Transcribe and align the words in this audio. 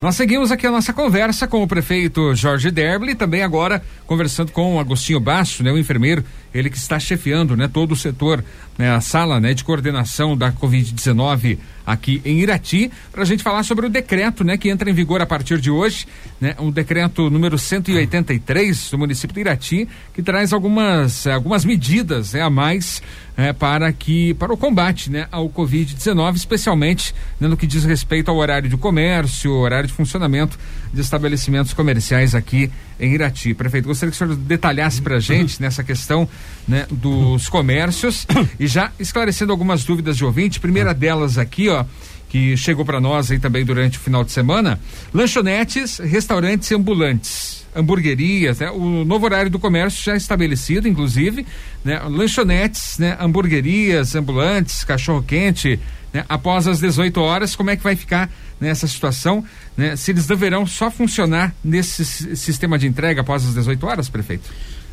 Nós 0.00 0.14
seguimos 0.14 0.52
aqui 0.52 0.64
a 0.64 0.70
nossa 0.70 0.92
conversa 0.92 1.48
com 1.48 1.60
o 1.60 1.66
prefeito 1.66 2.32
Jorge 2.32 2.70
Derble, 2.70 3.16
também 3.16 3.42
agora 3.42 3.82
conversando 4.06 4.52
com 4.52 4.76
o 4.76 4.78
Agostinho 4.78 5.18
Basso, 5.18 5.64
né, 5.64 5.72
o 5.72 5.78
enfermeiro, 5.78 6.24
ele 6.52 6.70
que 6.70 6.76
está 6.76 6.98
chefiando, 6.98 7.56
né, 7.56 7.68
todo 7.68 7.92
o 7.92 7.96
setor, 7.96 8.44
né, 8.76 8.90
a 8.90 9.00
sala, 9.00 9.40
né, 9.40 9.54
de 9.54 9.64
coordenação 9.64 10.36
da 10.36 10.52
Covid-19 10.52 11.58
aqui 11.86 12.20
em 12.24 12.40
Irati, 12.40 12.90
para 13.10 13.22
a 13.22 13.24
gente 13.24 13.42
falar 13.42 13.62
sobre 13.62 13.86
o 13.86 13.88
decreto, 13.88 14.44
né, 14.44 14.56
que 14.56 14.68
entra 14.68 14.90
em 14.90 14.92
vigor 14.92 15.20
a 15.20 15.26
partir 15.26 15.58
de 15.58 15.70
hoje, 15.70 16.06
né, 16.40 16.54
um 16.58 16.70
decreto 16.70 17.30
número 17.30 17.58
183 17.58 18.90
do 18.90 18.98
município 18.98 19.34
de 19.34 19.40
Irati, 19.40 19.88
que 20.12 20.22
traz 20.22 20.52
algumas 20.52 21.26
algumas 21.26 21.64
medidas, 21.64 22.32
né, 22.32 22.42
a 22.42 22.50
mais 22.50 23.02
é, 23.36 23.52
para 23.52 23.92
que 23.92 24.34
para 24.34 24.52
o 24.52 24.56
combate, 24.56 25.10
né, 25.10 25.28
ao 25.30 25.48
Covid-19, 25.48 26.36
especialmente 26.36 27.14
né, 27.40 27.48
no 27.48 27.56
que 27.56 27.66
diz 27.66 27.84
respeito 27.84 28.30
ao 28.30 28.36
horário 28.36 28.68
de 28.68 28.76
comércio, 28.76 29.52
horário 29.52 29.86
de 29.86 29.94
funcionamento 29.94 30.58
de 30.92 31.00
estabelecimentos 31.00 31.72
comerciais 31.72 32.34
aqui 32.34 32.70
em 32.98 33.12
Irati. 33.12 33.54
Prefeito, 33.54 33.86
gostaria 33.86 34.10
que 34.10 34.16
o 34.16 34.18
senhor 34.18 34.36
detalhasse 34.36 35.00
para 35.02 35.16
a 35.16 35.20
gente 35.20 35.60
nessa 35.60 35.82
questão 35.82 36.28
né, 36.66 36.86
dos 36.90 37.48
comércios 37.48 38.26
e 38.58 38.66
já 38.66 38.92
esclarecendo 38.98 39.52
algumas 39.52 39.84
dúvidas 39.84 40.16
de 40.16 40.24
ouvinte. 40.24 40.60
Primeira 40.60 40.92
delas 40.92 41.38
aqui, 41.38 41.68
ó, 41.68 41.84
que 42.28 42.56
chegou 42.56 42.84
para 42.84 43.00
nós 43.00 43.30
aí 43.30 43.38
também 43.38 43.64
durante 43.64 43.98
o 43.98 44.00
final 44.00 44.24
de 44.24 44.32
semana: 44.32 44.78
lanchonetes, 45.12 45.98
restaurantes 45.98 46.70
e 46.70 46.74
ambulantes 46.74 47.58
hamburguerias, 47.74 48.58
né? 48.58 48.70
O 48.70 49.04
novo 49.04 49.24
horário 49.24 49.50
do 49.50 49.58
comércio 49.58 50.02
já 50.02 50.16
estabelecido, 50.16 50.88
inclusive, 50.88 51.46
né? 51.84 52.00
Lanchonetes, 52.00 52.98
né? 52.98 53.16
Hamburguerias, 53.20 54.14
ambulantes, 54.16 54.84
cachorro-quente, 54.84 55.78
né? 56.12 56.24
Após 56.28 56.66
as 56.66 56.80
18 56.80 57.20
horas, 57.20 57.54
como 57.54 57.70
é 57.70 57.76
que 57.76 57.82
vai 57.82 57.96
ficar 57.96 58.30
nessa 58.60 58.86
situação, 58.86 59.44
né? 59.76 59.96
Se 59.96 60.10
eles 60.10 60.26
deverão 60.26 60.66
só 60.66 60.90
funcionar 60.90 61.54
nesse 61.62 62.04
sistema 62.36 62.78
de 62.78 62.86
entrega 62.86 63.20
após 63.20 63.46
as 63.46 63.54
18 63.54 63.86
horas, 63.86 64.08
prefeito? 64.08 64.50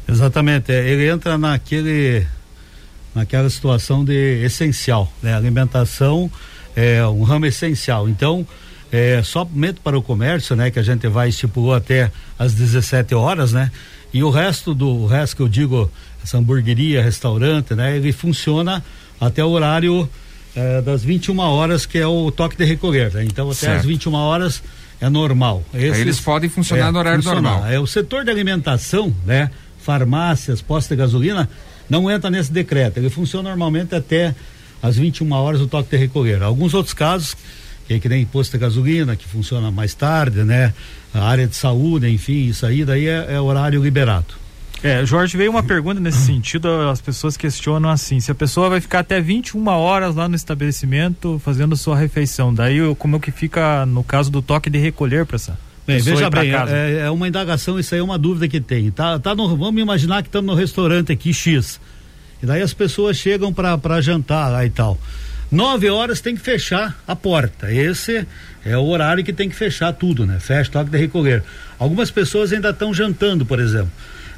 Exatamente, 0.07 0.71
é, 0.71 0.87
ele 0.87 1.07
entra 1.07 1.37
naquele 1.37 2.25
naquela 3.13 3.49
situação 3.49 4.03
de 4.03 4.43
essencial, 4.43 5.11
né? 5.23 5.33
Alimentação 5.33 6.29
é 6.75 7.05
um 7.07 7.23
ramo 7.23 7.45
essencial. 7.45 8.09
Então, 8.09 8.45
é, 8.91 9.23
somente 9.23 9.79
para 9.79 9.97
o 9.97 10.01
comércio, 10.01 10.55
né, 10.55 10.69
que 10.69 10.77
a 10.77 10.83
gente 10.83 11.07
vai 11.07 11.29
estipulou 11.29 11.73
até 11.73 12.11
às 12.37 12.53
17 12.53 13.15
horas, 13.15 13.53
né? 13.53 13.71
E 14.13 14.21
o 14.23 14.29
resto 14.29 14.73
do 14.73 14.87
o 14.87 15.07
resto 15.07 15.37
que 15.37 15.41
eu 15.41 15.47
digo, 15.47 15.91
essa 16.23 16.37
hamburgueria, 16.37 17.01
restaurante, 17.01 17.73
né, 17.73 17.95
ele 17.95 18.11
funciona 18.11 18.83
até 19.19 19.43
o 19.43 19.49
horário 19.49 20.09
é, 20.55 20.81
das 20.81 21.03
21 21.03 21.37
horas, 21.39 21.85
que 21.85 21.97
é 21.97 22.07
o 22.07 22.31
toque 22.31 22.55
de 22.55 22.63
recolher. 22.63 23.13
Né? 23.13 23.25
Então 23.25 23.47
até 23.47 23.59
certo. 23.59 23.79
as 23.79 23.85
21 23.85 24.13
horas 24.13 24.63
é 25.01 25.09
normal. 25.09 25.63
Esses, 25.73 25.99
eles 25.99 26.19
podem 26.19 26.49
funcionar 26.49 26.87
é, 26.87 26.91
no 26.91 26.99
horário 26.99 27.21
funcionar. 27.21 27.51
normal. 27.51 27.71
É 27.71 27.79
o 27.79 27.85
setor 27.85 28.23
de 28.23 28.31
alimentação, 28.31 29.13
né? 29.25 29.49
Farmácias, 29.79 30.61
postos 30.61 30.89
de 30.89 30.95
gasolina, 30.95 31.47
não 31.89 32.09
entra 32.09 32.29
nesse 32.29 32.51
decreto. 32.51 32.97
Ele 32.97 33.09
funciona 33.09 33.49
normalmente 33.49 33.93
até 33.93 34.33
às 34.81 34.95
21 34.97 35.31
horas 35.33 35.61
o 35.61 35.67
toque 35.67 35.89
de 35.91 35.97
recolher. 35.97 36.41
Alguns 36.41 36.73
outros 36.73 36.93
casos 36.93 37.35
que, 37.87 37.99
que 37.99 38.09
nem 38.09 38.25
posto 38.25 38.53
de 38.53 38.57
gasolina, 38.57 39.15
que 39.15 39.27
funciona 39.27 39.69
mais 39.69 39.93
tarde, 39.93 40.43
né? 40.43 40.73
A 41.13 41.23
área 41.23 41.47
de 41.47 41.55
saúde, 41.55 42.09
enfim, 42.09 42.47
isso 42.47 42.65
aí 42.65 42.83
daí 42.83 43.07
é, 43.07 43.33
é 43.33 43.39
horário 43.39 43.81
liberado. 43.81 44.44
É, 44.85 45.03
Jorge, 45.03 45.35
veio 45.35 45.49
uma 45.49 45.63
pergunta 45.63 45.99
nesse 45.99 46.19
sentido, 46.27 46.67
as 46.91 47.01
pessoas 47.01 47.35
questionam 47.35 47.89
assim, 47.89 48.19
se 48.19 48.29
a 48.29 48.35
pessoa 48.35 48.69
vai 48.69 48.79
ficar 48.79 48.99
até 48.99 49.19
21 49.19 49.67
horas 49.67 50.13
lá 50.13 50.29
no 50.29 50.35
estabelecimento 50.35 51.41
fazendo 51.43 51.75
sua 51.75 51.97
refeição, 51.97 52.53
daí 52.53 52.77
como 52.99 53.15
é 53.15 53.19
que 53.19 53.31
fica 53.31 53.83
no 53.87 54.03
caso 54.03 54.29
do 54.29 54.43
toque 54.43 54.69
de 54.69 54.77
recolher 54.77 55.25
para 55.25 55.37
essa 55.37 55.57
Bem, 55.87 55.99
veja 55.99 56.29
bem, 56.29 56.51
é, 56.51 56.99
é, 57.05 57.09
uma 57.09 57.27
indagação, 57.27 57.79
isso 57.79 57.93
aí 57.93 57.99
é 57.99 58.03
uma 58.03 58.17
dúvida 58.17 58.47
que 58.47 58.59
tem. 58.59 58.89
Tá, 58.89 59.19
tá 59.19 59.35
no, 59.35 59.55
vamos 59.55 59.79
imaginar 59.79 60.23
que 60.23 60.29
estamos 60.29 60.47
no 60.47 60.59
restaurante 60.59 61.11
aqui 61.11 61.31
X. 61.31 61.79
E 62.41 62.45
daí 62.45 62.63
as 62.63 62.73
pessoas 62.73 63.17
chegam 63.17 63.53
para 63.53 64.01
jantar 64.01 64.51
lá 64.51 64.65
e 64.65 64.69
tal. 64.71 64.99
Nove 65.51 65.89
horas 65.89 66.21
tem 66.21 66.35
que 66.35 66.41
fechar 66.41 66.99
a 67.07 67.15
porta. 67.15 67.71
Esse 67.71 68.25
é 68.65 68.75
o 68.75 68.83
horário 68.83 69.23
que 69.23 69.31
tem 69.31 69.47
que 69.47 69.55
fechar 69.55 69.93
tudo, 69.93 70.25
né? 70.25 70.39
Fecha 70.39 70.71
toque 70.71 70.89
de 70.89 70.97
recolher. 70.97 71.43
Algumas 71.77 72.09
pessoas 72.09 72.51
ainda 72.51 72.71
estão 72.71 72.91
jantando, 72.91 73.45
por 73.45 73.59
exemplo. 73.59 73.91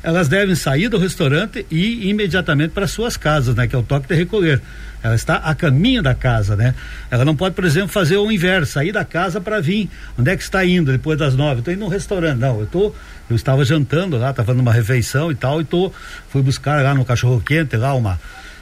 Elas 0.08 0.30
devem 0.30 0.56
sair 0.56 0.88
do 0.88 0.98
restaurante 0.98 1.66
e 1.70 1.76
ir 1.76 2.08
imediatamente 2.08 2.72
para 2.72 2.88
suas 2.88 3.18
casas, 3.18 3.54
né? 3.54 3.68
Que 3.68 3.76
é 3.76 3.78
o 3.78 3.84
toque 3.84 4.08
de 4.08 4.16
recolher. 4.16 4.62
Ela 5.04 5.16
está 5.16 5.36
a 5.36 5.54
caminho 5.54 6.02
da 6.02 6.16
casa, 6.16 6.56
né? 6.56 6.74
Ela 7.12 7.26
não 7.26 7.36
pode, 7.36 7.54
por 7.56 7.66
exemplo, 7.66 7.90
fazer 7.90 8.16
o 8.16 8.32
inverso, 8.32 8.72
sair 8.72 8.94
da 8.94 9.04
casa 9.04 9.42
para 9.42 9.60
vir. 9.60 9.90
Onde 10.18 10.32
é 10.32 10.38
que 10.38 10.44
está 10.44 10.64
indo 10.64 10.94
depois 10.94 11.20
das 11.20 11.36
nove? 11.36 11.60
Estou 11.60 11.74
indo 11.74 11.82
num 11.82 11.90
restaurante. 11.90 12.40
Não, 12.40 12.62
eu 12.62 12.66
tô, 12.68 12.96
eu 13.30 13.36
estava 13.36 13.66
jantando 13.66 14.18
lá, 14.18 14.30
estava 14.30 14.54
numa 14.54 14.72
refeição 14.72 15.30
e 15.30 15.36
tal, 15.36 15.60
e 15.60 15.66
tô, 15.66 15.92
fui 16.30 16.42
buscar 16.42 16.82
lá 16.82 16.94
no 16.94 17.04
cachorro 17.04 17.42
quente 17.42 17.76
lá 17.76 17.94
uma 17.94 18.18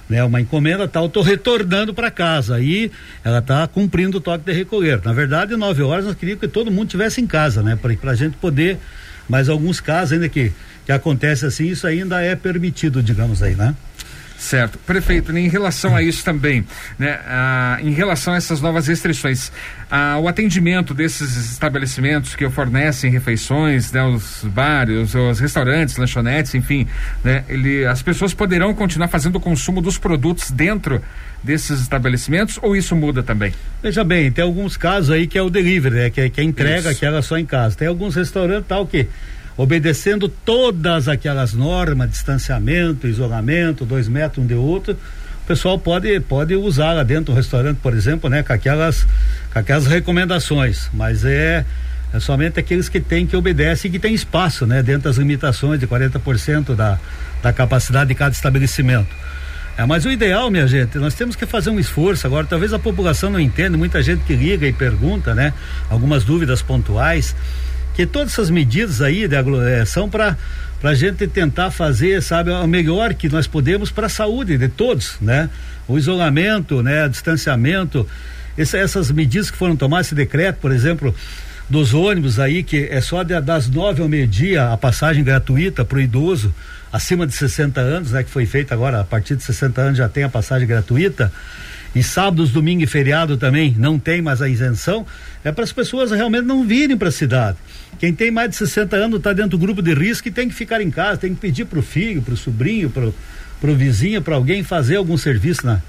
né, 0.09 0.23
uma 0.23 0.41
encomenda 0.41 0.87
tal, 0.87 1.05
estou 1.05 1.21
retornando 1.21 1.93
para 1.93 2.09
casa. 2.09 2.55
Aí 2.55 2.91
ela 3.23 3.37
está 3.37 3.67
cumprindo 3.67 4.17
o 4.17 4.21
toque 4.21 4.45
de 4.45 4.51
recolher. 4.51 4.99
Na 5.05 5.13
verdade, 5.13 5.55
nove 5.55 5.83
horas 5.83 6.05
nós 6.05 6.15
queríamos 6.15 6.41
que 6.41 6.47
todo 6.47 6.71
mundo 6.71 6.89
tivesse 6.89 7.21
em 7.21 7.27
casa, 7.27 7.61
né? 7.61 7.77
Para 7.79 8.11
a 8.11 8.15
gente 8.15 8.35
poder, 8.37 8.79
mas 9.29 9.47
alguns 9.47 9.79
casos 9.79 10.13
ainda 10.13 10.27
que, 10.27 10.51
que 10.85 10.91
acontece 10.91 11.45
assim, 11.45 11.67
isso 11.67 11.87
ainda 11.87 12.21
é 12.21 12.35
permitido, 12.35 13.01
digamos 13.01 13.41
aí, 13.41 13.55
né? 13.55 13.75
Certo. 14.37 14.77
Prefeito, 14.79 15.35
em 15.35 15.47
relação 15.47 15.95
a 15.95 16.03
isso 16.03 16.23
também, 16.23 16.65
né, 16.99 17.19
ah, 17.25 17.79
em 17.81 17.91
relação 17.91 18.33
a 18.33 18.37
essas 18.37 18.59
novas 18.59 18.85
restrições, 18.85 19.51
ah, 19.89 20.17
o 20.21 20.27
atendimento 20.27 20.93
desses 20.93 21.51
estabelecimentos 21.51 22.35
que 22.35 22.47
fornecem 22.49 23.09
refeições, 23.09 23.91
né, 23.91 24.03
os 24.03 24.43
bares, 24.43 25.15
os 25.15 25.39
restaurantes, 25.39 25.95
lanchonetes, 25.95 26.53
enfim, 26.53 26.85
né, 27.23 27.43
ele, 27.47 27.85
as 27.85 28.01
pessoas 28.01 28.33
poderão 28.33 28.73
continuar 28.73 29.07
fazendo 29.07 29.37
o 29.37 29.39
consumo 29.39 29.81
dos 29.81 29.97
produtos 29.97 30.51
dentro 30.51 31.01
desses 31.41 31.79
estabelecimentos 31.81 32.59
ou 32.61 32.75
isso 32.75 32.95
muda 32.95 33.23
também? 33.23 33.53
Veja 33.81 34.03
bem, 34.03 34.31
tem 34.31 34.43
alguns 34.43 34.75
casos 34.75 35.11
aí 35.11 35.27
que 35.27 35.37
é 35.37 35.41
o 35.41 35.49
delivery, 35.49 35.95
né, 35.95 36.09
que, 36.09 36.19
é, 36.19 36.29
que 36.29 36.41
é 36.41 36.43
entrega 36.43 36.79
isso. 36.79 36.89
aquela 36.89 37.21
só 37.21 37.37
em 37.37 37.45
casa. 37.45 37.77
Tem 37.77 37.87
alguns 37.87 38.15
restaurantes 38.15 38.67
tal 38.67 38.85
que 38.85 39.07
obedecendo 39.57 40.27
todas 40.27 41.07
aquelas 41.07 41.53
normas, 41.53 42.09
distanciamento, 42.09 43.07
isolamento, 43.07 43.85
dois 43.85 44.07
metros 44.07 44.43
um 44.43 44.47
de 44.47 44.53
outro, 44.53 44.93
o 44.93 45.47
pessoal 45.47 45.77
pode, 45.77 46.19
pode 46.21 46.55
usar 46.55 46.93
lá 46.93 47.03
dentro 47.03 47.25
do 47.25 47.33
restaurante, 47.33 47.77
por 47.77 47.93
exemplo, 47.93 48.29
né, 48.29 48.43
com 48.43 48.51
aquelas, 48.51 49.07
com 49.53 49.59
aquelas 49.59 49.85
recomendações, 49.85 50.89
mas 50.93 51.23
é, 51.23 51.63
é 52.13 52.19
somente 52.19 52.59
aqueles 52.59 52.89
que 52.89 52.99
têm 52.99 53.27
que 53.27 53.35
obedecer 53.37 53.87
e 53.87 53.91
que 53.91 53.99
tem 53.99 54.13
espaço, 54.13 54.65
né, 54.65 54.81
dentro 54.81 55.03
das 55.03 55.17
limitações 55.17 55.79
de 55.79 55.87
40% 55.87 56.75
da, 56.75 56.99
da 57.43 57.53
capacidade 57.53 58.07
de 58.07 58.15
cada 58.15 58.33
estabelecimento. 58.33 59.07
É, 59.77 59.85
mas 59.85 60.05
o 60.05 60.09
ideal, 60.09 60.49
minha 60.49 60.67
gente, 60.67 60.97
nós 60.97 61.13
temos 61.13 61.35
que 61.35 61.45
fazer 61.45 61.69
um 61.69 61.79
esforço 61.79 62.25
agora. 62.25 62.47
Talvez 62.47 62.71
a 62.71 62.79
população 62.79 63.29
não 63.29 63.39
entenda, 63.39 63.77
muita 63.77 64.01
gente 64.01 64.23
que 64.23 64.33
liga 64.33 64.65
e 64.65 64.71
pergunta, 64.71 65.35
né? 65.35 65.53
Algumas 65.89 66.23
dúvidas 66.23 66.61
pontuais 66.61 67.35
que 67.95 68.05
todas 68.05 68.33
essas 68.33 68.49
medidas 68.49 69.01
aí 69.01 69.27
de 69.27 69.35
é, 69.35 69.85
são 69.85 70.09
para 70.09 70.37
para 70.79 70.91
a 70.91 70.93
gente 70.95 71.25
tentar 71.25 71.71
fazer, 71.71 72.21
sabe, 72.21 72.51
o 72.51 72.67
melhor 72.67 73.15
que 73.15 73.27
nós 73.27 73.47
podemos 73.47 73.89
para 73.89 74.05
a 74.05 74.09
saúde 74.09 74.55
de 74.55 74.67
todos, 74.67 75.15
né? 75.19 75.49
O 75.87 75.97
isolamento, 75.97 76.83
né? 76.83 77.05
O 77.05 77.09
distanciamento, 77.09 78.07
essa, 78.55 78.77
essas 78.77 79.09
medidas 79.09 79.49
que 79.49 79.57
foram 79.57 79.75
tomadas, 79.75 80.07
esse 80.07 80.15
decreto, 80.15 80.57
por 80.57 80.71
exemplo, 80.71 81.15
dos 81.67 81.93
ônibus 81.93 82.39
aí, 82.39 82.61
que 82.61 82.87
é 82.91 83.01
só 83.01 83.23
de, 83.23 83.39
das 83.41 83.67
nove 83.67 84.01
ao 84.01 84.07
meio-dia 84.07 84.71
a 84.71 84.77
passagem 84.77 85.23
gratuita 85.23 85.83
para 85.83 85.97
o 85.97 86.01
idoso 86.01 86.53
acima 86.91 87.25
de 87.25 87.33
60 87.33 87.81
anos, 87.81 88.11
né? 88.11 88.23
Que 88.23 88.29
foi 88.29 88.45
feita 88.45 88.75
agora, 88.75 89.01
a 89.01 89.03
partir 89.03 89.35
de 89.35 89.43
60 89.43 89.81
anos 89.81 89.97
já 89.97 90.07
tem 90.07 90.23
a 90.23 90.29
passagem 90.29 90.67
gratuita. 90.67 91.31
E 91.95 92.03
sábados, 92.03 92.51
domingo 92.51 92.83
e 92.83 92.85
feriado 92.85 93.37
também 93.37 93.73
não 93.77 93.97
tem 93.97 94.21
mais 94.21 94.41
a 94.41 94.49
isenção. 94.49 95.05
É 95.45 95.51
para 95.51 95.63
as 95.63 95.71
pessoas 95.71 96.11
realmente 96.11 96.43
não 96.43 96.67
virem 96.67 96.97
para 96.97 97.07
a 97.07 97.11
cidade. 97.11 97.57
Quem 97.97 98.13
tem 98.13 98.29
mais 98.29 98.49
de 98.49 98.57
60 98.57 98.97
anos 98.97 99.17
está 99.17 99.31
dentro 99.31 99.51
do 99.51 99.57
grupo 99.57 99.81
de 99.81 99.93
risco 99.93 100.27
e 100.27 100.31
tem 100.31 100.49
que 100.49 100.53
ficar 100.53 100.81
em 100.81 100.91
casa, 100.91 101.21
tem 101.21 101.33
que 101.33 101.39
pedir 101.39 101.63
para 101.63 101.79
o 101.79 101.81
filho, 101.81 102.21
para 102.21 102.33
o 102.33 102.37
sobrinho, 102.37 102.89
para 102.89 103.71
o 103.71 103.75
vizinho, 103.75 104.21
para 104.21 104.35
alguém 104.35 104.61
fazer 104.61 104.97
algum 104.97 105.15
serviço 105.15 105.65
na, 105.65 105.81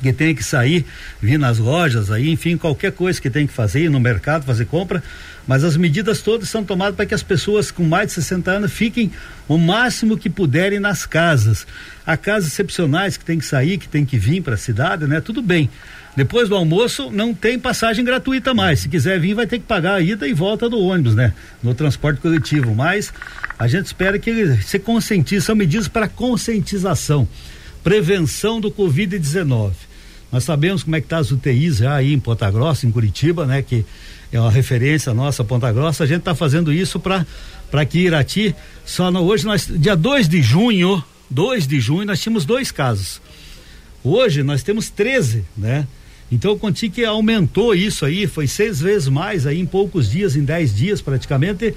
que 0.00 0.12
tem 0.12 0.34
que 0.34 0.42
sair, 0.42 0.84
vir 1.20 1.38
nas 1.38 1.58
lojas 1.58 2.10
aí, 2.10 2.30
enfim, 2.30 2.56
qualquer 2.56 2.92
coisa 2.92 3.20
que 3.20 3.30
tem 3.30 3.46
que 3.46 3.52
fazer, 3.52 3.84
ir 3.84 3.90
no 3.90 4.00
mercado, 4.00 4.44
fazer 4.44 4.66
compra, 4.66 5.02
mas 5.46 5.62
as 5.62 5.76
medidas 5.76 6.22
todas 6.22 6.48
são 6.48 6.64
tomadas 6.64 6.96
para 6.96 7.06
que 7.06 7.14
as 7.14 7.22
pessoas 7.22 7.70
com 7.70 7.84
mais 7.84 8.08
de 8.08 8.14
60 8.14 8.50
anos 8.50 8.72
fiquem 8.72 9.10
o 9.46 9.58
máximo 9.58 10.16
que 10.16 10.30
puderem 10.30 10.80
nas 10.80 11.04
casas. 11.04 11.66
Há 12.06 12.16
casos 12.16 12.48
excepcionais 12.48 13.16
que 13.16 13.24
tem 13.24 13.38
que 13.38 13.44
sair, 13.44 13.78
que 13.78 13.88
tem 13.88 14.04
que 14.04 14.16
vir 14.16 14.42
para 14.42 14.54
a 14.54 14.58
cidade, 14.58 15.06
né? 15.06 15.20
Tudo 15.20 15.42
bem. 15.42 15.68
Depois 16.16 16.48
do 16.48 16.54
almoço 16.54 17.10
não 17.10 17.34
tem 17.34 17.58
passagem 17.58 18.04
gratuita 18.04 18.54
mais. 18.54 18.80
Se 18.80 18.88
quiser 18.88 19.18
vir, 19.18 19.34
vai 19.34 19.46
ter 19.46 19.58
que 19.58 19.64
pagar 19.64 19.94
a 19.94 20.00
ida 20.00 20.28
e 20.28 20.32
volta 20.32 20.68
do 20.68 20.80
ônibus, 20.80 21.14
né? 21.14 21.34
No 21.62 21.74
transporte 21.74 22.20
coletivo. 22.20 22.74
Mas 22.74 23.12
a 23.58 23.66
gente 23.66 23.86
espera 23.86 24.18
que 24.18 24.56
se 24.62 24.78
conscientize, 24.78 25.44
são 25.44 25.56
medidas 25.56 25.88
para 25.88 26.08
conscientização, 26.08 27.28
prevenção 27.84 28.60
do 28.60 28.70
Covid-19. 28.70 29.72
Nós 30.32 30.42
sabemos 30.42 30.82
como 30.82 30.96
é 30.96 31.00
que 31.00 31.06
tá 31.06 31.18
as 31.18 31.30
UTIs 31.30 31.76
já 31.76 31.94
aí 31.94 32.12
em 32.12 32.18
Ponta 32.18 32.50
Grossa, 32.50 32.86
em 32.86 32.90
Curitiba, 32.90 33.46
né? 33.46 33.62
Que 33.62 33.84
é 34.32 34.40
uma 34.40 34.50
referência 34.50 35.14
nossa, 35.14 35.44
Ponta 35.44 35.70
Grossa, 35.70 36.02
a 36.02 36.06
gente 36.06 36.20
está 36.20 36.34
fazendo 36.34 36.72
isso 36.72 36.98
para 36.98 37.24
para 37.70 37.84
que 37.84 37.98
Irati, 37.98 38.54
só 38.84 39.10
no, 39.10 39.22
hoje 39.22 39.44
nós, 39.44 39.66
dia 39.68 39.96
2 39.96 40.28
de 40.28 40.40
junho, 40.40 41.02
2 41.28 41.66
de 41.66 41.80
junho, 41.80 42.06
nós 42.06 42.20
tínhamos 42.20 42.44
dois 42.44 42.70
casos. 42.70 43.20
Hoje 44.02 44.44
nós 44.44 44.62
temos 44.62 44.90
13, 44.90 45.44
né? 45.56 45.86
Então 46.30 46.52
eu 46.52 46.58
conti 46.58 46.88
que 46.88 47.04
aumentou 47.04 47.74
isso 47.74 48.04
aí, 48.04 48.28
foi 48.28 48.46
seis 48.46 48.80
vezes 48.80 49.08
mais 49.08 49.46
aí 49.46 49.58
em 49.58 49.66
poucos 49.66 50.08
dias, 50.08 50.36
em 50.36 50.44
10 50.44 50.74
dias 50.74 51.00
praticamente. 51.00 51.74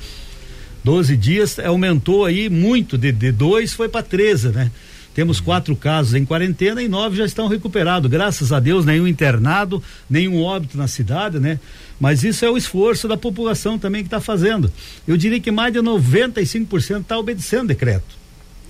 12 0.83 1.18
dias, 1.18 1.60
aumentou 1.60 2.25
aí 2.25 2.48
muito, 2.50 2.98
de, 2.98 3.12
de 3.12 3.31
dois 3.31 3.74
foi 3.74 3.89
para 3.89 4.03
13, 4.03 4.50
né? 4.50 4.71
Temos 5.17 5.39
quatro 5.39 5.75
casos 5.75 6.13
em 6.13 6.23
quarentena 6.23 6.79
e 6.79 6.87
nove 6.87 7.17
já 7.17 7.25
estão 7.25 7.47
recuperados. 7.47 8.07
Graças 8.07 8.53
a 8.53 8.59
Deus, 8.59 8.85
nenhum 8.85 9.07
internado, 9.07 9.81
nenhum 10.07 10.43
óbito 10.43 10.77
na 10.77 10.87
cidade, 10.87 11.39
né? 11.39 11.59
Mas 11.99 12.23
isso 12.23 12.45
é 12.45 12.51
o 12.51 12.55
esforço 12.55 13.07
da 13.07 13.17
população 13.17 13.79
também 13.79 14.03
que 14.03 14.07
está 14.09 14.21
fazendo. 14.21 14.71
Eu 15.07 15.17
diria 15.17 15.39
que 15.39 15.49
mais 15.49 15.73
de 15.73 15.79
95% 15.79 17.01
está 17.01 17.17
obedecendo 17.17 17.63
o 17.63 17.67
decreto, 17.69 18.15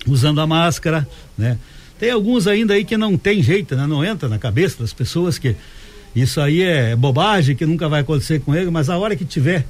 usando 0.08 0.40
a 0.40 0.48
máscara, 0.48 1.06
né? 1.38 1.58
Tem 2.00 2.12
alguns 2.12 2.48
ainda 2.48 2.76
aí 2.76 2.86
que 2.86 2.96
não 2.96 3.18
tem 3.18 3.44
jeito, 3.44 3.76
né? 3.76 3.86
Não 3.86 4.02
entra 4.02 4.30
na 4.30 4.40
cabeça 4.40 4.78
das 4.80 4.94
pessoas 4.94 5.38
que 5.38 5.54
isso 6.16 6.40
aí 6.40 6.62
é 6.62 6.96
bobagem, 6.96 7.58
que 7.58 7.66
nunca 7.66 7.90
vai 7.90 8.00
acontecer 8.00 8.40
com 8.40 8.56
ele, 8.56 8.72
mas 8.72 8.90
a 8.90 8.98
hora 8.98 9.18
que 9.18 9.26
tiver, 9.26 9.66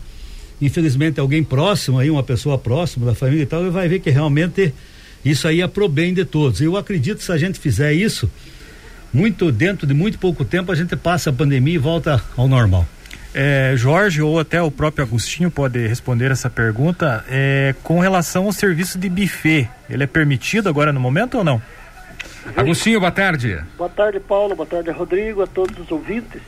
infelizmente, 0.62 1.20
alguém 1.20 1.44
próximo 1.44 1.98
aí, 1.98 2.12
uma 2.12 2.22
pessoa 2.22 2.56
próxima 2.56 3.04
da 3.04 3.16
família 3.16 3.42
e 3.42 3.48
tal, 3.48 3.62
ele 3.62 3.72
vai 3.72 3.88
ver 3.90 4.00
que 4.00 4.12
realmente 4.12 4.72
isso 5.30 5.48
aí 5.48 5.62
é 5.62 5.68
pro 5.68 5.88
bem 5.88 6.14
de 6.14 6.26
todos. 6.26 6.62
Eu 6.62 6.78
acredito 6.78 7.18
que 7.18 7.24
se 7.24 7.32
a 7.32 7.38
gente 7.38 7.60
fizer 7.60 7.94
isso, 7.94 8.30
muito 9.14 9.52
dentro 9.52 9.88
de 9.88 9.94
muito 9.94 10.20
pouco 10.20 10.46
tempo 10.46 10.72
a 10.72 10.76
gente 10.76 10.96
passa 10.96 11.30
a 11.30 11.34
pandemia 11.34 11.76
e 11.76 11.78
volta 11.78 12.24
ao 12.36 12.48
normal. 12.48 12.86
É, 13.34 13.74
Jorge 13.76 14.22
ou 14.22 14.40
até 14.40 14.62
o 14.62 14.72
próprio 14.72 15.06
Agostinho 15.06 15.52
pode 15.52 15.86
responder 15.88 16.32
essa 16.32 16.50
pergunta. 16.50 17.24
É, 17.30 17.76
com 17.84 18.00
relação 18.00 18.46
ao 18.46 18.52
serviço 18.52 18.98
de 18.98 19.10
buffet, 19.10 19.70
ele 19.90 20.04
é 20.04 20.08
permitido 20.08 20.68
agora 20.68 20.92
no 20.92 21.00
momento 21.00 21.38
ou 21.38 21.44
não? 21.44 21.62
Agostinho, 22.56 23.00
boa 23.00 23.12
tarde. 23.12 23.62
Boa 23.78 23.90
tarde, 23.90 24.20
Paulo. 24.20 24.56
Boa 24.56 24.66
tarde, 24.66 24.90
Rodrigo, 24.90 25.44
a 25.44 25.48
todos 25.48 25.78
os 25.78 25.92
ouvintes. 25.92 26.42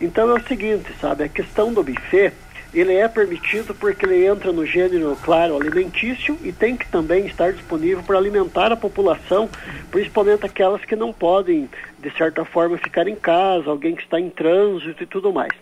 Então 0.00 0.30
é 0.30 0.40
o 0.40 0.46
seguinte, 0.46 0.92
sabe, 1.00 1.24
a 1.24 1.28
questão 1.28 1.72
do 1.72 1.82
buffet 1.82 2.32
ele 2.78 2.94
é 2.94 3.08
permitido 3.08 3.74
porque 3.74 4.04
ele 4.04 4.26
entra 4.26 4.52
no 4.52 4.66
gênero, 4.66 5.16
claro, 5.24 5.56
alimentício 5.56 6.38
e 6.42 6.52
tem 6.52 6.76
que 6.76 6.86
também 6.86 7.24
estar 7.24 7.50
disponível 7.50 8.02
para 8.02 8.18
alimentar 8.18 8.70
a 8.70 8.76
população, 8.76 9.48
principalmente 9.90 10.44
aquelas 10.44 10.84
que 10.84 10.94
não 10.94 11.10
podem, 11.10 11.70
de 11.98 12.10
certa 12.18 12.44
forma, 12.44 12.76
ficar 12.76 13.08
em 13.08 13.16
casa, 13.16 13.70
alguém 13.70 13.96
que 13.96 14.02
está 14.02 14.20
em 14.20 14.28
trânsito 14.28 15.02
e 15.02 15.06
tudo 15.06 15.32
mais. 15.32 15.52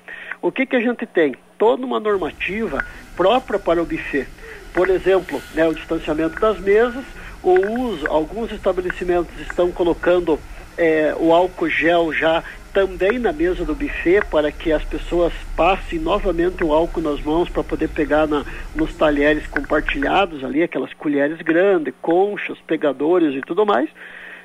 O 0.42 0.50
que, 0.50 0.66
que 0.66 0.74
a 0.74 0.80
gente 0.80 1.06
tem? 1.06 1.36
Toda 1.56 1.86
uma 1.86 2.00
normativa 2.00 2.84
própria 3.16 3.60
para 3.60 3.80
o 3.80 3.86
buffet. 3.86 4.26
Por 4.72 4.90
exemplo, 4.90 5.40
né, 5.54 5.68
o 5.68 5.74
distanciamento 5.74 6.40
das 6.40 6.58
mesas, 6.58 7.04
o 7.44 7.52
uso, 7.80 8.08
alguns 8.08 8.50
estabelecimentos 8.50 9.40
estão 9.40 9.70
colocando 9.70 10.36
é, 10.76 11.14
o 11.18 11.32
álcool 11.32 11.68
gel 11.68 12.12
já 12.12 12.42
também 12.72 13.20
na 13.20 13.32
mesa 13.32 13.64
do 13.64 13.74
buffet 13.74 14.20
para 14.30 14.50
que 14.50 14.72
as 14.72 14.82
pessoas 14.84 15.32
passem 15.56 15.98
novamente 15.98 16.64
o 16.64 16.72
álcool 16.72 17.00
nas 17.00 17.20
mãos 17.20 17.48
para 17.48 17.62
poder 17.62 17.88
pegar 17.88 18.26
na, 18.26 18.44
nos 18.74 18.92
talheres 18.94 19.46
compartilhados 19.46 20.42
ali, 20.42 20.62
aquelas 20.62 20.92
colheres 20.92 21.40
grandes, 21.40 21.94
conchas, 22.02 22.58
pegadores 22.66 23.34
e 23.36 23.40
tudo 23.40 23.64
mais. 23.64 23.88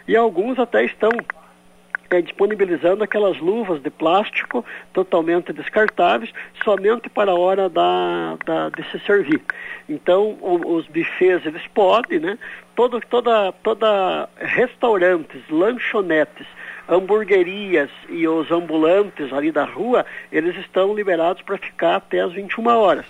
E 0.08 0.16
alguns 0.16 0.60
até 0.60 0.86
estão 0.86 1.10
é, 2.10 2.22
disponibilizando 2.22 3.04
aquelas 3.04 3.38
luvas 3.40 3.82
de 3.82 3.90
plástico 3.90 4.66
totalmente 4.94 5.54
descartáveis, 5.54 6.32
somente 6.64 7.10
para 7.10 7.32
a 7.32 7.36
hora 7.36 7.70
da, 7.70 8.38
da 8.46 8.70
de 8.70 8.84
se 8.92 9.00
servir. 9.06 9.42
Então, 9.88 10.38
o, 10.42 10.76
os 10.76 10.88
buffets, 10.88 11.46
eles 11.46 11.66
podem, 11.74 12.20
né? 12.20 12.38
Todo, 12.76 13.02
toda, 13.02 13.52
toda 13.64 14.30
restaurantes, 14.38 15.42
lanchonetes, 15.50 16.48
hamburguerias 16.88 17.90
e 18.10 18.28
os 18.28 18.50
ambulantes 18.50 19.32
ali 19.32 19.52
da 19.52 19.64
rua, 19.64 20.06
eles 20.32 20.56
estão 20.58 20.96
liberados 20.96 21.42
para 21.42 21.58
ficar 21.58 21.98
até 21.98 22.22
as 22.22 22.34
21 22.34 22.68
horas. 22.68 23.06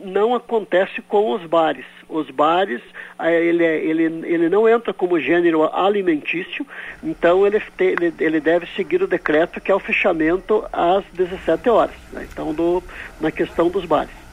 Não 0.00 0.34
acontece 0.34 1.02
com 1.02 1.32
os 1.32 1.44
bares. 1.46 1.86
Os 2.08 2.30
bares, 2.30 2.80
eh, 3.18 3.44
ele, 3.44 3.64
é, 3.64 3.76
ele, 3.76 4.02
ele 4.02 4.48
não 4.48 4.68
entra 4.68 4.92
como 4.92 5.18
gênero 5.18 5.64
alimentício, 5.74 6.66
então 7.02 7.46
ele, 7.46 7.62
ele, 7.78 8.14
ele 8.18 8.40
deve 8.40 8.66
seguir 8.76 9.02
o 9.02 9.06
decreto 9.06 9.60
que 9.60 9.70
é 9.70 9.74
o 9.74 9.80
fechamento 9.80 10.64
às 10.72 11.04
17 11.12 11.68
horas. 11.70 11.94
Né? 12.12 12.26
Então, 12.30 12.52
do, 12.52 12.82
na 13.20 13.30
questão 13.30 13.68
dos 13.68 13.84
bares. 13.84 14.23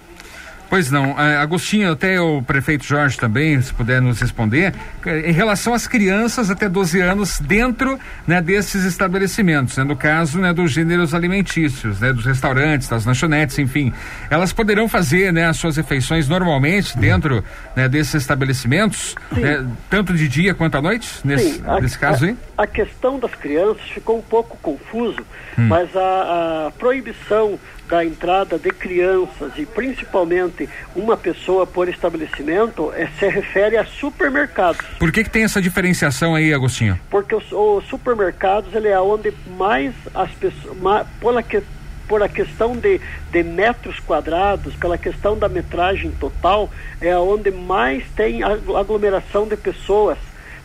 Pois 0.71 0.89
não. 0.89 1.11
Uh, 1.11 1.37
Agostinho, 1.41 1.91
até 1.91 2.21
o 2.21 2.41
prefeito 2.41 2.85
Jorge 2.85 3.17
também, 3.17 3.61
se 3.61 3.73
puder 3.73 4.01
nos 4.01 4.21
responder, 4.21 4.73
em 5.05 5.33
relação 5.33 5.73
às 5.73 5.85
crianças 5.85 6.49
até 6.49 6.69
12 6.69 7.01
anos 7.01 7.41
dentro 7.41 7.99
né, 8.25 8.41
desses 8.41 8.85
estabelecimentos, 8.85 9.75
né, 9.75 9.83
no 9.83 9.97
caso 9.97 10.39
né, 10.39 10.53
dos 10.53 10.71
gêneros 10.71 11.13
alimentícios, 11.13 11.99
né, 11.99 12.13
dos 12.13 12.25
restaurantes, 12.25 12.87
das 12.87 13.05
lanchonetes, 13.05 13.59
enfim, 13.59 13.91
elas 14.29 14.53
poderão 14.53 14.87
fazer 14.87 15.33
né, 15.33 15.45
as 15.45 15.57
suas 15.57 15.75
refeições 15.75 16.29
normalmente 16.29 16.97
dentro 16.97 17.43
né, 17.75 17.89
desses 17.89 18.13
estabelecimentos, 18.13 19.17
né, 19.29 19.67
tanto 19.89 20.13
de 20.13 20.25
dia 20.29 20.53
quanto 20.53 20.77
à 20.77 20.81
noite, 20.81 21.19
nesse, 21.25 21.55
Sim, 21.55 21.63
a, 21.67 21.81
nesse 21.81 21.99
caso 21.99 22.23
aí? 22.23 22.37
A, 22.57 22.63
a, 22.63 22.67
questão 22.67 23.19
das 23.19 23.35
crianças 23.35 23.81
ficou 23.89 24.19
um 24.19 24.21
pouco 24.21 24.57
confuso, 24.61 25.19
hum. 25.57 25.67
mas 25.67 25.93
a, 25.97 26.67
a 26.67 26.71
proibição 26.79 27.59
da 27.91 28.05
entrada 28.05 28.57
de 28.57 28.69
crianças 28.69 29.51
e 29.57 29.65
principalmente 29.65 30.69
uma 30.95 31.17
pessoa 31.17 31.67
por 31.67 31.89
estabelecimento 31.89 32.93
é, 32.95 33.05
se 33.19 33.27
refere 33.27 33.75
a 33.75 33.83
supermercados. 33.83 34.79
Por 34.97 35.11
que, 35.11 35.25
que 35.25 35.29
tem 35.29 35.43
essa 35.43 35.61
diferenciação 35.61 36.33
aí, 36.33 36.53
Agostinho? 36.53 36.97
Porque 37.09 37.35
os, 37.35 37.51
os 37.51 37.85
supermercados 37.89 38.73
ele 38.73 38.87
é 38.87 38.99
onde 38.99 39.33
mais 39.57 39.93
as 40.15 40.31
pessoas, 40.31 40.77
mais, 40.77 41.05
pela 41.19 41.43
que, 41.43 41.61
por 42.07 42.23
a 42.23 42.29
questão 42.29 42.77
de, 42.77 43.01
de 43.29 43.43
metros 43.43 43.99
quadrados, 43.99 44.73
pela 44.75 44.97
questão 44.97 45.37
da 45.37 45.49
metragem 45.49 46.11
total, 46.11 46.69
é 47.01 47.13
onde 47.17 47.51
mais 47.51 48.05
tem 48.15 48.41
aglomeração 48.41 49.45
de 49.45 49.57
pessoas 49.57 50.17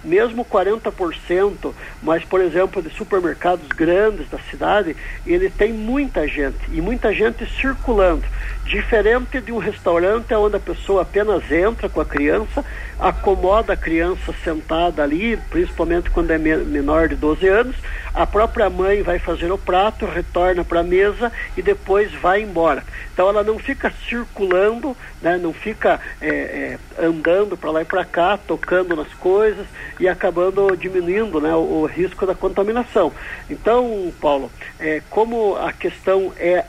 mesmo 0.06 0.44
40%, 0.44 1.75
mas 2.00 2.25
por 2.25 2.41
exemplo 2.41 2.81
de 2.81 2.91
supermercados 2.91 3.67
grandes 3.69 4.29
da 4.31 4.38
cidade, 4.50 4.97
ele 5.26 5.50
tem 5.50 5.73
muita 5.73 6.26
gente 6.29 6.58
e 6.70 6.81
muita 6.81 7.12
gente 7.12 7.44
circulando. 7.61 8.25
Diferente 8.66 9.40
de 9.40 9.52
um 9.52 9.58
restaurante 9.58 10.34
onde 10.34 10.56
a 10.56 10.60
pessoa 10.60 11.02
apenas 11.02 11.50
entra 11.52 11.88
com 11.88 12.00
a 12.00 12.04
criança, 12.04 12.64
acomoda 12.99 13.75
a 13.75 13.76
criança 13.76 14.35
sentada 14.42 15.04
ali, 15.04 15.37
principalmente 15.50 16.11
quando 16.11 16.32
é 16.32 16.38
menor 16.38 17.08
de 17.08 17.14
12 17.14 17.46
anos, 17.46 17.76
a 18.12 18.26
própria 18.26 18.68
mãe 18.68 19.02
vai 19.02 19.20
fazer 19.20 19.52
o 19.52 19.58
prato, 19.58 20.04
retorna 20.04 20.64
para 20.64 20.80
a 20.80 20.82
mesa 20.82 21.30
e 21.56 21.62
depois 21.62 22.12
vai 22.14 22.42
embora. 22.42 22.82
Então 23.12 23.28
ela 23.28 23.44
não 23.44 23.56
fica 23.56 23.92
circulando, 24.08 24.96
né, 25.23 25.37
não 25.37 25.52
fica 25.52 26.00
é, 26.20 26.28
é, 26.28 26.78
andando 26.99 27.56
para 27.56 27.70
lá 27.70 27.82
e 27.82 27.85
para 27.85 28.04
cá, 28.04 28.37
tocando 28.37 28.96
nas 28.96 29.12
coisas 29.14 29.64
e 30.00 30.08
acabando 30.08 30.76
diminuindo 30.76 31.40
né, 31.40 31.54
o, 31.54 31.82
o 31.82 31.87
risco 31.87 32.26
da 32.26 32.35
contaminação. 32.35 33.12
Então, 33.49 34.12
Paulo, 34.20 34.50
é, 34.80 35.02
como 35.08 35.54
a 35.56 35.73
questão 35.73 36.32
é 36.37 36.64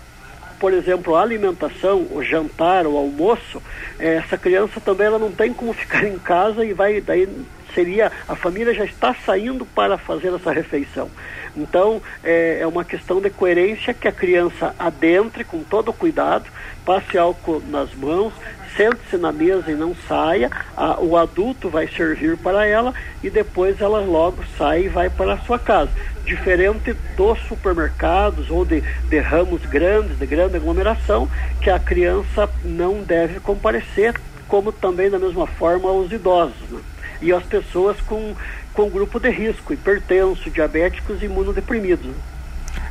por 0.60 0.74
exemplo, 0.74 1.16
a 1.16 1.22
alimentação, 1.22 2.08
o 2.12 2.24
jantar, 2.24 2.86
o 2.88 2.98
almoço, 2.98 3.62
eh, 4.00 4.16
essa 4.16 4.38
criança 4.38 4.80
também 4.80 5.08
ela 5.08 5.20
não 5.20 5.32
tem 5.32 5.54
como 5.54 5.74
ficar 5.74 6.04
em 6.06 6.18
casa 6.18 6.66
e 6.66 6.74
vai 6.74 7.00
daí 7.02 7.28
seria 7.74 8.12
a 8.28 8.36
família 8.36 8.74
já 8.74 8.86
está 8.86 9.14
saindo 9.14 9.66
para 9.66 9.98
fazer 9.98 10.34
essa 10.34 10.52
refeição. 10.52 11.10
Então 11.56 12.02
é, 12.24 12.60
é 12.62 12.68
uma 12.68 12.84
questão 12.84 13.22
de 13.22 13.30
coerência 13.30 13.94
que 13.94 14.08
a 14.08 14.12
criança 14.12 14.74
adentre 14.80 15.44
com 15.44 15.64
todo 15.64 15.94
cuidado, 15.94 16.46
passe 16.86 17.18
álcool 17.18 17.62
nas 17.70 17.94
mãos, 17.94 18.34
sente-se 18.76 19.18
na 19.18 19.32
mesa 19.32 19.72
e 19.72 19.76
não 19.76 19.96
saia, 20.08 20.50
a, 20.76 21.00
o 21.00 21.16
adulto 21.18 21.70
vai 21.70 21.88
servir 21.88 22.38
para 22.38 22.66
ela 22.66 22.94
e 23.24 23.30
depois 23.30 23.80
ela 23.82 24.00
logo 24.00 24.44
sai 24.58 24.86
e 24.86 24.90
vai 24.90 25.10
para 25.10 25.34
a 25.34 25.38
sua 25.40 25.60
casa. 25.60 25.92
Diferente 26.24 26.94
dos 27.16 27.40
supermercados 27.48 28.50
ou 28.50 28.66
de, 28.66 28.82
de 28.82 29.20
ramos 29.20 29.62
grandes, 29.66 30.18
de 30.18 30.26
grande 30.26 30.58
aglomeração, 30.58 31.30
que 31.62 31.70
a 31.70 31.80
criança 31.80 32.50
não 32.64 33.02
deve 33.02 33.40
comparecer, 33.40 34.14
como 34.48 34.72
também 34.72 35.10
da 35.10 35.20
mesma 35.20 35.48
forma 35.48 35.92
os 35.92 36.12
idosos. 36.12 36.70
Né? 36.70 36.80
E 37.22 37.34
as 37.34 37.44
pessoas 37.44 38.00
com, 38.02 38.36
com 38.74 38.90
grupo 38.90 39.20
de 39.20 39.30
risco, 39.30 39.74
hipertenso, 39.74 40.50
diabéticos 40.50 41.22
e 41.22 41.26
imunodeprimidos. 41.26 42.12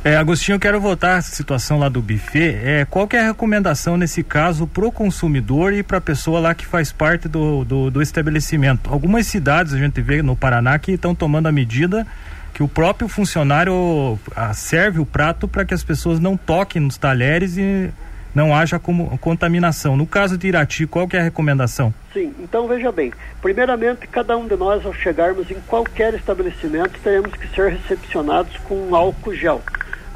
É, 0.03 0.15
Agostinho, 0.15 0.55
eu 0.55 0.59
quero 0.59 0.79
voltar 0.79 1.17
à 1.17 1.21
situação 1.21 1.79
lá 1.79 1.89
do 1.89 2.01
buffet. 2.01 2.55
É, 2.63 2.85
qual 2.89 3.07
é 3.11 3.19
a 3.19 3.27
recomendação 3.27 3.97
nesse 3.97 4.23
caso 4.23 4.65
para 4.67 4.85
o 4.85 4.91
consumidor 4.91 5.73
e 5.73 5.83
para 5.83 5.97
a 5.97 6.01
pessoa 6.01 6.39
lá 6.39 6.53
que 6.53 6.65
faz 6.65 6.91
parte 6.91 7.27
do, 7.27 7.65
do, 7.65 7.91
do, 7.91 8.01
estabelecimento? 8.01 8.89
Algumas 8.91 9.27
cidades 9.27 9.73
a 9.73 9.77
gente 9.77 10.01
vê 10.01 10.21
no 10.21 10.35
Paraná 10.35 10.77
que 10.79 10.93
estão 10.93 11.13
tomando 11.13 11.47
a 11.47 11.51
medida 11.51 12.05
que 12.53 12.63
o 12.63 12.67
próprio 12.67 13.07
funcionário 13.07 14.17
serve 14.53 14.99
o 14.99 15.05
prato 15.05 15.47
para 15.47 15.63
que 15.63 15.73
as 15.73 15.83
pessoas 15.83 16.19
não 16.19 16.35
toquem 16.35 16.81
nos 16.81 16.97
talheres 16.97 17.55
e, 17.55 17.91
não 18.37 18.55
haja 18.55 18.77
como 18.77 19.17
contaminação. 19.17 19.97
No 19.97 20.05
caso 20.05 20.37
de 20.37 20.47
Irati, 20.47 20.85
qual 20.85 21.07
é 21.11 21.17
a 21.17 21.23
recomendação? 21.23 21.91
Sim, 22.13 22.33
então 22.39 22.67
veja 22.67 22.91
bem. 22.91 23.11
Primeiramente, 23.41 24.07
cada 24.07 24.37
um 24.37 24.47
de 24.47 24.55
nós, 24.55 24.85
ao 24.85 24.93
chegarmos 24.93 25.49
em 25.49 25.59
qualquer 25.61 26.13
estabelecimento, 26.13 26.99
teremos 27.03 27.33
que 27.33 27.47
ser 27.47 27.71
recepcionados 27.71 28.55
com 28.57 28.95
álcool 28.95 29.33
gel. 29.33 29.61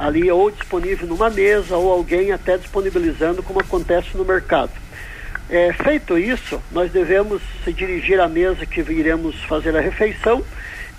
Ali 0.02 0.32
ou 0.32 0.50
disponível 0.50 1.08
numa 1.08 1.30
mesa 1.30 1.78
ou 1.78 1.92
alguém 1.92 2.32
até 2.32 2.58
disponibilizando, 2.58 3.44
como 3.44 3.60
acontece 3.60 4.18
no 4.18 4.26
mercado. 4.26 4.72
É, 5.48 5.72
feito 5.74 6.18
isso, 6.18 6.60
nós 6.72 6.92
devemos 6.92 7.40
se 7.64 7.72
dirigir 7.72 8.20
à 8.20 8.28
mesa 8.28 8.66
que 8.66 8.80
iremos 8.80 9.36
fazer 9.44 9.76
a 9.78 9.80
refeição 9.80 10.44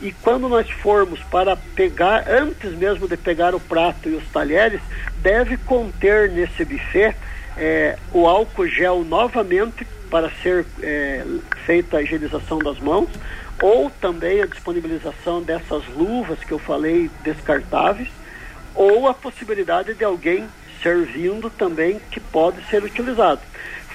e 0.00 0.12
quando 0.12 0.48
nós 0.48 0.70
formos 0.70 1.20
para 1.30 1.56
pegar, 1.56 2.28
antes 2.28 2.72
mesmo 2.72 3.08
de 3.08 3.16
pegar 3.16 3.56
o 3.56 3.60
prato 3.60 4.08
e 4.08 4.14
os 4.14 4.24
talheres, 4.28 4.80
deve 5.18 5.56
conter 5.56 6.30
nesse 6.30 6.64
buffet 6.64 7.16
é, 7.56 7.96
o 8.12 8.28
álcool 8.28 8.68
gel 8.68 9.04
novamente 9.04 9.84
para 10.10 10.30
ser 10.42 10.64
é, 10.80 11.24
feita 11.64 11.96
a 11.96 12.02
higienização 12.02 12.58
das 12.58 12.78
mãos, 12.78 13.08
ou 13.60 13.90
também 14.00 14.42
a 14.42 14.46
disponibilização 14.46 15.42
dessas 15.42 15.82
luvas 15.96 16.38
que 16.40 16.52
eu 16.52 16.58
falei 16.58 17.10
descartáveis, 17.24 18.08
ou 18.74 19.08
a 19.08 19.14
possibilidade 19.14 19.94
de 19.94 20.04
alguém 20.04 20.46
servindo 20.82 21.48
também 21.50 22.00
que 22.10 22.18
pode 22.18 22.64
ser 22.68 22.82
utilizado. 22.82 23.40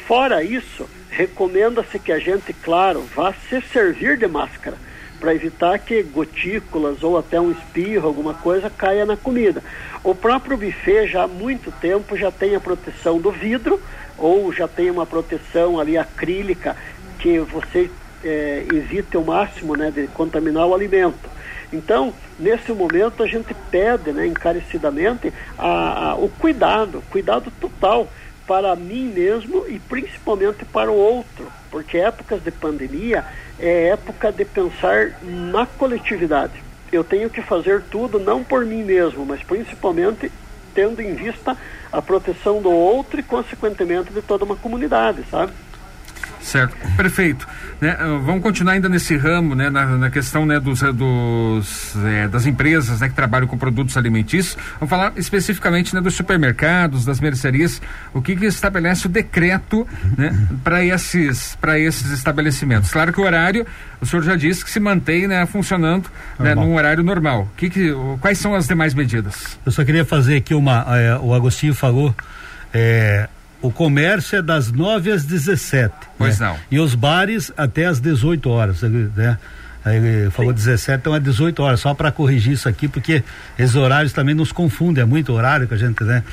Fora 0.08 0.44
isso, 0.44 0.88
recomenda-se 1.10 2.00
que 2.00 2.12
a 2.12 2.20
gente, 2.20 2.54
claro, 2.54 3.02
vá 3.16 3.34
se 3.50 3.62
servir 3.62 4.18
de 4.18 4.28
máscara 4.28 4.78
para 5.20 5.34
evitar 5.34 5.78
que 5.80 6.04
gotículas 6.04 7.04
ou 7.04 7.18
até 7.18 7.42
um 7.42 7.52
espirro, 7.52 8.08
alguma 8.08 8.34
coisa, 8.34 8.70
caia 8.70 9.06
na 9.06 9.18
comida. 9.18 9.64
O 10.04 10.14
próprio 10.14 10.56
buffet 10.56 11.08
já 11.08 11.24
há 11.24 11.28
muito 11.28 11.72
tempo 11.72 12.16
já 12.16 12.32
tem 12.32 12.56
a 12.56 12.60
proteção 12.60 13.20
do 13.20 13.32
vidro 13.32 13.82
ou 14.18 14.54
já 14.54 14.68
tem 14.68 14.90
uma 14.90 15.06
proteção 15.06 15.80
ali 15.80 15.98
acrílica 15.98 16.76
que 17.20 17.40
você 17.40 17.90
é, 18.24 18.66
evite 18.72 19.18
o 19.18 19.26
máximo 19.26 19.76
né, 19.76 19.92
de 19.92 20.08
contaminar 20.08 20.68
o 20.68 20.74
alimento. 20.74 21.37
Então, 21.72 22.14
nesse 22.40 22.72
momento, 22.72 23.22
a 23.22 23.28
gente 23.28 23.54
pede 23.70 24.12
né, 24.12 24.26
encarecidamente 24.28 25.34
a, 25.58 26.12
a, 26.12 26.16
o 26.16 26.30
cuidado, 26.30 27.04
cuidado 27.10 27.52
total 27.60 28.08
para 28.46 28.76
mim 28.76 29.12
mesmo 29.14 29.66
e 29.68 29.78
principalmente 29.78 30.64
para 30.64 30.90
o 30.90 30.96
outro, 30.96 31.52
porque 31.70 31.98
épocas 31.98 32.42
de 32.42 32.50
pandemia 32.50 33.26
é 33.60 33.90
época 33.90 34.32
de 34.32 34.46
pensar 34.46 35.12
na 35.22 35.66
coletividade. 35.66 36.64
Eu 36.90 37.04
tenho 37.04 37.30
que 37.30 37.42
fazer 37.42 37.82
tudo 37.92 38.18
não 38.18 38.44
por 38.44 38.66
mim 38.66 38.84
mesmo, 38.84 39.26
mas 39.26 39.44
principalmente 39.44 40.32
tendo 40.74 41.02
em 41.02 41.14
vista 41.16 41.58
a 41.92 42.02
proteção 42.02 42.62
do 42.62 42.72
outro 42.72 43.20
e, 43.20 43.24
consequentemente, 43.24 44.14
de 44.14 44.22
toda 44.22 44.46
uma 44.46 44.56
comunidade, 44.56 45.24
sabe? 45.30 45.52
Certo, 46.41 46.75
perfeito. 46.96 47.48
Né, 47.79 47.96
ah, 48.00 48.20
vamos 48.24 48.41
continuar 48.41 48.74
ainda 48.74 48.89
nesse 48.89 49.15
ramo, 49.15 49.53
né, 49.53 49.70
na, 49.70 49.86
na 49.98 50.10
questão 50.10 50.46
né, 50.46 50.60
dos, 50.60 50.82
eh, 50.82 50.91
dos 50.91 51.96
é, 52.06 52.27
das 52.27 52.46
empresas 52.46 53.01
né, 53.01 53.10
que 53.10 53.13
trabalham 53.13 53.48
com 53.48 53.58
produtos 53.58 53.96
alimentícios. 53.98 54.58
Vamos 54.79 54.89
falar 54.89 55.13
especificamente 55.15 55.94
né, 55.94 56.01
dos 56.01 56.15
supermercados, 56.15 57.06
das 57.06 57.20
mercearias. 57.20 57.82
O 58.13 58.22
que, 58.22 58.36
que 58.36 58.46
estabelece 58.46 59.06
o 59.06 59.10
decreto 59.10 59.88
né, 60.17 60.36
para 60.63 60.84
esses, 60.84 61.58
esses 61.77 62.12
estabelecimentos? 62.12 62.89
Claro 62.91 63.13
que 63.13 63.22
o 63.22 63.24
horário, 63.24 63.65
o 64.01 64.06
senhor 64.06 64.24
já 64.24 64.36
disse 64.36 64.63
que 64.63 64.72
se 64.72 64.79
mantém 64.79 65.27
né, 65.27 65.46
funcionando 65.46 66.10
né, 66.39 66.56
num 66.56 66.75
horário 66.75 67.03
normal. 67.03 67.48
Que 67.56 67.70
que, 67.70 67.94
quais 68.20 68.39
são 68.39 68.56
as 68.56 68.67
demais 68.67 68.94
medidas? 68.94 69.60
Eu 69.65 69.72
só 69.72 69.84
queria 69.84 70.06
fazer 70.06 70.38
aqui 70.38 70.53
uma. 70.53 70.86
É, 70.98 71.17
o 71.17 71.34
Agostinho 71.34 71.74
falou. 71.74 72.15
É, 72.74 73.29
o 73.62 73.72
comércio 73.72 74.38
é 74.38 74.42
das 74.42 74.72
9 74.72 75.12
às 75.12 75.24
17. 75.26 75.94
Pois 76.18 76.40
né? 76.40 76.48
não. 76.48 76.58
E 76.70 76.80
os 76.80 76.96
bares 76.96 77.52
até 77.58 77.86
às 77.86 78.00
18 78.00 78.50
horas, 78.50 78.82
né? 78.82 79.38
Ele 79.86 80.30
falou 80.32 80.52
Sim. 80.52 80.58
17, 80.58 81.00
então 81.00 81.16
é 81.16 81.20
18 81.20 81.64
horas, 81.64 81.80
só 81.80 81.94
para 81.94 82.12
corrigir 82.12 82.54
isso 82.54 82.68
aqui, 82.68 82.88
porque 82.88 83.24
esses 83.58 83.76
horários 83.76 84.12
também 84.12 84.36
nos 84.36 84.52
confundem, 84.52 85.02
é 85.02 85.06
muito 85.06 85.32
horário 85.32 85.68
que 85.68 85.74
a 85.74 85.78
gente, 85.78 86.04
né? 86.04 86.24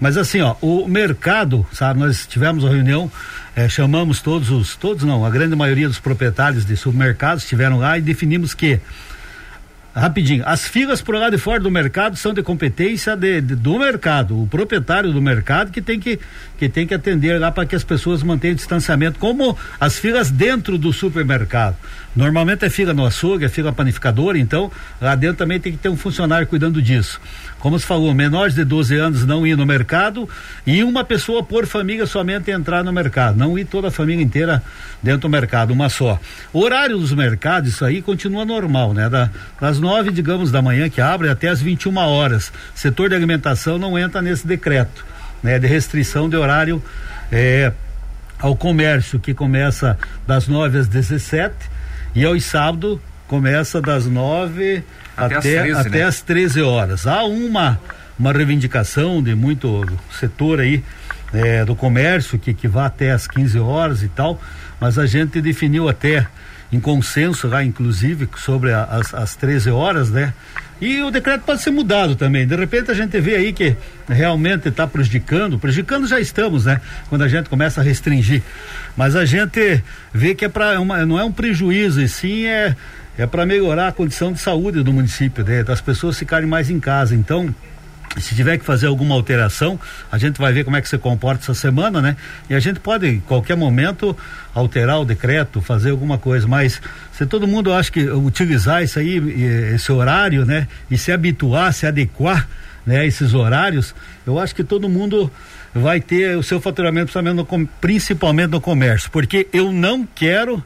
Mas 0.00 0.16
assim, 0.16 0.40
ó, 0.40 0.54
o 0.60 0.86
mercado, 0.88 1.66
sabe, 1.72 2.00
nós 2.00 2.26
tivemos 2.26 2.64
uma 2.64 2.72
reunião, 2.72 3.10
eh, 3.54 3.68
chamamos 3.68 4.20
todos 4.20 4.50
os, 4.50 4.76
todos 4.76 5.04
não, 5.04 5.24
a 5.24 5.30
grande 5.30 5.56
maioria 5.56 5.88
dos 5.88 5.98
proprietários 5.98 6.64
de 6.64 6.76
supermercados 6.76 7.44
estiveram 7.44 7.78
lá 7.78 7.96
e 7.96 8.02
definimos 8.02 8.54
que 8.54 8.78
Rapidinho, 9.96 10.42
as 10.46 10.68
filas 10.68 11.00
por 11.00 11.14
lá 11.14 11.30
de 11.30 11.38
fora 11.38 11.58
do 11.58 11.70
mercado 11.70 12.16
são 12.16 12.34
de 12.34 12.42
competência 12.42 13.16
de, 13.16 13.40
de, 13.40 13.54
do 13.54 13.78
mercado, 13.78 14.42
o 14.42 14.46
proprietário 14.46 15.10
do 15.10 15.22
mercado 15.22 15.72
que 15.72 15.80
tem 15.80 15.98
que, 15.98 16.20
que 16.58 16.68
tem 16.68 16.86
que 16.86 16.92
atender 16.92 17.40
lá 17.40 17.50
para 17.50 17.64
que 17.64 17.74
as 17.74 17.82
pessoas 17.82 18.22
mantenham 18.22 18.54
distanciamento, 18.54 19.18
como 19.18 19.56
as 19.80 19.98
filas 19.98 20.30
dentro 20.30 20.76
do 20.76 20.92
supermercado. 20.92 21.76
Normalmente 22.14 22.66
é 22.66 22.68
fila 22.68 22.92
no 22.92 23.06
açougue, 23.06 23.46
é 23.46 23.48
fila 23.48 23.72
panificadora, 23.72 24.38
então 24.38 24.70
lá 25.00 25.14
dentro 25.14 25.38
também 25.38 25.58
tem 25.58 25.72
que 25.72 25.78
ter 25.78 25.88
um 25.88 25.96
funcionário 25.96 26.46
cuidando 26.46 26.82
disso. 26.82 27.18
Como 27.66 27.76
se 27.80 27.84
falou, 27.84 28.14
menores 28.14 28.54
de 28.54 28.64
12 28.64 28.94
anos 28.94 29.26
não 29.26 29.44
ir 29.44 29.56
no 29.56 29.66
mercado 29.66 30.28
e 30.64 30.84
uma 30.84 31.02
pessoa 31.02 31.42
por 31.42 31.66
família 31.66 32.06
somente 32.06 32.48
entrar 32.48 32.84
no 32.84 32.92
mercado, 32.92 33.36
não 33.36 33.58
ir 33.58 33.64
toda 33.64 33.88
a 33.88 33.90
família 33.90 34.22
inteira 34.22 34.62
dentro 35.02 35.22
do 35.22 35.28
mercado, 35.28 35.72
uma 35.72 35.88
só. 35.88 36.16
O 36.52 36.60
horário 36.60 36.96
dos 36.96 37.10
mercados, 37.12 37.70
isso 37.70 37.84
aí 37.84 38.00
continua 38.00 38.44
normal, 38.44 38.94
né? 38.94 39.08
Da, 39.08 39.30
das 39.60 39.80
nove, 39.80 40.12
digamos, 40.12 40.52
da 40.52 40.62
manhã 40.62 40.88
que 40.88 41.00
abre 41.00 41.28
até 41.28 41.48
as 41.48 41.60
21 41.60 41.96
horas. 41.96 42.52
Setor 42.72 43.08
de 43.08 43.16
alimentação 43.16 43.78
não 43.78 43.98
entra 43.98 44.22
nesse 44.22 44.46
decreto, 44.46 45.04
né? 45.42 45.58
De 45.58 45.66
restrição 45.66 46.28
de 46.28 46.36
horário 46.36 46.80
é, 47.32 47.72
ao 48.38 48.54
comércio, 48.54 49.18
que 49.18 49.34
começa 49.34 49.98
das 50.24 50.46
9 50.46 50.78
às 50.78 50.86
17 50.86 51.52
e 52.14 52.24
aos 52.24 52.44
sábados 52.44 53.00
começa 53.26 53.82
das 53.82 54.06
9 54.06 54.84
até, 55.16 55.36
até, 55.36 55.36
as 55.36 55.42
13, 55.42 55.72
até 55.72 55.98
né? 55.98 56.04
as 56.04 56.20
13 56.20 56.62
horas. 56.62 57.06
Há 57.06 57.24
uma, 57.24 57.80
uma 58.18 58.32
reivindicação 58.32 59.22
de 59.22 59.34
muito 59.34 59.84
setor 60.10 60.60
aí 60.60 60.82
é, 61.32 61.64
do 61.64 61.74
comércio 61.74 62.38
que, 62.38 62.52
que 62.54 62.68
vá 62.68 62.86
até 62.86 63.10
as 63.10 63.26
15 63.26 63.58
horas 63.58 64.02
e 64.02 64.08
tal, 64.08 64.40
mas 64.80 64.98
a 64.98 65.06
gente 65.06 65.40
definiu 65.40 65.88
até 65.88 66.26
em 66.72 66.80
consenso 66.80 67.48
lá, 67.48 67.62
inclusive, 67.64 68.28
sobre 68.36 68.72
a, 68.72 68.84
as, 68.84 69.14
as 69.14 69.36
13 69.36 69.70
horas, 69.70 70.10
né? 70.10 70.32
E 70.80 71.02
o 71.02 71.10
decreto 71.10 71.42
pode 71.42 71.62
ser 71.62 71.70
mudado 71.70 72.14
também. 72.14 72.46
De 72.46 72.54
repente 72.54 72.90
a 72.90 72.94
gente 72.94 73.18
vê 73.18 73.36
aí 73.36 73.52
que 73.52 73.74
realmente 74.06 74.68
está 74.68 74.86
prejudicando, 74.86 75.58
prejudicando 75.58 76.06
já 76.06 76.20
estamos, 76.20 76.66
né? 76.66 76.80
Quando 77.08 77.22
a 77.22 77.28
gente 77.28 77.48
começa 77.48 77.80
a 77.80 77.84
restringir. 77.84 78.42
Mas 78.94 79.16
a 79.16 79.24
gente 79.24 79.82
vê 80.12 80.34
que 80.34 80.44
é 80.44 80.48
para 80.48 80.74
não 81.06 81.18
é 81.18 81.24
um 81.24 81.32
prejuízo, 81.32 82.02
e 82.02 82.08
sim 82.08 82.44
é 82.44 82.76
é 83.18 83.26
para 83.26 83.46
melhorar 83.46 83.88
a 83.88 83.92
condição 83.92 84.32
de 84.32 84.38
saúde 84.38 84.82
do 84.82 84.92
município, 84.92 85.42
né? 85.42 85.64
das 85.64 85.80
pessoas 85.80 86.18
ficarem 86.18 86.46
mais 86.46 86.68
em 86.68 86.78
casa. 86.78 87.14
Então, 87.14 87.54
se 88.20 88.34
tiver 88.34 88.58
que 88.58 88.64
fazer 88.64 88.86
alguma 88.86 89.14
alteração, 89.14 89.78
a 90.10 90.18
gente 90.18 90.38
vai 90.38 90.52
ver 90.52 90.64
como 90.64 90.76
é 90.76 90.82
que 90.82 90.88
se 90.88 90.98
comporta 90.98 91.44
essa 91.44 91.54
semana, 91.54 92.00
né? 92.00 92.16
E 92.48 92.54
a 92.54 92.60
gente 92.60 92.80
pode, 92.80 93.06
em 93.06 93.20
qualquer 93.20 93.56
momento, 93.56 94.16
alterar 94.54 95.00
o 95.00 95.04
decreto, 95.04 95.60
fazer 95.60 95.90
alguma 95.90 96.18
coisa. 96.18 96.48
Mas 96.48 96.80
se 97.12 97.26
todo 97.26 97.46
mundo 97.46 97.72
acha 97.72 97.90
que 97.90 98.08
utilizar 98.08 98.82
isso 98.82 98.98
aí, 98.98 99.18
esse 99.74 99.92
horário, 99.92 100.44
né? 100.44 100.66
E 100.90 100.96
se 100.96 101.12
habituar, 101.12 101.72
se 101.72 101.86
adequar, 101.86 102.48
né? 102.86 103.00
A 103.00 103.04
esses 103.04 103.34
horários, 103.34 103.94
eu 104.26 104.38
acho 104.38 104.54
que 104.54 104.64
todo 104.64 104.88
mundo 104.88 105.30
vai 105.74 106.00
ter 106.00 106.36
o 106.38 106.42
seu 106.42 106.60
faturamento 106.60 107.12
principalmente 107.80 108.50
no 108.50 108.60
comércio, 108.60 109.10
porque 109.10 109.46
eu 109.52 109.70
não 109.70 110.08
quero 110.14 110.64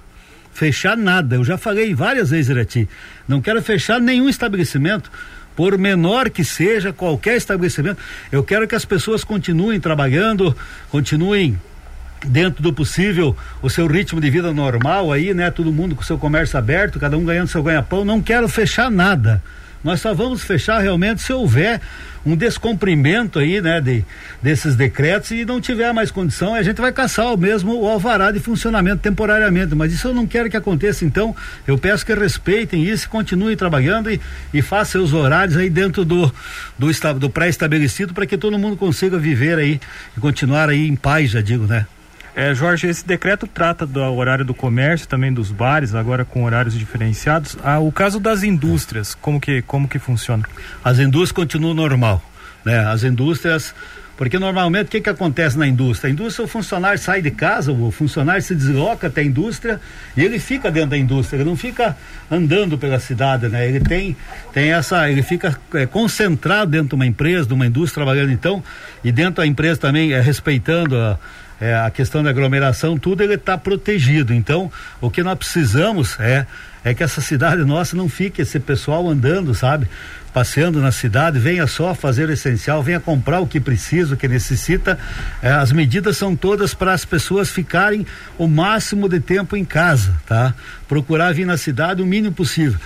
fechar 0.52 0.97
nada. 0.97 1.37
Eu 1.37 1.45
já 1.45 1.57
falei 1.57 1.95
várias 1.95 2.30
vezes, 2.30 2.50
Irati. 2.50 2.88
Não 3.26 3.40
quero 3.40 3.62
fechar 3.62 4.00
nenhum 4.00 4.28
estabelecimento, 4.28 5.11
por 5.61 5.76
menor 5.76 6.31
que 6.31 6.43
seja, 6.43 6.90
qualquer 6.90 7.37
estabelecimento. 7.37 7.99
Eu 8.33 8.43
quero 8.43 8.67
que 8.67 8.75
as 8.75 8.87
pessoas 8.87 9.23
continuem 9.23 9.79
trabalhando, 9.79 10.57
continuem 10.88 11.61
dentro 12.25 12.62
do 12.62 12.73
possível 12.73 13.37
o 13.61 13.69
seu 13.69 13.87
ritmo 13.87 14.23
de 14.23 14.31
vida 14.31 14.55
normal 14.55 15.12
aí, 15.12 15.35
né? 15.35 15.50
Todo 15.50 15.71
mundo 15.71 15.95
com 15.95 16.02
seu 16.02 16.17
comércio 16.17 16.59
aberto, 16.59 16.99
cada 16.99 17.19
um 17.19 17.26
ganhando 17.26 17.49
seu 17.49 17.62
ganha-pão. 17.62 18.07
Não 18.07 18.23
quero 18.23 18.49
fechar 18.49 18.90
nada. 18.90 19.43
Nós 19.82 20.00
só 20.00 20.12
vamos 20.12 20.42
fechar 20.42 20.78
realmente 20.78 21.22
se 21.22 21.32
houver 21.32 21.80
um 22.25 22.37
descumprimento 22.37 23.38
aí, 23.38 23.62
né, 23.62 23.80
de, 23.80 24.04
desses 24.42 24.76
decretos 24.76 25.30
e 25.30 25.44
não 25.44 25.60
tiver 25.60 25.90
mais 25.92 26.10
condição, 26.10 26.54
a 26.54 26.62
gente 26.62 26.78
vai 26.78 26.92
caçar 26.92 27.32
o 27.32 27.37
mesmo 27.37 27.80
o 27.80 27.88
alvará 27.88 28.30
de 28.30 28.38
funcionamento 28.38 28.99
temporariamente. 28.99 29.75
Mas 29.75 29.92
isso 29.92 30.08
eu 30.08 30.14
não 30.14 30.26
quero 30.26 30.50
que 30.50 30.56
aconteça. 30.56 31.04
Então, 31.04 31.34
eu 31.66 31.78
peço 31.78 32.04
que 32.04 32.14
respeitem 32.14 32.84
isso, 32.84 33.08
continuem 33.08 33.56
trabalhando 33.56 34.10
e, 34.10 34.20
e 34.52 34.60
façam 34.60 35.02
os 35.02 35.14
horários 35.14 35.56
aí 35.56 35.70
dentro 35.70 36.04
do 36.04 36.30
do, 36.78 37.18
do 37.18 37.30
pré-estabelecido 37.30 38.14
para 38.14 38.26
que 38.26 38.37
todo 38.37 38.58
mundo 38.58 38.76
consiga 38.76 39.18
viver 39.18 39.58
aí 39.58 39.80
e 40.16 40.20
continuar 40.20 40.68
aí 40.68 40.88
em 40.88 40.96
paz, 40.96 41.30
já 41.30 41.40
digo, 41.40 41.66
né? 41.66 41.87
É, 42.34 42.54
Jorge, 42.54 42.87
esse 42.87 43.06
decreto 43.06 43.46
trata 43.46 43.84
do 43.84 44.00
horário 44.00 44.44
do 44.44 44.54
comércio, 44.54 45.08
também 45.08 45.32
dos 45.32 45.50
bares, 45.50 45.94
agora 45.94 46.25
com 46.25 46.44
horários 46.44 46.78
diferenciados. 46.78 47.56
Ah, 47.62 47.80
o 47.80 47.90
caso 47.90 48.20
das 48.20 48.42
indústrias, 48.42 49.14
como 49.14 49.40
que, 49.40 49.62
como 49.62 49.88
que 49.88 49.99
funciona? 49.99 50.44
As 50.84 50.99
indústrias 50.99 51.32
continuam 51.32 51.75
normal, 51.75 52.22
né? 52.64 52.78
As 52.87 53.02
indústrias, 53.02 53.75
Porque 54.20 54.38
normalmente 54.38 54.88
o 54.88 54.90
que, 54.90 55.00
que 55.00 55.08
acontece 55.08 55.56
na 55.56 55.66
indústria? 55.66 56.10
A 56.10 56.12
indústria, 56.12 56.44
o 56.44 56.49
funcionário 56.49 56.99
sai 56.99 57.22
de 57.22 57.30
casa, 57.30 57.72
o 57.72 57.90
funcionário 57.90 58.42
se 58.42 58.54
desloca 58.54 59.06
até 59.06 59.22
a 59.22 59.25
indústria 59.25 59.80
e 60.14 60.22
ele 60.22 60.38
fica 60.38 60.70
dentro 60.70 60.90
da 60.90 60.99
indústria, 60.99 61.38
ele 61.38 61.49
não 61.49 61.56
fica 61.56 61.96
andando 62.30 62.76
pela 62.76 63.00
cidade, 63.00 63.49
né? 63.49 63.66
Ele 63.66 63.80
tem, 63.80 64.14
tem 64.52 64.72
essa, 64.75 65.10
ele 65.10 65.22
fica 65.22 65.58
é, 65.72 65.87
concentrado 65.87 66.70
dentro 66.70 66.88
de 66.90 66.94
uma 66.96 67.06
empresa, 67.06 67.49
de 67.49 67.54
uma 67.54 67.66
indústria 67.66 68.04
trabalhando 68.04 68.30
então, 68.30 68.62
e 69.02 69.10
dentro 69.10 69.37
da 69.37 69.46
empresa 69.46 69.80
também 69.80 70.12
é 70.12 70.20
respeitando 70.20 70.99
a, 70.99 71.18
é, 71.61 71.75
a 71.75 71.90
questão 71.90 72.23
da 72.23 72.31
aglomeração, 72.31 72.99
tudo 72.99 73.23
ele 73.23 73.35
está 73.35 73.59
protegido. 73.59 74.33
Então, 74.33 74.73
o 75.00 75.11
que 75.11 75.23
nós 75.23 75.38
precisamos 75.38 76.19
é 76.19 76.47
é 76.84 76.94
que 76.94 77.02
essa 77.02 77.20
cidade 77.20 77.64
nossa 77.64 77.96
não 77.96 78.08
fique 78.08 78.42
esse 78.42 78.58
pessoal 78.58 79.08
andando, 79.08 79.54
sabe? 79.54 79.88
passeando 80.32 80.80
na 80.80 80.92
cidade, 80.92 81.38
venha 81.38 81.66
só 81.66 81.94
fazer 81.94 82.28
o 82.28 82.32
essencial, 82.32 82.82
venha 82.82 83.00
comprar 83.00 83.40
o 83.40 83.46
que 83.46 83.60
precisa, 83.60 84.14
o 84.14 84.16
que 84.16 84.28
necessita. 84.28 84.99
Eh, 85.42 85.50
as 85.50 85.72
medidas 85.72 86.16
são 86.16 86.37
todas 86.37 86.72
para 86.72 86.92
as 86.92 87.04
pessoas 87.04 87.50
ficarem 87.50 88.06
o 88.38 88.46
máximo 88.46 89.08
de 89.08 89.20
tempo 89.20 89.56
em 89.56 89.64
casa, 89.64 90.14
tá? 90.26 90.54
Procurar 90.88 91.34
vir 91.34 91.46
na 91.46 91.56
cidade 91.56 92.02
o 92.02 92.06
mínimo 92.06 92.34
possível. 92.34 92.78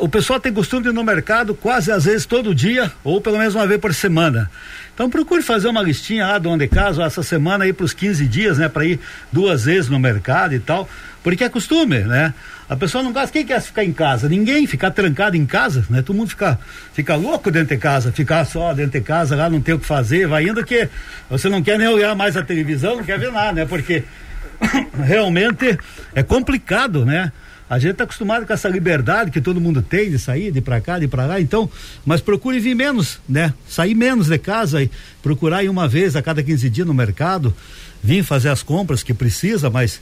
O 0.00 0.08
pessoal 0.08 0.40
tem 0.40 0.52
costume 0.52 0.84
de 0.84 0.88
ir 0.88 0.92
no 0.92 1.04
mercado 1.04 1.54
quase 1.54 1.92
às 1.92 2.04
vezes 2.04 2.24
todo 2.24 2.54
dia, 2.54 2.90
ou 3.02 3.20
pelo 3.20 3.38
menos 3.38 3.54
uma 3.54 3.66
vez 3.66 3.80
por 3.80 3.92
semana. 3.92 4.50
Então 4.94 5.10
procure 5.10 5.42
fazer 5.42 5.68
uma 5.68 5.82
listinha 5.82 6.26
lá 6.26 6.38
do 6.38 6.48
onde 6.48 6.66
caso 6.68 7.02
essa 7.02 7.22
semana 7.22 7.64
aí 7.64 7.72
para 7.72 7.84
os 7.84 7.92
15 7.92 8.26
dias, 8.26 8.58
né? 8.58 8.68
Para 8.68 8.84
ir 8.84 9.00
duas 9.32 9.64
vezes 9.64 9.90
no 9.90 9.98
mercado 9.98 10.54
e 10.54 10.60
tal, 10.60 10.88
porque 11.22 11.44
é 11.44 11.48
costume, 11.48 12.00
né? 12.00 12.32
A 12.68 12.76
pessoa 12.76 13.04
não 13.04 13.12
gosta, 13.12 13.30
quem 13.30 13.44
quer 13.44 13.60
ficar 13.60 13.84
em 13.84 13.92
casa? 13.92 14.28
Ninguém, 14.28 14.66
ficar 14.66 14.90
trancado 14.90 15.36
em 15.36 15.44
casa, 15.44 15.84
né? 15.90 16.00
Todo 16.00 16.16
mundo 16.16 16.28
fica, 16.28 16.58
fica 16.94 17.14
louco 17.14 17.50
dentro 17.50 17.74
de 17.74 17.80
casa, 17.80 18.10
ficar 18.10 18.44
só 18.46 18.72
dentro 18.72 18.92
de 18.92 19.02
casa 19.02 19.36
lá, 19.36 19.50
não 19.50 19.60
ter 19.60 19.74
o 19.74 19.78
que 19.78 19.86
fazer, 19.86 20.26
vai 20.26 20.48
indo 20.48 20.64
que 20.64 20.88
você 21.28 21.48
não 21.48 21.62
quer 21.62 21.78
nem 21.78 21.88
olhar 21.88 22.14
mais 22.14 22.36
a 22.36 22.42
televisão, 22.42 22.96
não 22.96 23.04
quer 23.04 23.18
ver 23.18 23.30
nada, 23.30 23.52
né? 23.52 23.66
Porque 23.66 24.04
realmente 25.04 25.78
é 26.14 26.22
complicado, 26.22 27.04
né? 27.04 27.30
A 27.68 27.78
gente 27.78 27.92
está 27.92 28.04
acostumado 28.04 28.46
com 28.46 28.52
essa 28.52 28.68
liberdade 28.68 29.30
que 29.30 29.40
todo 29.40 29.60
mundo 29.60 29.82
tem 29.82 30.10
de 30.10 30.18
sair, 30.18 30.50
de 30.50 30.58
ir 30.58 30.62
para 30.62 30.80
cá, 30.80 30.98
de 30.98 31.06
ir 31.06 31.08
para 31.08 31.26
lá, 31.26 31.40
então, 31.40 31.70
mas 32.04 32.20
procure 32.20 32.60
vir 32.60 32.74
menos, 32.74 33.20
né? 33.28 33.52
Sair 33.68 33.94
menos 33.94 34.28
de 34.28 34.38
casa 34.38 34.82
e 34.82 34.90
procurar 35.22 35.64
ir 35.64 35.68
uma 35.68 35.88
vez 35.88 36.14
a 36.14 36.22
cada 36.22 36.42
15 36.42 36.68
dias 36.70 36.86
no 36.86 36.94
mercado, 36.94 37.54
vir 38.02 38.22
fazer 38.22 38.50
as 38.50 38.62
compras 38.62 39.02
que 39.02 39.14
precisa, 39.14 39.70
mas 39.70 40.00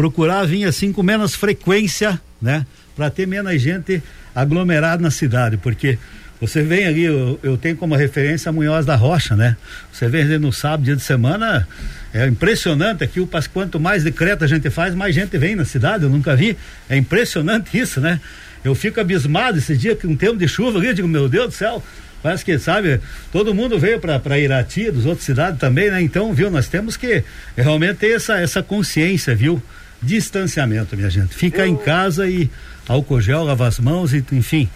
procurar 0.00 0.46
vir 0.46 0.64
assim 0.64 0.94
com 0.94 1.02
menos 1.02 1.34
frequência, 1.34 2.18
né? 2.40 2.64
Para 2.96 3.10
ter 3.10 3.26
menos 3.26 3.60
gente 3.60 4.02
aglomerada 4.34 5.02
na 5.02 5.10
cidade, 5.10 5.58
porque 5.58 5.98
você 6.40 6.62
vem 6.62 6.86
ali, 6.86 7.04
eu, 7.04 7.38
eu, 7.42 7.58
tenho 7.58 7.76
como 7.76 7.94
referência 7.94 8.48
a 8.48 8.52
Munhoz 8.52 8.86
da 8.86 8.96
Rocha, 8.96 9.36
né? 9.36 9.58
Você 9.92 10.08
vem 10.08 10.22
ali 10.22 10.38
no 10.38 10.54
sábado, 10.54 10.84
dia 10.84 10.96
de 10.96 11.02
semana, 11.02 11.68
é 12.14 12.26
impressionante 12.26 13.04
aqui, 13.04 13.20
quanto 13.52 13.78
mais 13.78 14.02
decreto 14.02 14.42
a 14.42 14.46
gente 14.46 14.70
faz, 14.70 14.94
mais 14.94 15.14
gente 15.14 15.36
vem 15.36 15.54
na 15.54 15.66
cidade, 15.66 16.04
eu 16.04 16.08
nunca 16.08 16.34
vi, 16.34 16.56
é 16.88 16.96
impressionante 16.96 17.78
isso, 17.78 18.00
né? 18.00 18.22
Eu 18.64 18.74
fico 18.74 19.02
abismado 19.02 19.58
esse 19.58 19.76
dia 19.76 19.94
que 19.94 20.06
um 20.06 20.16
tempo 20.16 20.38
de 20.38 20.48
chuva 20.48 20.78
ali, 20.78 20.88
eu 20.88 20.94
digo, 20.94 21.08
meu 21.08 21.28
Deus 21.28 21.48
do 21.48 21.52
céu, 21.52 21.82
parece 22.22 22.42
que, 22.42 22.58
sabe, 22.58 23.02
todo 23.30 23.54
mundo 23.54 23.78
veio 23.78 24.00
para 24.00 24.38
Irati, 24.38 24.90
dos 24.90 25.04
outras 25.04 25.26
cidades 25.26 25.60
também, 25.60 25.90
né? 25.90 26.00
Então, 26.00 26.32
viu, 26.32 26.50
nós 26.50 26.68
temos 26.68 26.96
que 26.96 27.22
realmente 27.54 27.98
ter 27.98 28.12
essa, 28.12 28.40
essa 28.40 28.62
consciência, 28.62 29.34
viu? 29.34 29.62
Distanciamento, 30.02 30.96
minha 30.96 31.10
gente. 31.10 31.34
Ficar 31.34 31.62
Eu... 31.62 31.66
em 31.66 31.76
casa 31.76 32.28
e 32.28 32.50
álcool 32.88 33.20
gel, 33.20 33.44
lavar 33.44 33.68
as 33.68 33.78
mãos 33.78 34.12
e, 34.12 34.24
enfim, 34.32 34.68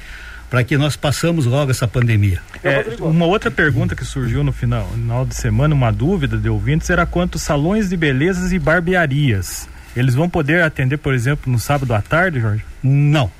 para 0.50 0.62
que 0.62 0.76
nós 0.76 0.96
passamos 0.96 1.46
logo 1.46 1.70
essa 1.70 1.88
pandemia. 1.88 2.40
É, 2.62 2.84
uma 3.00 3.26
outra 3.26 3.50
pergunta 3.50 3.96
que 3.96 4.04
surgiu 4.04 4.44
no 4.44 4.52
final, 4.52 4.86
no 4.92 5.02
final 5.02 5.26
de 5.26 5.34
semana, 5.34 5.74
uma 5.74 5.90
dúvida 5.90 6.36
de 6.36 6.48
ouvintes, 6.48 6.88
era 6.90 7.04
quanto 7.04 7.38
salões 7.38 7.88
de 7.88 7.96
belezas 7.96 8.52
e 8.52 8.58
barbearias. 8.58 9.68
Eles 9.96 10.14
vão 10.14 10.28
poder 10.28 10.62
atender, 10.62 10.98
por 10.98 11.14
exemplo, 11.14 11.50
no 11.50 11.58
sábado 11.58 11.94
à 11.94 12.00
tarde, 12.00 12.40
Jorge? 12.40 12.64
Não. 12.82 13.30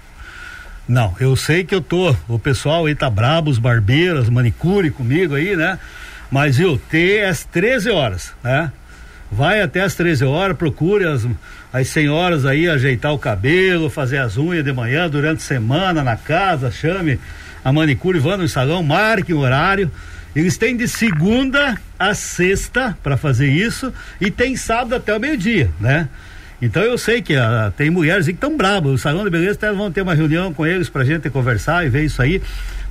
Não, 0.87 1.15
eu 1.19 1.35
sei 1.35 1.65
que 1.65 1.75
eu 1.75 1.81
tô, 1.81 2.15
o 2.29 2.39
pessoal 2.39 2.87
aí 2.87 2.95
tá 2.95 3.09
brabo, 3.09 3.51
os 3.51 3.59
barbeiros, 3.59 4.29
manicure 4.29 4.91
comigo 4.91 5.35
aí, 5.35 5.57
né? 5.57 5.79
Mas 6.31 6.61
eu 6.61 6.79
ter 6.79 7.25
às 7.25 7.45
13 7.45 7.91
horas, 7.91 8.33
né? 8.43 8.71
Vai 9.35 9.61
até 9.61 9.81
às 9.81 9.95
13 9.95 10.25
horas, 10.25 10.57
procure 10.57 11.05
as, 11.05 11.27
as 11.73 11.89
senhoras 11.89 12.47
aí 12.47 12.69
ajeitar 12.69 13.13
o 13.13 13.19
cabelo, 13.19 13.91
fazer 13.91 14.19
as 14.19 14.39
unhas 14.39 14.65
de 14.65 14.73
manhã, 14.73 15.09
durante 15.09 15.39
a 15.39 15.47
semana 15.47 16.05
na 16.05 16.17
casa, 16.17 16.71
chame 16.71 17.19
a 17.65 17.73
manicure, 17.73 18.19
vá 18.21 18.37
no 18.37 18.49
salão, 18.49 18.83
marque 18.83 19.35
o 19.35 19.39
horário. 19.39 19.91
Eles 20.37 20.57
têm 20.57 20.77
de 20.77 20.87
segunda 20.87 21.77
a 21.99 22.15
sexta 22.15 22.97
para 23.03 23.17
fazer 23.17 23.49
isso 23.49 23.93
e 24.21 24.31
tem 24.31 24.57
sábado 24.57 24.95
até 24.95 25.17
o 25.17 25.21
meio-dia, 25.21 25.71
né? 25.81 26.09
Então 26.63 26.83
eu 26.83 26.97
sei 26.97 27.21
que 27.21 27.35
uh, 27.37 27.71
tem 27.77 27.91
mulheres 27.91 28.27
que 28.27 28.33
estão 28.33 28.57
bravas. 28.57 28.93
O 28.93 28.99
salão 28.99 29.25
de 29.25 29.31
beleza 29.31 29.53
até 29.53 29.73
vão 29.73 29.91
ter 29.91 30.03
uma 30.03 30.15
reunião 30.15 30.53
com 30.53 30.65
eles 30.65 30.89
pra 30.89 31.05
gente 31.05 31.29
conversar 31.29 31.85
e 31.85 31.89
ver 31.89 32.05
isso 32.05 32.23
aí. 32.23 32.41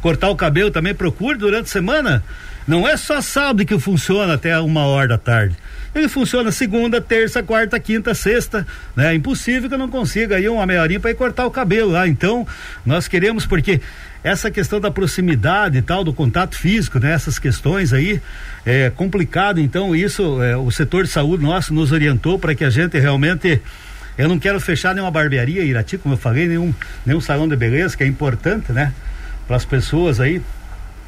Cortar 0.03 0.27
o 0.27 0.35
cabelo 0.35 0.69
também 0.69 0.93
procure 0.93 1.37
durante 1.37 1.63
a 1.63 1.71
semana. 1.71 2.21
Não 2.67 2.85
é 2.85 2.97
só 2.97 3.21
sábado 3.21 3.65
que 3.65 3.79
funciona 3.79 4.33
até 4.33 4.59
uma 4.59 4.85
hora 4.85 5.07
da 5.07 5.17
tarde. 5.17 5.55
Ele 5.95 6.09
funciona 6.09 6.51
segunda, 6.51 6.99
terça, 6.99 7.41
quarta, 7.41 7.79
quinta, 7.79 8.13
sexta, 8.13 8.67
né? 8.97 9.13
É 9.13 9.15
impossível 9.15 9.69
que 9.69 9.75
eu 9.75 9.79
não 9.79 9.89
consiga 9.89 10.35
aí 10.35 10.49
uma 10.49 10.65
meia 10.65 10.99
para 10.99 11.11
ir 11.11 11.13
cortar 11.13 11.45
o 11.45 11.51
cabelo 11.51 11.91
lá. 11.91 12.05
Então, 12.05 12.45
nós 12.85 13.07
queremos 13.07 13.45
porque 13.45 13.79
essa 14.21 14.51
questão 14.51 14.81
da 14.81 14.91
proximidade 14.91 15.77
e 15.77 15.81
tal, 15.81 16.03
do 16.03 16.11
contato 16.11 16.57
físico, 16.57 16.99
né? 16.99 17.13
Essas 17.13 17.39
questões 17.39 17.93
aí 17.93 18.21
é 18.65 18.89
complicado. 18.89 19.61
Então, 19.61 19.95
isso 19.95 20.43
é, 20.43 20.57
o 20.57 20.69
setor 20.69 21.05
de 21.05 21.11
saúde 21.11 21.41
nosso 21.41 21.73
nos 21.73 21.93
orientou 21.93 22.37
para 22.37 22.53
que 22.53 22.65
a 22.65 22.69
gente 22.69 22.99
realmente 22.99 23.61
eu 24.17 24.27
não 24.27 24.37
quero 24.37 24.59
fechar 24.59 24.93
nenhuma 24.93 25.11
barbearia 25.11 25.63
Irati, 25.63 25.97
como 25.97 26.15
eu 26.15 26.19
falei, 26.19 26.45
nenhum, 26.45 26.73
nenhum 27.05 27.21
salão 27.21 27.47
de 27.47 27.55
beleza, 27.55 27.95
que 27.95 28.03
é 28.03 28.07
importante, 28.07 28.73
né? 28.73 28.91
Para 29.47 29.55
as 29.55 29.65
pessoas 29.65 30.19
aí. 30.19 30.41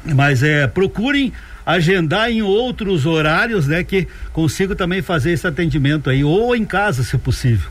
Mas 0.04 0.42
é, 0.42 0.66
procurem 0.66 1.32
agendar 1.64 2.30
em 2.30 2.42
outros 2.42 3.06
horários, 3.06 3.66
né, 3.66 3.82
que 3.82 4.06
consigo 4.32 4.76
também 4.76 5.02
fazer 5.02 5.32
esse 5.32 5.46
atendimento 5.46 6.08
aí, 6.08 6.22
ou 6.22 6.54
em 6.54 6.64
casa, 6.64 7.02
se 7.02 7.18
possível. 7.18 7.68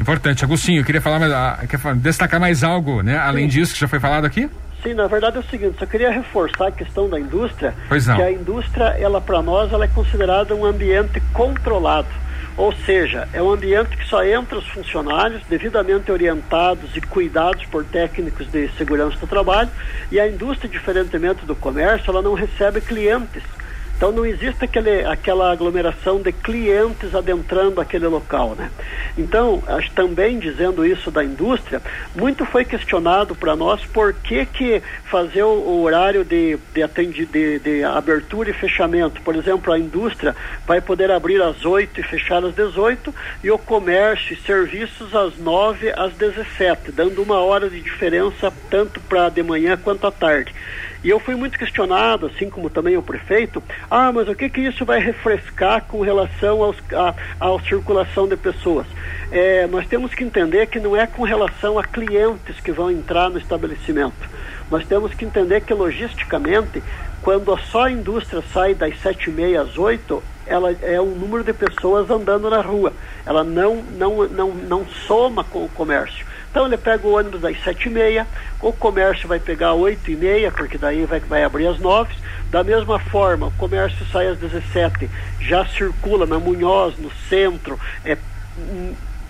Importante. 0.00 0.44
Agostinho, 0.44 0.80
eu 0.80 0.84
queria 0.84 1.00
falar 1.00 1.20
mais, 1.20 1.32
ah, 1.32 1.60
destacar 1.96 2.40
mais 2.40 2.64
algo, 2.64 3.02
né? 3.02 3.16
Além 3.16 3.48
Sim. 3.48 3.58
disso 3.58 3.74
que 3.74 3.80
já 3.80 3.88
foi 3.88 4.00
falado 4.00 4.24
aqui? 4.24 4.50
Sim, 4.82 4.94
na 4.94 5.06
verdade 5.06 5.36
é 5.36 5.40
o 5.40 5.44
seguinte, 5.44 5.76
só 5.78 5.86
queria 5.86 6.10
reforçar 6.10 6.68
a 6.68 6.70
questão 6.70 7.08
da 7.08 7.18
indústria, 7.18 7.74
pois 7.88 8.06
não. 8.06 8.16
que 8.16 8.22
a 8.22 8.30
indústria, 8.30 8.84
ela 8.98 9.20
para 9.20 9.42
nós, 9.42 9.72
ela 9.72 9.84
é 9.84 9.88
considerada 9.88 10.54
um 10.54 10.64
ambiente 10.64 11.20
controlado. 11.32 12.08
Ou 12.56 12.72
seja, 12.72 13.28
é 13.34 13.42
um 13.42 13.50
ambiente 13.50 13.96
que 13.96 14.06
só 14.06 14.24
entra 14.24 14.56
os 14.56 14.66
funcionários 14.68 15.42
devidamente 15.46 16.10
orientados 16.10 16.96
e 16.96 17.00
cuidados 17.02 17.66
por 17.66 17.84
técnicos 17.84 18.50
de 18.50 18.68
segurança 18.78 19.18
do 19.18 19.26
trabalho 19.26 19.70
e 20.10 20.18
a 20.18 20.26
indústria, 20.26 20.70
diferentemente 20.70 21.44
do 21.44 21.54
comércio, 21.54 22.10
ela 22.10 22.22
não 22.22 22.32
recebe 22.32 22.80
clientes. 22.80 23.42
Então 23.96 24.12
não 24.12 24.26
existe 24.26 24.62
aquele, 24.62 25.04
aquela 25.06 25.50
aglomeração 25.50 26.20
de 26.20 26.30
clientes 26.30 27.14
adentrando 27.14 27.80
aquele 27.80 28.06
local, 28.06 28.54
né? 28.54 28.70
Então, 29.16 29.62
acho, 29.66 29.90
também 29.92 30.38
dizendo 30.38 30.84
isso 30.84 31.10
da 31.10 31.24
indústria, 31.24 31.80
muito 32.14 32.44
foi 32.44 32.66
questionado 32.66 33.34
para 33.34 33.56
nós 33.56 33.82
por 33.86 34.12
que, 34.12 34.44
que 34.44 34.82
fazer 35.04 35.42
o, 35.42 35.48
o 35.48 35.82
horário 35.82 36.22
de, 36.22 36.58
de, 36.74 36.82
atendi, 36.82 37.24
de, 37.24 37.58
de, 37.58 37.82
abertura 37.84 38.50
e 38.50 38.52
fechamento. 38.52 39.22
Por 39.22 39.34
exemplo, 39.34 39.72
a 39.72 39.78
indústria 39.78 40.36
vai 40.66 40.82
poder 40.82 41.10
abrir 41.10 41.40
às 41.40 41.64
8 41.64 41.98
e 41.98 42.02
fechar 42.02 42.44
às 42.44 42.54
18 42.54 43.14
e 43.42 43.50
o 43.50 43.56
comércio 43.56 44.34
e 44.34 44.36
serviços 44.36 45.14
às 45.14 45.38
9 45.38 45.90
às 45.96 46.12
17, 46.12 46.92
dando 46.92 47.22
uma 47.22 47.40
hora 47.40 47.70
de 47.70 47.80
diferença 47.80 48.52
tanto 48.68 49.00
para 49.00 49.30
de 49.30 49.42
manhã 49.42 49.78
quanto 49.82 50.06
à 50.06 50.12
tarde. 50.12 50.52
E 51.04 51.10
eu 51.10 51.20
fui 51.20 51.34
muito 51.34 51.58
questionado, 51.58 52.26
assim 52.26 52.50
como 52.50 52.70
também 52.70 52.96
o 52.96 53.02
prefeito, 53.02 53.62
ah, 53.90 54.10
mas 54.12 54.28
o 54.28 54.34
que 54.34 54.48
que 54.48 54.60
isso 54.60 54.84
vai 54.84 54.98
refrescar 54.98 55.84
com 55.84 56.00
relação 56.00 56.62
aos, 56.62 56.76
a, 56.92 57.14
à 57.40 57.60
circulação 57.60 58.26
de 58.26 58.36
pessoas? 58.36 58.86
É, 59.30 59.66
nós 59.66 59.86
temos 59.86 60.14
que 60.14 60.24
entender 60.24 60.66
que 60.66 60.80
não 60.80 60.96
é 60.96 61.06
com 61.06 61.22
relação 61.22 61.78
a 61.78 61.84
clientes 61.84 62.60
que 62.60 62.72
vão 62.72 62.90
entrar 62.90 63.30
no 63.30 63.38
estabelecimento. 63.38 64.28
Nós 64.70 64.84
temos 64.86 65.14
que 65.14 65.24
entender 65.24 65.60
que 65.60 65.72
logisticamente, 65.72 66.82
quando 67.22 67.56
só 67.58 67.84
a 67.84 67.90
indústria 67.90 68.42
sai 68.52 68.74
das 68.74 68.98
sete 69.00 69.30
e 69.30 69.32
meia 69.32 69.62
às 69.62 69.78
oito, 69.78 70.22
ela 70.46 70.72
é 70.80 71.00
um 71.00 71.14
número 71.14 71.42
de 71.42 71.52
pessoas 71.52 72.08
andando 72.08 72.48
na 72.48 72.60
rua. 72.60 72.92
Ela 73.24 73.42
não, 73.42 73.82
não, 73.82 74.28
não, 74.28 74.54
não 74.54 74.86
soma 74.86 75.42
com 75.44 75.64
o 75.64 75.68
comércio. 75.68 76.24
Então 76.50 76.66
ele 76.66 76.76
pega 76.76 77.06
o 77.06 77.16
ônibus 77.16 77.40
das 77.40 77.62
sete 77.62 77.88
e 77.88 77.90
meia, 77.90 78.26
o 78.60 78.72
comércio 78.72 79.28
vai 79.28 79.38
pegar 79.38 79.74
oito 79.74 80.10
e 80.10 80.16
meia, 80.16 80.50
porque 80.50 80.78
daí 80.78 81.04
vai, 81.04 81.20
vai 81.20 81.44
abrir 81.44 81.66
às 81.66 81.78
nove. 81.78 82.14
Da 82.50 82.64
mesma 82.64 82.98
forma, 82.98 83.48
o 83.48 83.52
comércio 83.52 84.06
sai 84.06 84.28
às 84.28 84.38
17, 84.38 85.10
já 85.40 85.66
circula 85.66 86.26
na 86.26 86.38
Munhoz, 86.38 86.96
no 86.96 87.10
centro, 87.28 87.78
é, 88.04 88.16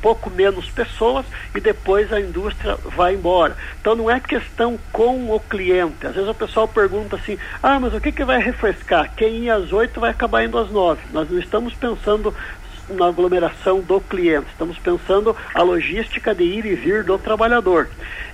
pouco 0.01 0.31
menos 0.31 0.71
pessoas 0.71 1.27
e 1.53 1.61
depois 1.61 2.13
a 2.13 2.21
indústria 2.21 2.77
vai 2.97 3.15
embora. 3.15 3.57
Então 3.81 3.97
não 3.97 4.11
é 4.11 4.21
questão 4.21 4.79
com 4.93 5.35
o 5.35 5.41
cliente. 5.41 6.07
Às 6.07 6.15
vezes 6.15 6.31
o 6.31 6.35
pessoal 6.35 6.69
pergunta 6.69 7.17
assim: 7.17 7.37
ah, 7.63 7.81
mas 7.81 7.93
o 7.93 8.01
que, 8.01 8.13
que 8.13 8.25
vai 8.25 8.41
refrescar? 8.41 9.13
Quem 9.17 9.45
ia 9.45 9.57
às 9.57 9.73
oito 9.73 9.99
vai 9.99 10.11
acabar 10.11 10.45
indo 10.45 10.59
às 10.59 10.71
nove. 10.71 11.03
Nós 11.13 11.29
não 11.29 11.41
estamos 11.41 11.75
pensando 11.75 12.33
na 12.89 13.07
aglomeração 13.07 13.81
do 13.81 14.01
cliente. 14.01 14.47
Estamos 14.51 14.79
pensando 14.79 15.37
a 15.55 15.63
logística 15.63 16.35
de 16.35 16.45
ir 16.45 16.65
e 16.67 16.75
vir 16.75 17.05
do 17.05 17.19
trabalhador. 17.19 17.89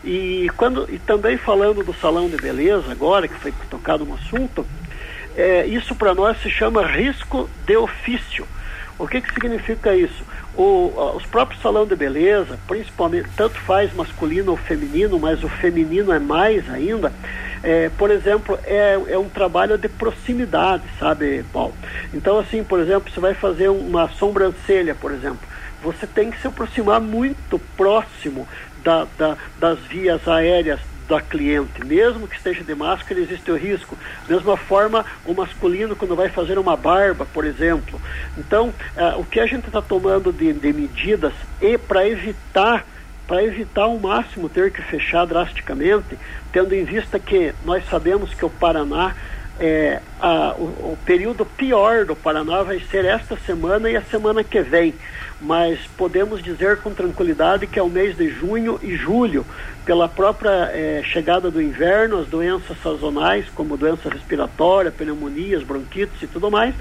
E 0.05 0.51
quando 0.57 0.88
e 0.91 0.99
também 0.99 1.37
falando 1.37 1.85
do 1.85 1.95
salão 1.95 2.29
de 2.29 2.37
beleza 2.37 2.91
agora 2.91 3.29
que 3.29 3.35
foi 3.35 3.53
tocado 3.71 4.05
no 4.05 4.15
assunto, 4.15 4.67
é, 5.37 5.67
isso 5.67 5.95
para 5.95 6.15
nós 6.15 6.41
se 6.43 6.51
chama 6.51 6.87
risco 6.87 7.49
de 7.67 7.77
ofício. 7.77 8.47
O 8.99 9.07
que, 9.09 9.21
que 9.21 9.33
significa 9.33 9.97
isso? 9.97 10.23
O, 10.55 10.93
os 11.17 11.25
próprios 11.25 11.62
salão 11.62 11.87
de 11.87 11.97
beleza, 11.97 12.59
principalmente, 12.69 13.29
tanto 13.37 13.59
faz 13.61 13.93
masculino 13.95 14.51
ou 14.51 14.57
feminino, 14.57 15.19
mas 15.19 15.43
o 15.43 15.49
feminino 15.49 16.12
é 16.12 16.19
mais 16.19 16.69
ainda, 16.71 17.12
é, 17.62 17.90
por 17.90 18.11
exemplo, 18.11 18.59
é, 18.64 18.98
é 19.09 19.18
um 19.18 19.29
trabalho 19.29 19.79
de 19.79 19.88
proximidade, 19.88 20.83
sabe, 20.98 21.44
Paulo? 21.53 21.75
Então, 22.12 22.38
assim, 22.38 22.64
por 22.64 22.81
exemplo, 22.81 23.11
você 23.12 23.20
vai 23.20 23.35
fazer 23.35 23.68
uma 23.68 24.09
sobrancelha, 24.09 24.94
por 24.94 25.12
exemplo, 25.12 25.40
você 25.83 26.07
tem 26.07 26.31
que 26.31 26.40
se 26.40 26.46
aproximar 26.46 27.01
muito 27.01 27.59
próximo 27.77 28.46
da, 28.83 29.07
da, 29.16 29.37
das 29.59 29.79
vias 29.81 30.27
aéreas 30.27 30.81
da 31.09 31.20
cliente, 31.20 31.85
mesmo 31.85 32.27
que 32.27 32.37
esteja 32.37 32.62
de 32.64 32.75
máscara, 32.75 33.20
existe 33.20 33.51
o 33.51 33.57
risco. 33.57 33.98
Mesma 34.29 34.57
forma, 34.57 35.05
o 35.27 35.35
masculino 35.35 35.96
quando 35.96 36.16
vai 36.16 36.29
fazer 36.29 36.59
uma 36.59 36.77
barba, 36.77 37.27
por 37.27 37.44
exemplo. 37.44 38.01
Então, 38.38 38.68
uh, 38.96 39.20
o 39.20 39.25
que 39.25 39.40
a 39.40 39.46
gente 39.46 39.66
está 39.66 39.83
tomando 39.83 40.33
de, 40.33 40.53
de 40.53 40.72
medidas 40.72 41.35
e 41.61 41.77
para 41.77 42.09
evitar 42.09 42.87
para 43.33 43.45
evitar 43.45 43.85
ao 43.85 43.99
máximo 43.99 44.47
ter 44.47 44.71
que 44.71 44.83
fechar 44.83 45.25
drasticamente, 45.25 46.18
tendo 46.53 46.75
em 46.75 46.85
vista 46.85 47.18
que 47.18 47.55
nós 47.64 47.83
sabemos 47.88 48.35
que 48.35 48.45
o 48.45 48.51
Paraná 48.51 49.14
é, 49.59 50.03
a, 50.21 50.55
o, 50.59 50.92
o, 50.92 50.99
período 51.07 51.47
pior 51.47 52.05
do 52.05 52.14
Paraná 52.14 52.62
vai 52.62 52.79
ser 52.90 53.07
esta 53.07 53.35
semana 53.38 53.88
e 53.88 53.97
a 53.97 54.03
semana 54.03 54.45
que 54.45 54.61
vem, 54.61 54.92
mas 55.40 55.79
podemos 55.97 56.42
dizer 56.42 56.83
com 56.83 56.92
tranquilidade 56.92 57.66
que 57.66 57.79
é 57.79 57.83
o 57.83 57.88
mês 57.88 58.18
de 58.18 58.29
junho 58.29 58.79
e 58.83 58.97
julho, 58.97 59.47
pela 59.87 60.11
própria 60.11 60.71
é, 60.71 61.03
chegada 61.03 61.51
do 61.51 61.62
inverno, 61.62 62.18
as 62.18 62.27
doenças 62.27 62.77
sazonais, 62.83 63.47
como 63.55 63.79
doença 63.79 64.11
respiratória, 64.11 64.90
pneumonias, 64.90 65.62
bronquites 65.62 66.23
e 66.23 66.27
tudo 66.27 66.51
mais, 66.51 66.75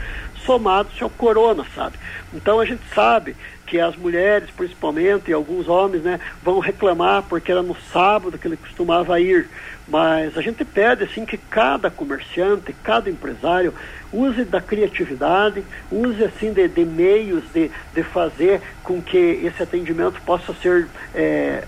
somados 0.52 1.02
ao 1.02 1.10
corona, 1.10 1.66
sabe? 1.74 1.98
Então 2.34 2.60
a 2.60 2.66
gente 2.66 2.82
sabe 2.94 3.38
que 3.66 3.80
as 3.80 3.96
mulheres, 3.96 4.50
principalmente, 4.52 5.32
e 5.32 5.34
alguns 5.34 5.70
homens, 5.70 6.04
né, 6.04 6.20
vão 6.44 6.60
reclamar 6.60 7.24
porque 7.24 7.50
era 7.52 7.64
no 7.64 7.76
sábado 7.94 8.38
que 8.38 8.46
ele 8.46 8.58
costumava 8.58 9.18
ir. 9.22 9.48
Mas 9.88 10.38
a 10.38 10.42
gente 10.42 10.66
pede 10.66 11.06
assim 11.06 11.26
que 11.26 11.38
cada 11.38 11.90
comerciante, 11.90 12.76
cada 12.84 13.10
empresário 13.10 13.74
use 14.12 14.44
da 14.44 14.60
criatividade, 14.60 15.64
use 15.90 16.22
assim 16.22 16.52
de, 16.52 16.68
de 16.68 16.84
meios 16.84 17.44
de, 17.54 17.72
de 17.94 18.04
fazer 18.04 18.62
com 18.84 19.02
que 19.02 19.18
esse 19.18 19.64
atendimento 19.64 20.22
possa 20.22 20.54
ser, 20.56 20.88
é, 21.16 21.64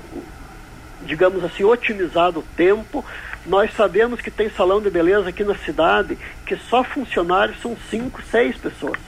digamos 1.03 1.41
assim, 1.41 1.63
otimizado 1.63 2.41
o 2.41 2.45
tempo. 2.57 3.05
Nós 3.45 3.73
sabemos 3.73 4.21
que 4.21 4.31
tem 4.31 4.49
salão 4.49 4.81
de 4.81 4.89
beleza 4.89 5.29
aqui 5.29 5.43
na 5.43 5.55
cidade 5.55 6.17
que 6.45 6.55
só 6.55 6.83
funcionários 6.83 7.61
são 7.61 7.75
cinco, 7.89 8.21
seis 8.21 8.57
pessoas 8.57 8.99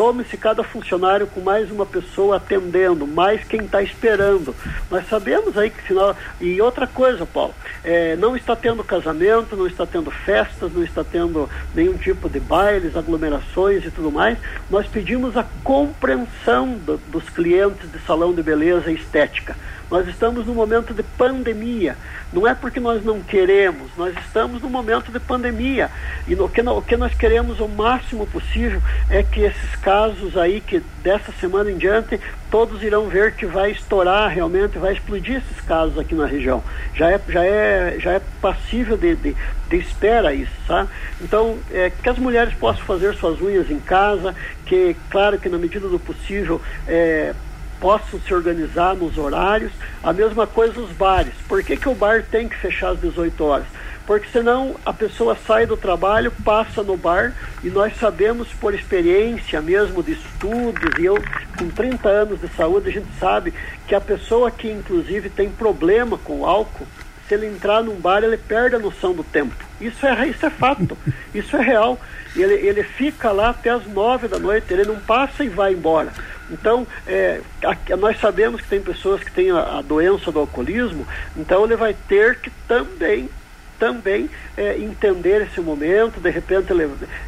some-se 0.00 0.34
cada 0.38 0.62
funcionário 0.64 1.26
com 1.26 1.42
mais 1.42 1.70
uma 1.70 1.84
pessoa 1.84 2.36
atendendo, 2.36 3.06
mais 3.06 3.44
quem 3.44 3.60
está 3.60 3.82
esperando. 3.82 4.56
Nós 4.90 5.06
sabemos 5.06 5.58
aí 5.58 5.68
que 5.68 5.82
final. 5.82 6.16
E 6.40 6.58
outra 6.62 6.86
coisa, 6.86 7.26
Paulo, 7.26 7.54
é, 7.84 8.16
não 8.16 8.34
está 8.34 8.56
tendo 8.56 8.82
casamento, 8.82 9.54
não 9.54 9.66
está 9.66 9.84
tendo 9.84 10.10
festas, 10.10 10.72
não 10.72 10.82
está 10.82 11.04
tendo 11.04 11.50
nenhum 11.74 11.98
tipo 11.98 12.30
de 12.30 12.40
bailes, 12.40 12.96
aglomerações 12.96 13.84
e 13.84 13.90
tudo 13.90 14.10
mais. 14.10 14.38
Nós 14.70 14.86
pedimos 14.86 15.36
a 15.36 15.44
compreensão 15.62 16.78
do, 16.78 16.96
dos 17.08 17.28
clientes 17.28 17.92
de 17.92 17.98
salão 18.00 18.32
de 18.32 18.42
beleza 18.42 18.90
e 18.90 18.94
estética. 18.94 19.54
Nós 19.90 20.06
estamos 20.06 20.46
num 20.46 20.54
momento 20.54 20.94
de 20.94 21.02
pandemia. 21.02 21.96
Não 22.32 22.46
é 22.46 22.54
porque 22.54 22.78
nós 22.78 23.04
não 23.04 23.20
queremos, 23.20 23.90
nós 23.96 24.14
estamos 24.24 24.62
num 24.62 24.68
momento 24.68 25.10
de 25.10 25.18
pandemia. 25.18 25.90
E 26.28 26.36
no, 26.36 26.48
que, 26.48 26.60
o 26.60 26.80
que 26.80 26.96
nós 26.96 27.12
queremos 27.12 27.58
o 27.58 27.66
máximo 27.66 28.24
possível 28.24 28.80
é 29.08 29.22
que 29.24 29.40
esses 29.40 29.74
casos 29.76 30.36
aí, 30.36 30.60
que 30.60 30.80
dessa 31.02 31.32
semana 31.40 31.72
em 31.72 31.76
diante, 31.76 32.20
todos 32.48 32.84
irão 32.84 33.08
ver 33.08 33.34
que 33.34 33.46
vai 33.46 33.72
estourar 33.72 34.30
realmente, 34.30 34.78
vai 34.78 34.92
explodir 34.92 35.38
esses 35.38 35.60
casos 35.62 35.98
aqui 35.98 36.14
na 36.14 36.26
região. 36.26 36.62
Já 36.94 37.10
é, 37.10 37.20
já 37.28 37.44
é, 37.44 37.96
já 37.98 38.12
é 38.12 38.20
passível 38.40 38.96
de, 38.96 39.16
de, 39.16 39.36
de 39.68 39.76
espera 39.76 40.32
isso, 40.32 40.52
sabe? 40.68 40.88
Então, 41.20 41.58
é, 41.72 41.90
que 41.90 42.08
as 42.08 42.18
mulheres 42.18 42.54
possam 42.54 42.84
fazer 42.84 43.16
suas 43.16 43.40
unhas 43.40 43.68
em 43.68 43.80
casa, 43.80 44.36
que, 44.66 44.94
claro 45.10 45.36
que 45.36 45.48
na 45.48 45.58
medida 45.58 45.88
do 45.88 45.98
possível, 45.98 46.60
é, 46.86 47.34
possam 47.80 48.20
se 48.20 48.32
organizar 48.34 48.94
nos 48.94 49.16
horários. 49.16 49.72
A 50.02 50.12
mesma 50.12 50.46
coisa 50.46 50.80
os 50.80 50.90
bares. 50.90 51.34
Por 51.48 51.62
que, 51.62 51.76
que 51.76 51.88
o 51.88 51.94
bar 51.94 52.24
tem 52.30 52.48
que 52.48 52.56
fechar 52.56 52.90
às 52.90 53.00
18 53.00 53.42
horas? 53.42 53.66
Porque 54.06 54.28
senão 54.32 54.74
a 54.84 54.92
pessoa 54.92 55.36
sai 55.46 55.66
do 55.66 55.76
trabalho, 55.76 56.32
passa 56.44 56.82
no 56.82 56.96
bar 56.96 57.32
e 57.62 57.68
nós 57.68 57.96
sabemos 57.96 58.48
por 58.60 58.74
experiência 58.74 59.60
mesmo 59.62 60.02
de 60.02 60.12
estudos, 60.12 60.98
e 60.98 61.04
eu 61.04 61.16
com 61.56 61.68
30 61.68 62.08
anos 62.08 62.40
de 62.40 62.48
saúde, 62.48 62.88
a 62.88 62.92
gente 62.92 63.08
sabe 63.20 63.54
que 63.86 63.94
a 63.94 64.00
pessoa 64.00 64.50
que 64.50 64.68
inclusive 64.68 65.30
tem 65.30 65.48
problema 65.48 66.18
com 66.18 66.44
álcool, 66.44 66.86
se 67.30 67.34
ele 67.34 67.46
entrar 67.46 67.80
num 67.80 67.94
bar, 67.94 68.24
ele 68.24 68.36
perde 68.36 68.74
a 68.74 68.78
noção 68.80 69.14
do 69.14 69.22
tempo. 69.22 69.54
Isso 69.80 70.04
é, 70.04 70.26
isso 70.26 70.44
é 70.44 70.50
fato, 70.50 70.98
isso 71.32 71.56
é 71.56 71.62
real. 71.62 71.96
Ele, 72.34 72.54
ele 72.54 72.82
fica 72.82 73.30
lá 73.30 73.50
até 73.50 73.70
as 73.70 73.86
nove 73.86 74.26
da 74.26 74.38
noite, 74.38 74.72
ele 74.72 74.84
não 74.84 74.98
passa 74.98 75.44
e 75.44 75.48
vai 75.48 75.72
embora. 75.72 76.12
Então, 76.50 76.84
é, 77.06 77.40
a, 77.62 77.96
nós 77.96 78.18
sabemos 78.18 78.60
que 78.60 78.66
tem 78.66 78.80
pessoas 78.80 79.22
que 79.22 79.30
têm 79.30 79.52
a, 79.52 79.78
a, 79.78 79.82
doença 79.82 80.32
do 80.32 80.40
alcoolismo, 80.40 81.06
então 81.36 81.64
ele 81.64 81.76
vai 81.76 81.94
ter 82.08 82.40
que 82.40 82.50
também 82.66 83.30
também 83.78 84.28
é, 84.58 84.76
entender 84.76 85.40
esse 85.40 85.58
momento, 85.58 86.20
de 86.20 86.28
repente 86.28 86.70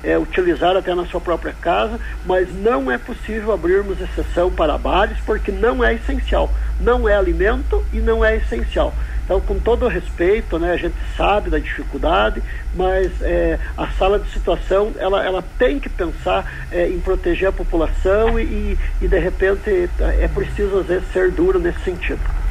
é, 0.05 0.19
utilizar 0.19 0.77
até 0.77 0.95
na 0.95 1.07
sua 1.07 1.19
própria 1.19 1.55
casa, 1.55 1.99
mas 2.27 2.55
não 2.55 2.91
é 2.91 2.99
possível 2.99 3.53
abrirmos 3.53 3.99
exceção 3.99 4.51
para 4.51 4.77
bares 4.77 5.17
porque 5.25 5.51
não 5.51 5.83
é 5.83 5.95
essencial, 5.95 6.51
não 6.79 7.09
é 7.09 7.17
alimento 7.17 7.83
e 7.91 8.01
não 8.01 8.23
é 8.23 8.37
essencial. 8.37 8.93
Então, 9.25 9.41
com 9.41 9.59
todo 9.59 9.87
respeito, 9.89 10.59
né, 10.59 10.73
a 10.73 10.77
gente 10.77 10.97
sabe 11.17 11.49
da 11.49 11.59
dificuldade, 11.59 12.43
mas 12.75 13.11
é, 13.23 13.59
a 13.77 13.87
sala 13.89 14.19
de 14.19 14.29
situação 14.31 14.93
ela, 14.99 15.25
ela 15.25 15.43
tem 15.59 15.79
que 15.79 15.89
pensar 15.89 16.69
é, 16.71 16.89
em 16.89 16.99
proteger 17.01 17.49
a 17.49 17.53
população 17.53 18.39
e, 18.39 18.77
e, 19.01 19.09
de 19.09 19.19
repente, 19.19 19.89
é 20.01 20.29
preciso, 20.29 20.79
às 20.79 20.87
vezes, 20.87 21.13
ser 21.13 21.31
duro 21.31 21.59
nesse 21.59 21.81
sentido. 21.81 22.42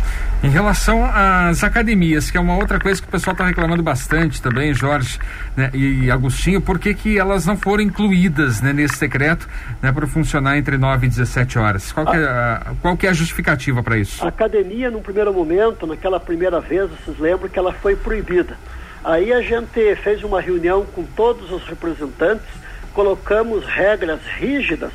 Em 0.43 0.49
relação 0.49 1.05
às 1.05 1.63
academias, 1.63 2.31
que 2.31 2.37
é 2.37 2.39
uma 2.39 2.55
outra 2.57 2.79
coisa 2.79 2.99
que 2.99 3.07
o 3.07 3.11
pessoal 3.11 3.33
está 3.33 3.45
reclamando 3.45 3.83
bastante 3.83 4.41
também, 4.41 4.73
Jorge 4.73 5.19
né, 5.55 5.69
e 5.71 6.09
Agostinho, 6.09 6.59
por 6.59 6.79
que, 6.79 6.95
que 6.95 7.19
elas 7.19 7.45
não 7.45 7.55
foram 7.55 7.83
incluídas 7.83 8.59
né, 8.59 8.73
nesse 8.73 8.99
decreto 8.99 9.47
né, 9.83 9.91
para 9.91 10.07
funcionar 10.07 10.57
entre 10.57 10.79
9 10.79 11.05
e 11.05 11.09
17 11.09 11.59
horas? 11.59 11.91
Qual, 11.91 12.11
é, 12.11 12.25
a, 12.25 12.73
qual 12.81 12.97
é 13.03 13.07
a 13.07 13.13
justificativa 13.13 13.83
para 13.83 13.97
isso? 13.97 14.25
A 14.25 14.29
academia, 14.29 14.89
num 14.89 15.01
primeiro 15.01 15.31
momento, 15.31 15.85
naquela 15.85 16.19
primeira 16.19 16.59
vez, 16.59 16.89
vocês 16.89 17.19
lembram 17.19 17.47
que 17.47 17.59
ela 17.59 17.73
foi 17.73 17.95
proibida. 17.95 18.57
Aí 19.03 19.31
a 19.31 19.41
gente 19.41 19.95
fez 19.97 20.23
uma 20.23 20.41
reunião 20.41 20.83
com 20.87 21.03
todos 21.03 21.51
os 21.51 21.63
representantes, 21.65 22.47
colocamos 22.95 23.63
regras 23.65 24.21
rígidas 24.39 24.91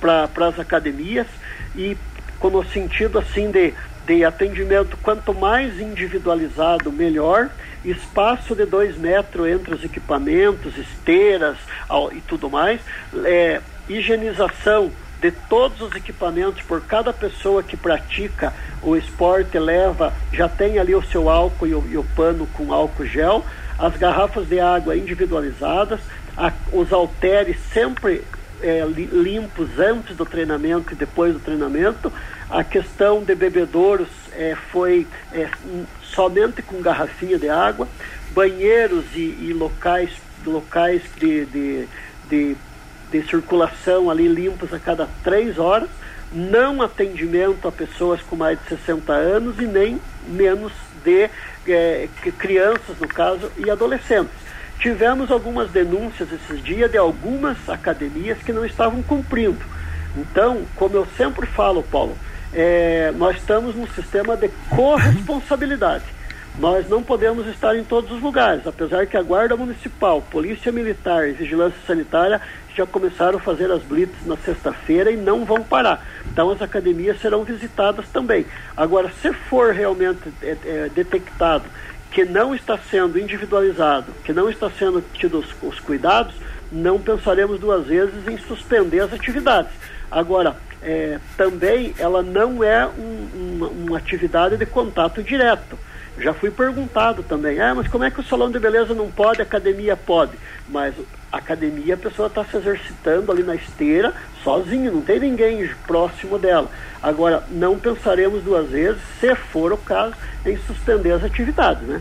para 0.00 0.46
as 0.46 0.60
academias 0.60 1.26
e 1.74 1.96
com 2.38 2.48
o 2.48 2.64
sentido 2.64 3.18
assim 3.18 3.50
de 3.50 3.74
de 4.06 4.24
atendimento 4.24 4.96
quanto 5.02 5.34
mais 5.34 5.80
individualizado, 5.80 6.92
melhor. 6.92 7.50
Espaço 7.84 8.54
de 8.54 8.64
dois 8.64 8.96
metros 8.96 9.48
entre 9.48 9.74
os 9.74 9.84
equipamentos, 9.84 10.76
esteiras 10.76 11.56
e 12.12 12.20
tudo 12.20 12.48
mais. 12.48 12.80
É, 13.24 13.60
higienização 13.88 14.90
de 15.20 15.30
todos 15.30 15.80
os 15.80 15.94
equipamentos 15.94 16.62
por 16.62 16.80
cada 16.82 17.12
pessoa 17.12 17.62
que 17.62 17.76
pratica 17.76 18.52
o 18.82 18.96
esporte 18.96 19.58
leva, 19.58 20.12
já 20.32 20.48
tem 20.48 20.78
ali 20.78 20.94
o 20.94 21.02
seu 21.02 21.28
álcool 21.28 21.66
e 21.66 21.74
o, 21.74 21.84
e 21.90 21.96
o 21.96 22.04
pano 22.04 22.46
com 22.52 22.72
álcool 22.72 23.06
gel, 23.06 23.44
as 23.78 23.96
garrafas 23.96 24.46
de 24.46 24.60
água 24.60 24.96
individualizadas, 24.96 26.00
a, 26.36 26.52
os 26.72 26.92
halteres 26.92 27.56
sempre 27.72 28.22
é, 28.62 28.84
limpos 28.86 29.78
antes 29.78 30.16
do 30.16 30.24
treinamento 30.24 30.92
e 30.92 30.96
depois 30.96 31.32
do 31.32 31.40
treinamento. 31.40 32.12
A 32.48 32.62
questão 32.62 33.22
de 33.22 33.34
bebedouros 33.34 34.08
é, 34.32 34.54
foi 34.70 35.06
é, 35.32 35.48
somente 36.02 36.62
com 36.62 36.80
garrafinha 36.80 37.38
de 37.38 37.48
água. 37.48 37.88
Banheiros 38.32 39.04
e, 39.14 39.36
e 39.40 39.52
locais, 39.52 40.10
locais 40.44 41.02
de, 41.18 41.46
de, 41.46 41.88
de, 42.28 42.56
de, 43.10 43.22
circulação 43.28 44.10
ali 44.10 44.28
limpos 44.28 44.72
a 44.72 44.78
cada 44.78 45.08
três 45.24 45.58
horas. 45.58 45.88
não 46.32 46.82
atendimento 46.82 47.66
a 47.66 47.72
pessoas 47.72 48.20
com 48.22 48.36
mais 48.36 48.58
de 48.60 48.68
60 48.68 49.12
anos 49.12 49.58
e 49.58 49.66
nem 49.66 50.00
menos 50.28 50.72
de 51.04 51.30
é, 51.68 52.08
crianças, 52.38 52.98
no 53.00 53.08
caso, 53.08 53.50
e 53.56 53.70
adolescentes. 53.70 54.45
Tivemos 54.80 55.30
algumas 55.30 55.70
denúncias 55.70 56.28
esses 56.32 56.62
dias 56.62 56.90
de 56.90 56.98
algumas 56.98 57.56
academias 57.68 58.38
que 58.38 58.52
não 58.52 58.64
estavam 58.64 59.02
cumprindo. 59.02 59.64
Então, 60.16 60.62
como 60.76 60.96
eu 60.96 61.06
sempre 61.16 61.46
falo, 61.46 61.82
Paulo, 61.82 62.16
é, 62.52 63.12
nós 63.16 63.36
estamos 63.36 63.74
num 63.74 63.86
sistema 63.88 64.36
de 64.36 64.48
corresponsabilidade. 64.70 66.04
Nós 66.58 66.88
não 66.88 67.02
podemos 67.02 67.46
estar 67.48 67.76
em 67.76 67.84
todos 67.84 68.10
os 68.10 68.22
lugares, 68.22 68.66
apesar 68.66 69.06
que 69.06 69.16
a 69.16 69.22
Guarda 69.22 69.54
Municipal, 69.56 70.22
Polícia 70.22 70.72
Militar 70.72 71.28
e 71.28 71.32
Vigilância 71.32 71.78
Sanitária 71.86 72.40
já 72.74 72.86
começaram 72.86 73.38
a 73.38 73.40
fazer 73.40 73.70
as 73.70 73.82
blitz 73.82 74.24
na 74.24 74.36
sexta-feira 74.38 75.10
e 75.10 75.16
não 75.16 75.44
vão 75.44 75.62
parar. 75.62 76.06
Então 76.30 76.50
as 76.50 76.62
academias 76.62 77.20
serão 77.20 77.44
visitadas 77.44 78.06
também. 78.08 78.46
Agora, 78.74 79.10
se 79.20 79.32
for 79.32 79.74
realmente 79.74 80.32
é, 80.42 80.56
é, 80.64 80.90
detectado 80.94 81.64
que 82.16 82.24
não 82.24 82.54
está 82.54 82.78
sendo 82.78 83.18
individualizado, 83.18 84.10
que 84.24 84.32
não 84.32 84.48
está 84.48 84.70
sendo 84.70 85.04
tidos 85.12 85.44
os, 85.60 85.74
os 85.74 85.78
cuidados, 85.78 86.34
não 86.72 86.98
pensaremos 86.98 87.60
duas 87.60 87.86
vezes 87.86 88.26
em 88.26 88.38
suspender 88.38 89.00
as 89.00 89.12
atividades. 89.12 89.70
Agora, 90.10 90.56
é, 90.82 91.18
também 91.36 91.94
ela 91.98 92.22
não 92.22 92.64
é 92.64 92.86
um, 92.86 93.84
uma 93.84 93.98
atividade 93.98 94.56
de 94.56 94.64
contato 94.64 95.22
direto. 95.22 95.78
Já 96.18 96.32
fui 96.32 96.50
perguntado 96.50 97.22
também, 97.22 97.60
ah, 97.60 97.74
mas 97.74 97.88
como 97.88 98.04
é 98.04 98.10
que 98.10 98.20
o 98.20 98.24
salão 98.24 98.50
de 98.50 98.58
beleza 98.58 98.94
não 98.94 99.10
pode, 99.10 99.40
a 99.40 99.44
academia 99.44 99.96
pode? 99.96 100.32
Mas 100.68 100.94
a 101.30 101.36
academia 101.36 101.94
a 101.94 101.98
pessoa 101.98 102.28
está 102.28 102.44
se 102.44 102.56
exercitando 102.56 103.30
ali 103.30 103.42
na 103.42 103.54
esteira, 103.54 104.14
sozinha, 104.42 104.90
não 104.90 105.02
tem 105.02 105.20
ninguém 105.20 105.68
próximo 105.86 106.38
dela. 106.38 106.70
Agora, 107.02 107.42
não 107.50 107.78
pensaremos 107.78 108.42
duas 108.42 108.70
vezes, 108.70 109.00
se 109.20 109.34
for 109.34 109.72
o 109.72 109.76
caso, 109.76 110.14
em 110.44 110.56
suspender 110.58 111.12
as 111.12 111.24
atividades, 111.24 111.82
né? 111.86 112.00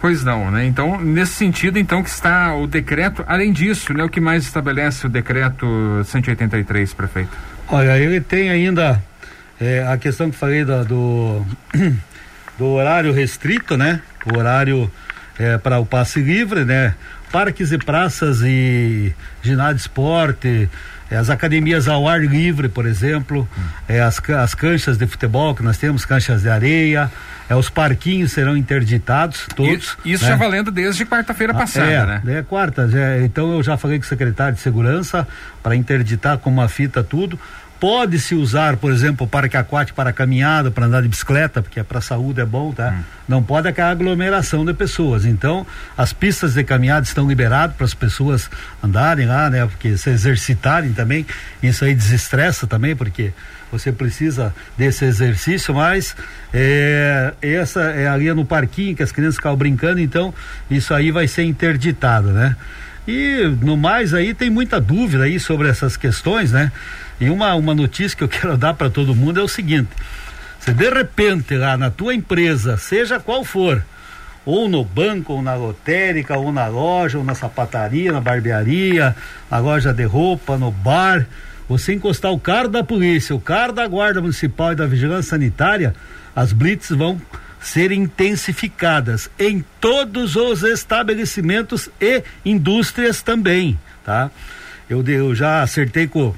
Pois 0.00 0.22
não, 0.22 0.50
né? 0.50 0.66
Então, 0.66 1.00
nesse 1.00 1.32
sentido, 1.32 1.78
então, 1.78 2.02
que 2.02 2.10
está 2.10 2.54
o 2.54 2.66
decreto, 2.66 3.24
além 3.26 3.50
disso, 3.50 3.94
né? 3.94 4.04
O 4.04 4.08
que 4.08 4.20
mais 4.20 4.44
estabelece 4.44 5.06
o 5.06 5.08
decreto 5.08 5.66
183, 6.04 6.92
prefeito? 6.92 7.30
Olha, 7.68 7.98
ele 7.98 8.20
tem 8.20 8.50
ainda 8.50 9.02
é, 9.60 9.86
a 9.86 9.96
questão 9.96 10.30
que 10.30 10.36
falei 10.36 10.64
da, 10.64 10.82
do 10.82 11.44
do 12.58 12.66
horário 12.66 13.12
restrito, 13.12 13.76
né? 13.76 14.00
O 14.32 14.38
horário 14.38 14.90
é, 15.38 15.58
para 15.58 15.78
o 15.78 15.86
passe 15.86 16.20
livre, 16.20 16.64
né? 16.64 16.94
Parques 17.30 17.72
e 17.72 17.78
praças 17.78 18.40
e 18.42 19.12
ginásio 19.42 19.74
de 19.74 19.80
esporte, 19.82 20.70
é, 21.10 21.16
as 21.16 21.30
academias 21.30 21.86
ao 21.86 22.08
ar 22.08 22.20
livre, 22.20 22.68
por 22.68 22.86
exemplo, 22.86 23.48
hum. 23.56 23.62
é, 23.88 24.00
as, 24.00 24.20
as 24.30 24.54
canchas 24.54 24.96
de 24.96 25.06
futebol 25.06 25.54
que 25.54 25.62
nós 25.62 25.78
temos, 25.78 26.04
canchas 26.04 26.42
de 26.42 26.48
areia, 26.48 27.10
é, 27.48 27.54
os 27.54 27.70
parquinhos 27.70 28.32
serão 28.32 28.56
interditados, 28.56 29.46
todos. 29.54 29.72
Isso, 29.72 29.98
isso 30.04 30.24
né? 30.24 30.30
já 30.30 30.36
valendo 30.36 30.70
desde 30.72 31.06
quarta-feira 31.06 31.52
ah, 31.52 31.56
passada, 31.56 31.90
é, 31.90 32.06
né? 32.06 32.38
É, 32.38 32.42
quarta, 32.42 32.88
já, 32.88 33.18
então 33.18 33.52
eu 33.54 33.62
já 33.62 33.76
falei 33.76 33.98
com 33.98 34.04
o 34.04 34.08
secretário 34.08 34.54
de 34.54 34.60
segurança 34.60 35.26
para 35.62 35.76
interditar 35.76 36.38
com 36.38 36.50
uma 36.50 36.68
fita 36.68 37.04
tudo. 37.04 37.38
Pode-se 37.78 38.34
usar, 38.34 38.76
por 38.78 38.90
exemplo, 38.90 39.26
o 39.26 39.28
parque 39.28 39.56
aquático 39.56 39.94
para 39.94 40.12
caminhada, 40.12 40.70
para 40.70 40.86
andar 40.86 41.02
de 41.02 41.08
bicicleta, 41.08 41.60
porque 41.60 41.78
é 41.78 41.82
para 41.82 41.98
a 41.98 42.00
saúde 42.00 42.40
é 42.40 42.44
bom, 42.44 42.72
tá? 42.72 42.90
Hum. 42.90 43.02
Não 43.28 43.42
pode 43.42 43.68
aquela 43.68 43.90
aglomeração 43.90 44.64
de 44.64 44.72
pessoas. 44.72 45.26
Então, 45.26 45.66
as 45.96 46.12
pistas 46.12 46.54
de 46.54 46.64
caminhada 46.64 47.04
estão 47.04 47.28
liberadas 47.28 47.76
para 47.76 47.84
as 47.84 47.92
pessoas 47.92 48.48
andarem 48.82 49.26
lá, 49.26 49.50
né? 49.50 49.66
Porque 49.66 49.98
se 49.98 50.08
exercitarem 50.08 50.94
também, 50.94 51.26
isso 51.62 51.84
aí 51.84 51.94
desestressa 51.94 52.66
também, 52.66 52.96
porque 52.96 53.32
você 53.70 53.92
precisa 53.92 54.54
desse 54.78 55.04
exercício, 55.04 55.74
mas 55.74 56.16
é, 56.54 57.34
essa 57.42 57.82
é 57.82 58.08
ali 58.08 58.32
no 58.32 58.44
parquinho 58.44 58.96
que 58.96 59.02
as 59.02 59.12
crianças 59.12 59.36
ficam 59.36 59.56
brincando, 59.56 60.00
então 60.00 60.32
isso 60.70 60.94
aí 60.94 61.10
vai 61.10 61.28
ser 61.28 61.42
interditado, 61.42 62.28
né? 62.28 62.56
E 63.06 63.54
no 63.60 63.76
mais 63.76 64.12
aí 64.14 64.34
tem 64.34 64.50
muita 64.50 64.80
dúvida 64.80 65.24
aí 65.24 65.38
sobre 65.38 65.68
essas 65.68 65.96
questões, 65.96 66.52
né? 66.52 66.72
E 67.20 67.30
uma, 67.30 67.54
uma 67.54 67.74
notícia 67.74 68.16
que 68.16 68.24
eu 68.24 68.28
quero 68.28 68.56
dar 68.56 68.74
para 68.74 68.90
todo 68.90 69.14
mundo 69.14 69.40
é 69.40 69.42
o 69.42 69.48
seguinte: 69.48 69.90
se 70.60 70.72
de 70.72 70.90
repente 70.90 71.56
lá 71.56 71.76
na 71.76 71.90
tua 71.90 72.14
empresa, 72.14 72.76
seja 72.76 73.18
qual 73.18 73.44
for, 73.44 73.82
ou 74.44 74.68
no 74.68 74.84
banco, 74.84 75.34
ou 75.34 75.42
na 75.42 75.54
lotérica, 75.54 76.36
ou 76.36 76.52
na 76.52 76.66
loja, 76.66 77.18
ou 77.18 77.24
na 77.24 77.34
sapataria, 77.34 78.12
na 78.12 78.20
barbearia, 78.20 79.16
na 79.50 79.58
loja 79.58 79.92
de 79.92 80.04
roupa, 80.04 80.56
no 80.56 80.70
bar, 80.70 81.26
você 81.68 81.94
encostar 81.94 82.30
o 82.32 82.38
carro 82.38 82.68
da 82.68 82.84
polícia, 82.84 83.34
o 83.34 83.40
carro 83.40 83.72
da 83.72 83.86
guarda 83.86 84.20
municipal 84.20 84.72
e 84.72 84.76
da 84.76 84.86
vigilância 84.86 85.30
sanitária, 85.30 85.94
as 86.34 86.52
blitz 86.52 86.90
vão 86.90 87.20
ser 87.60 87.90
intensificadas 87.90 89.28
em 89.38 89.64
todos 89.80 90.36
os 90.36 90.62
estabelecimentos 90.62 91.90
e 92.00 92.22
indústrias 92.44 93.22
também, 93.22 93.78
tá? 94.04 94.30
Eu, 94.88 95.04
eu 95.08 95.34
já 95.34 95.62
acertei 95.62 96.06
com 96.06 96.32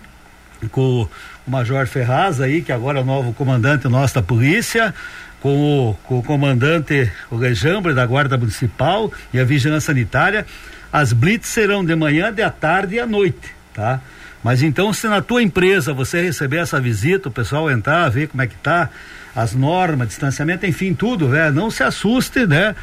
com 0.70 1.08
o 1.46 1.50
Major 1.50 1.86
Ferraz 1.86 2.40
aí, 2.40 2.62
que 2.62 2.72
agora 2.72 2.98
é 2.98 3.02
o 3.02 3.04
novo 3.04 3.32
comandante 3.32 3.88
nosso 3.88 4.14
da 4.14 4.22
polícia, 4.22 4.94
com 5.40 5.90
o, 5.90 5.94
com 6.04 6.18
o 6.18 6.22
comandante 6.22 7.10
o 7.30 7.36
Lejambre 7.36 7.94
da 7.94 8.04
Guarda 8.04 8.36
Municipal 8.36 9.12
e 9.32 9.38
a 9.38 9.44
Vigilância 9.44 9.92
Sanitária. 9.92 10.44
As 10.92 11.12
blitz 11.12 11.48
serão 11.48 11.84
de 11.84 11.94
manhã, 11.94 12.32
de 12.32 12.42
à 12.42 12.50
tarde 12.50 12.96
e 12.96 13.00
à 13.00 13.06
noite, 13.06 13.54
tá? 13.74 14.00
Mas 14.42 14.62
então, 14.62 14.92
se 14.92 15.06
na 15.08 15.20
tua 15.20 15.42
empresa 15.42 15.92
você 15.92 16.22
receber 16.22 16.58
essa 16.58 16.80
visita, 16.80 17.28
o 17.28 17.32
pessoal 17.32 17.70
entrar, 17.70 18.08
ver 18.08 18.28
como 18.28 18.42
é 18.42 18.46
que 18.46 18.56
tá, 18.56 18.88
as 19.34 19.54
normas, 19.54 20.08
distanciamento, 20.08 20.64
enfim, 20.64 20.94
tudo, 20.94 21.28
né? 21.28 21.50
Não 21.50 21.70
se 21.70 21.82
assuste, 21.82 22.46
né? 22.46 22.74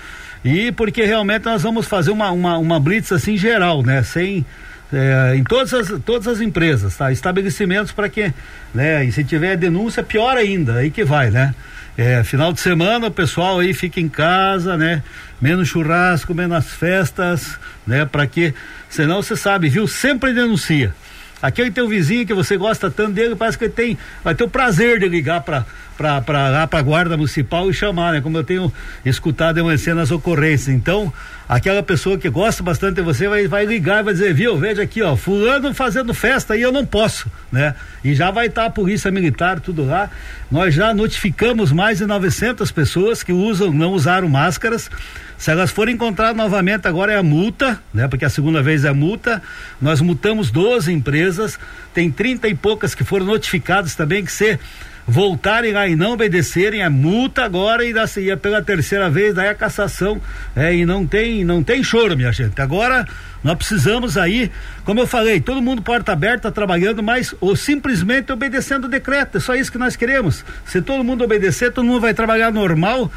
E 0.44 0.72
porque 0.72 1.04
realmente 1.04 1.46
nós 1.46 1.64
vamos 1.64 1.88
fazer 1.88 2.12
uma, 2.12 2.32
uma, 2.32 2.58
uma 2.58 2.80
blitz 2.80 3.12
assim 3.12 3.36
geral, 3.36 3.82
né? 3.82 4.04
Sem 4.04 4.46
é, 4.94 5.36
em 5.36 5.44
todas 5.44 5.74
as, 5.74 6.00
todas 6.06 6.28
as 6.28 6.42
empresas, 6.42 6.96
tá? 6.96 7.12
Estabelecimentos 7.12 7.92
para 7.92 8.08
que, 8.08 8.34
né? 8.74 9.04
E 9.06 9.12
se 9.12 9.24
tiver 9.24 9.58
denúncia, 9.58 10.04
pior 10.04 10.38
ainda, 10.38 10.76
aí 10.76 10.92
que 10.92 11.04
vai, 11.04 11.30
né? 11.30 11.54
É, 11.98 12.24
final 12.24 12.52
de 12.52 12.60
semana 12.60 13.08
o 13.08 13.12
pessoal 13.12 13.60
aí 13.60 13.74
fica 13.74 14.00
em 14.00 14.10
casa, 14.10 14.76
né? 14.78 15.02
Menos 15.42 15.68
churrasco, 15.68 16.34
menos 16.34 16.66
festas, 16.66 17.58
né? 17.88 18.06
Para 18.06 18.28
que, 18.28 18.54
senão 18.90 19.22
você 19.22 19.36
sabe, 19.36 19.70
viu? 19.70 19.88
Sempre 19.88 20.34
denuncia. 20.34 20.94
Aquele 21.42 21.72
teu 21.72 21.88
vizinho 21.88 22.26
que 22.26 22.34
você 22.34 22.58
gosta 22.58 22.90
tanto 22.90 23.14
dele, 23.14 23.36
parece 23.36 23.58
que 23.58 23.66
ele 23.66 23.74
tem, 23.74 23.98
vai 24.24 24.34
ter 24.34 24.44
o 24.44 24.50
prazer 24.50 25.00
de 25.00 25.08
ligar 25.08 25.42
para 25.42 25.66
para 25.98 26.50
lá 26.50 26.68
para 26.68 26.80
a 26.80 26.82
guarda 26.82 27.16
municipal 27.16 27.70
e 27.70 27.74
chamar, 27.74 28.14
né? 28.14 28.22
Como 28.22 28.38
eu 28.38 28.44
tenho 28.44 28.72
escutado 29.06 29.60
amanhecer 29.60 29.96
nas 29.96 30.12
ocorrências. 30.12 30.76
Então, 30.76 31.12
aquela 31.48 31.82
pessoa 31.82 32.18
que 32.18 32.30
gosta 32.30 32.62
bastante 32.62 32.96
de 32.96 33.02
você 33.02 33.28
vai, 33.28 33.48
vai 33.48 33.66
ligar 33.66 34.04
vai 34.04 34.14
dizer, 34.14 34.34
viu, 34.34 34.58
veja 34.58 34.82
aqui, 34.84 35.02
ó, 35.02 35.16
fulano 35.16 35.74
fazendo 35.74 36.14
festa 36.14 36.58
e 36.58 36.62
eu 36.62 36.72
não 36.72 36.86
posso, 36.86 37.32
né? 37.52 37.76
E 38.04 38.14
já 38.14 38.32
vai 38.32 38.48
estar 38.48 38.64
tá 38.64 38.68
a 38.68 38.70
polícia 38.70 39.10
militar, 39.10 39.60
tudo 39.60 39.86
lá. 39.86 40.10
Nós 40.52 40.74
já 40.74 40.94
notificamos 40.94 41.72
mais 41.72 42.00
de 42.00 42.06
900 42.06 42.72
pessoas 42.72 43.24
que 43.24 43.32
usam, 43.32 43.72
não 43.72 43.92
usaram 43.92 44.28
máscaras. 44.28 44.90
Se 45.38 45.52
elas 45.52 45.72
forem 45.72 45.96
encontradas 45.96 46.36
novamente, 46.36 46.88
agora 46.88 47.12
é 47.12 47.18
a 47.18 47.24
multa, 47.24 47.80
né? 47.94 48.08
Porque 48.08 48.26
a 48.26 48.30
segunda 48.30 48.62
vez 48.62 48.86
é 48.86 48.90
a 48.90 48.94
multa. 48.94 49.42
Nós 49.82 50.00
multamos 50.02 50.50
12 50.50 50.92
empresas, 50.92 51.60
tem 51.94 52.10
30 52.10 52.48
e 52.48 52.56
poucas 52.56 52.96
que 52.96 53.04
foram 53.04 53.26
notificadas 53.26 53.96
também 53.96 54.24
que 54.24 54.32
ser 54.32 54.60
voltarem 55.08 55.72
lá 55.72 55.88
e 55.88 55.96
não 55.96 56.14
obedecerem, 56.14 56.82
é 56.82 56.90
multa 56.90 57.44
agora 57.44 57.86
e 57.86 57.94
da 57.94 58.06
é 58.06 58.36
pela 58.36 58.62
terceira 58.62 59.10
vez, 59.10 59.36
daí 59.36 59.50
a 59.50 59.56
cassação. 59.56 60.20
É, 60.56 60.74
e 60.74 60.86
não 60.86 61.06
tem, 61.06 61.44
não 61.44 61.64
tem 61.64 61.84
choro, 61.84 62.18
minha 62.18 62.32
gente. 62.32 62.60
Agora 62.60 63.06
nós 63.44 63.56
precisamos 63.58 64.18
aí, 64.18 64.52
como 64.84 65.00
eu 65.00 65.08
falei, 65.08 65.40
todo 65.40 65.62
mundo 65.62 65.82
porta 65.82 66.12
aberta 66.12 66.52
trabalhando, 66.52 67.04
mas 67.04 67.36
ou 67.40 67.56
simplesmente 67.56 68.32
obedecendo 68.32 68.86
o 68.86 68.90
decreto. 68.90 69.38
É 69.38 69.40
só 69.40 69.56
isso 69.56 69.72
que 69.72 69.78
nós 69.78 69.96
queremos. 69.96 70.44
Se 70.66 70.82
todo 70.82 71.04
mundo 71.04 71.24
obedecer, 71.24 71.72
todo 71.72 71.86
mundo 71.86 72.02
vai 72.02 72.14
trabalhar 72.14 72.52
normal 72.52 73.12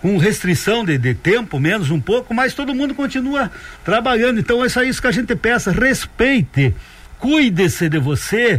com 0.00 0.16
restrição 0.16 0.84
de, 0.84 0.98
de, 0.98 1.14
tempo, 1.14 1.60
menos 1.60 1.90
um 1.90 2.00
pouco, 2.00 2.34
mas 2.34 2.54
todo 2.54 2.74
mundo 2.74 2.92
continua 2.92 3.48
trabalhando. 3.84 4.40
Então 4.40 4.64
é 4.64 4.68
só 4.68 4.82
isso 4.82 5.00
que 5.00 5.06
a 5.06 5.12
gente 5.12 5.36
peça. 5.36 5.70
Respeite, 5.70 6.74
cuide-se 7.20 7.88
de 7.88 8.00
você, 8.00 8.58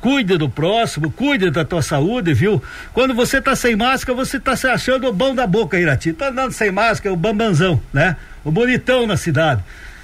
Cuide 0.00 0.36
do 0.36 0.48
próximo, 0.48 1.10
cuide 1.10 1.50
da 1.50 1.64
tua 1.64 1.82
saúde, 1.82 2.32
viu? 2.32 2.62
Quando 2.92 3.14
você 3.14 3.40
tá 3.40 3.56
sem 3.56 3.74
máscara, 3.74 4.16
você 4.16 4.38
tá 4.38 4.54
se 4.54 4.66
achando 4.66 5.08
o 5.08 5.12
bom 5.12 5.34
da 5.34 5.46
boca, 5.46 5.78
Irati. 5.78 6.12
Tá 6.12 6.28
andando 6.28 6.52
sem 6.52 6.70
máscara, 6.70 7.12
o 7.12 7.16
bambanzão, 7.16 7.80
né? 7.92 8.16
O 8.44 8.50
bonitão 8.50 9.06
na 9.06 9.16
cidade. 9.16 9.62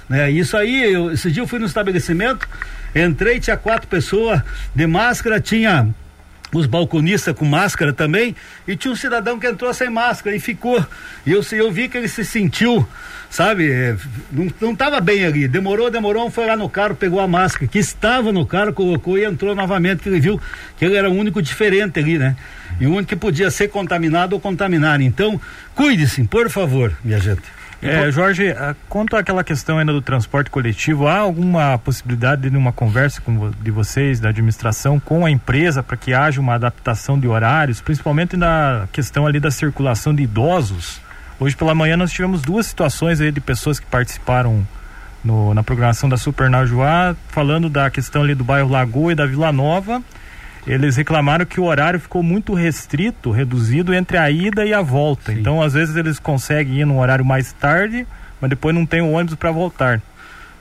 Né? 0.09 0.29
Isso 0.31 0.55
aí, 0.57 0.93
eu, 0.93 1.11
esse 1.11 1.31
dia 1.31 1.43
eu 1.43 1.47
fui 1.47 1.59
no 1.59 1.65
estabelecimento, 1.65 2.47
entrei, 2.93 3.39
tinha 3.39 3.57
quatro 3.57 3.87
pessoas 3.87 4.41
de 4.73 4.85
máscara, 4.85 5.39
tinha 5.39 5.87
os 6.59 6.65
balconistas 6.65 7.35
com 7.35 7.45
máscara 7.45 7.93
também, 7.93 8.35
e 8.67 8.75
tinha 8.75 8.91
um 8.91 8.95
cidadão 8.95 9.39
que 9.39 9.47
entrou 9.47 9.73
sem 9.73 9.89
máscara 9.89 10.35
e 10.35 10.39
ficou. 10.39 10.83
E 11.25 11.31
eu, 11.31 11.41
eu 11.51 11.71
vi 11.71 11.87
que 11.87 11.97
ele 11.97 12.07
se 12.07 12.23
sentiu, 12.23 12.87
sabe, 13.29 13.71
é, 13.71 13.95
não, 14.31 14.47
não 14.61 14.75
tava 14.75 14.99
bem 14.99 15.25
ali. 15.25 15.47
Demorou, 15.47 15.89
demorou, 15.89 16.29
foi 16.29 16.45
lá 16.45 16.55
no 16.55 16.69
carro, 16.69 16.95
pegou 16.95 17.19
a 17.19 17.27
máscara 17.27 17.67
que 17.67 17.79
estava 17.79 18.31
no 18.31 18.45
carro, 18.45 18.73
colocou 18.73 19.17
e 19.17 19.25
entrou 19.25 19.55
novamente, 19.55 20.03
que 20.03 20.09
ele 20.09 20.19
viu 20.19 20.39
que 20.77 20.85
ele 20.85 20.95
era 20.95 21.09
o 21.09 21.13
único 21.13 21.41
diferente 21.41 21.99
ali, 21.99 22.17
né? 22.17 22.35
E 22.79 22.87
o 22.87 22.91
único 22.91 23.09
que 23.09 23.15
podia 23.15 23.49
ser 23.49 23.69
contaminado 23.69 24.33
ou 24.33 24.39
contaminar. 24.39 25.01
Então, 25.01 25.39
cuide-se, 25.73 26.23
por 26.23 26.49
favor, 26.49 26.97
minha 27.03 27.19
gente. 27.19 27.43
É, 27.81 28.09
Jorge, 28.11 28.49
ah, 28.51 28.75
quanto 28.89 29.15
àquela 29.15 29.43
questão 29.43 29.77
ainda 29.77 29.91
do 29.91 30.01
transporte 30.01 30.49
coletivo, 30.49 31.07
há 31.07 31.17
alguma 31.17 31.77
possibilidade 31.77 32.49
de 32.49 32.57
uma 32.57 32.71
conversa 32.71 33.21
com, 33.21 33.51
de 33.51 33.71
vocês, 33.71 34.19
da 34.19 34.29
administração, 34.29 34.99
com 34.99 35.25
a 35.25 35.31
empresa 35.31 35.83
para 35.83 35.97
que 35.97 36.13
haja 36.13 36.41
uma 36.41 36.55
adaptação 36.55 37.19
de 37.19 37.27
horários, 37.27 37.81
principalmente 37.81 38.35
na 38.35 38.87
questão 38.91 39.27
ali 39.27 39.39
da 39.39 39.51
circulação 39.51 40.15
de 40.15 40.23
idosos? 40.23 41.01
Hoje 41.39 41.55
pela 41.55 41.75
manhã 41.75 41.97
nós 41.97 42.11
tivemos 42.11 42.41
duas 42.41 42.65
situações 42.65 43.19
aí 43.19 43.31
de 43.31 43.41
pessoas 43.41 43.79
que 43.79 43.85
participaram 43.85 44.65
no, 45.23 45.53
na 45.53 45.63
programação 45.63 46.07
da 46.07 46.17
Super 46.17 46.49
Najuá, 46.49 47.15
falando 47.27 47.69
da 47.69 47.89
questão 47.89 48.21
ali 48.21 48.33
do 48.33 48.43
bairro 48.43 48.69
Lagoa 48.69 49.11
e 49.11 49.15
da 49.15 49.25
Vila 49.25 49.51
Nova 49.51 50.01
eles 50.65 50.95
reclamaram 50.95 51.45
que 51.45 51.59
o 51.59 51.65
horário 51.65 51.99
ficou 51.99 52.23
muito 52.23 52.53
restrito, 52.53 53.31
reduzido 53.31 53.93
entre 53.93 54.17
a 54.17 54.29
ida 54.29 54.65
e 54.65 54.73
a 54.73 54.81
volta. 54.81 55.31
Sim. 55.31 55.39
Então, 55.39 55.61
às 55.61 55.73
vezes, 55.73 55.95
eles 55.95 56.19
conseguem 56.19 56.81
ir 56.81 56.85
num 56.85 56.99
horário 56.99 57.23
mais 57.23 57.53
tarde, 57.53 58.05
mas 58.41 58.49
depois 58.49 58.73
não 58.73 58.85
tem 58.85 59.01
o 59.01 59.11
ônibus 59.11 59.35
para 59.35 59.51
voltar. 59.51 60.01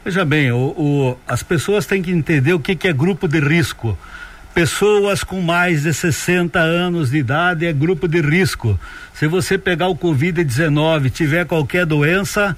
Veja 0.05 0.25
bem, 0.25 0.53
o, 0.53 0.59
o, 0.59 1.19
as 1.27 1.43
pessoas 1.43 1.87
têm 1.87 2.03
que 2.03 2.11
entender 2.11 2.53
o 2.53 2.61
que, 2.61 2.77
que 2.77 2.89
é 2.89 2.93
grupo 2.93 3.27
de 3.27 3.41
risco. 3.41 3.97
Pessoas 4.55 5.25
com 5.25 5.41
mais 5.41 5.83
de 5.83 5.93
60 5.93 6.61
anos 6.61 7.11
de 7.11 7.17
idade 7.17 7.67
é 7.67 7.73
grupo 7.73 8.07
de 8.07 8.21
risco. 8.21 8.79
Se 9.15 9.27
você 9.27 9.57
pegar 9.57 9.89
o 9.89 9.97
Covid-19, 9.97 11.11
tiver 11.11 11.47
qualquer 11.47 11.87
doença, 11.87 12.57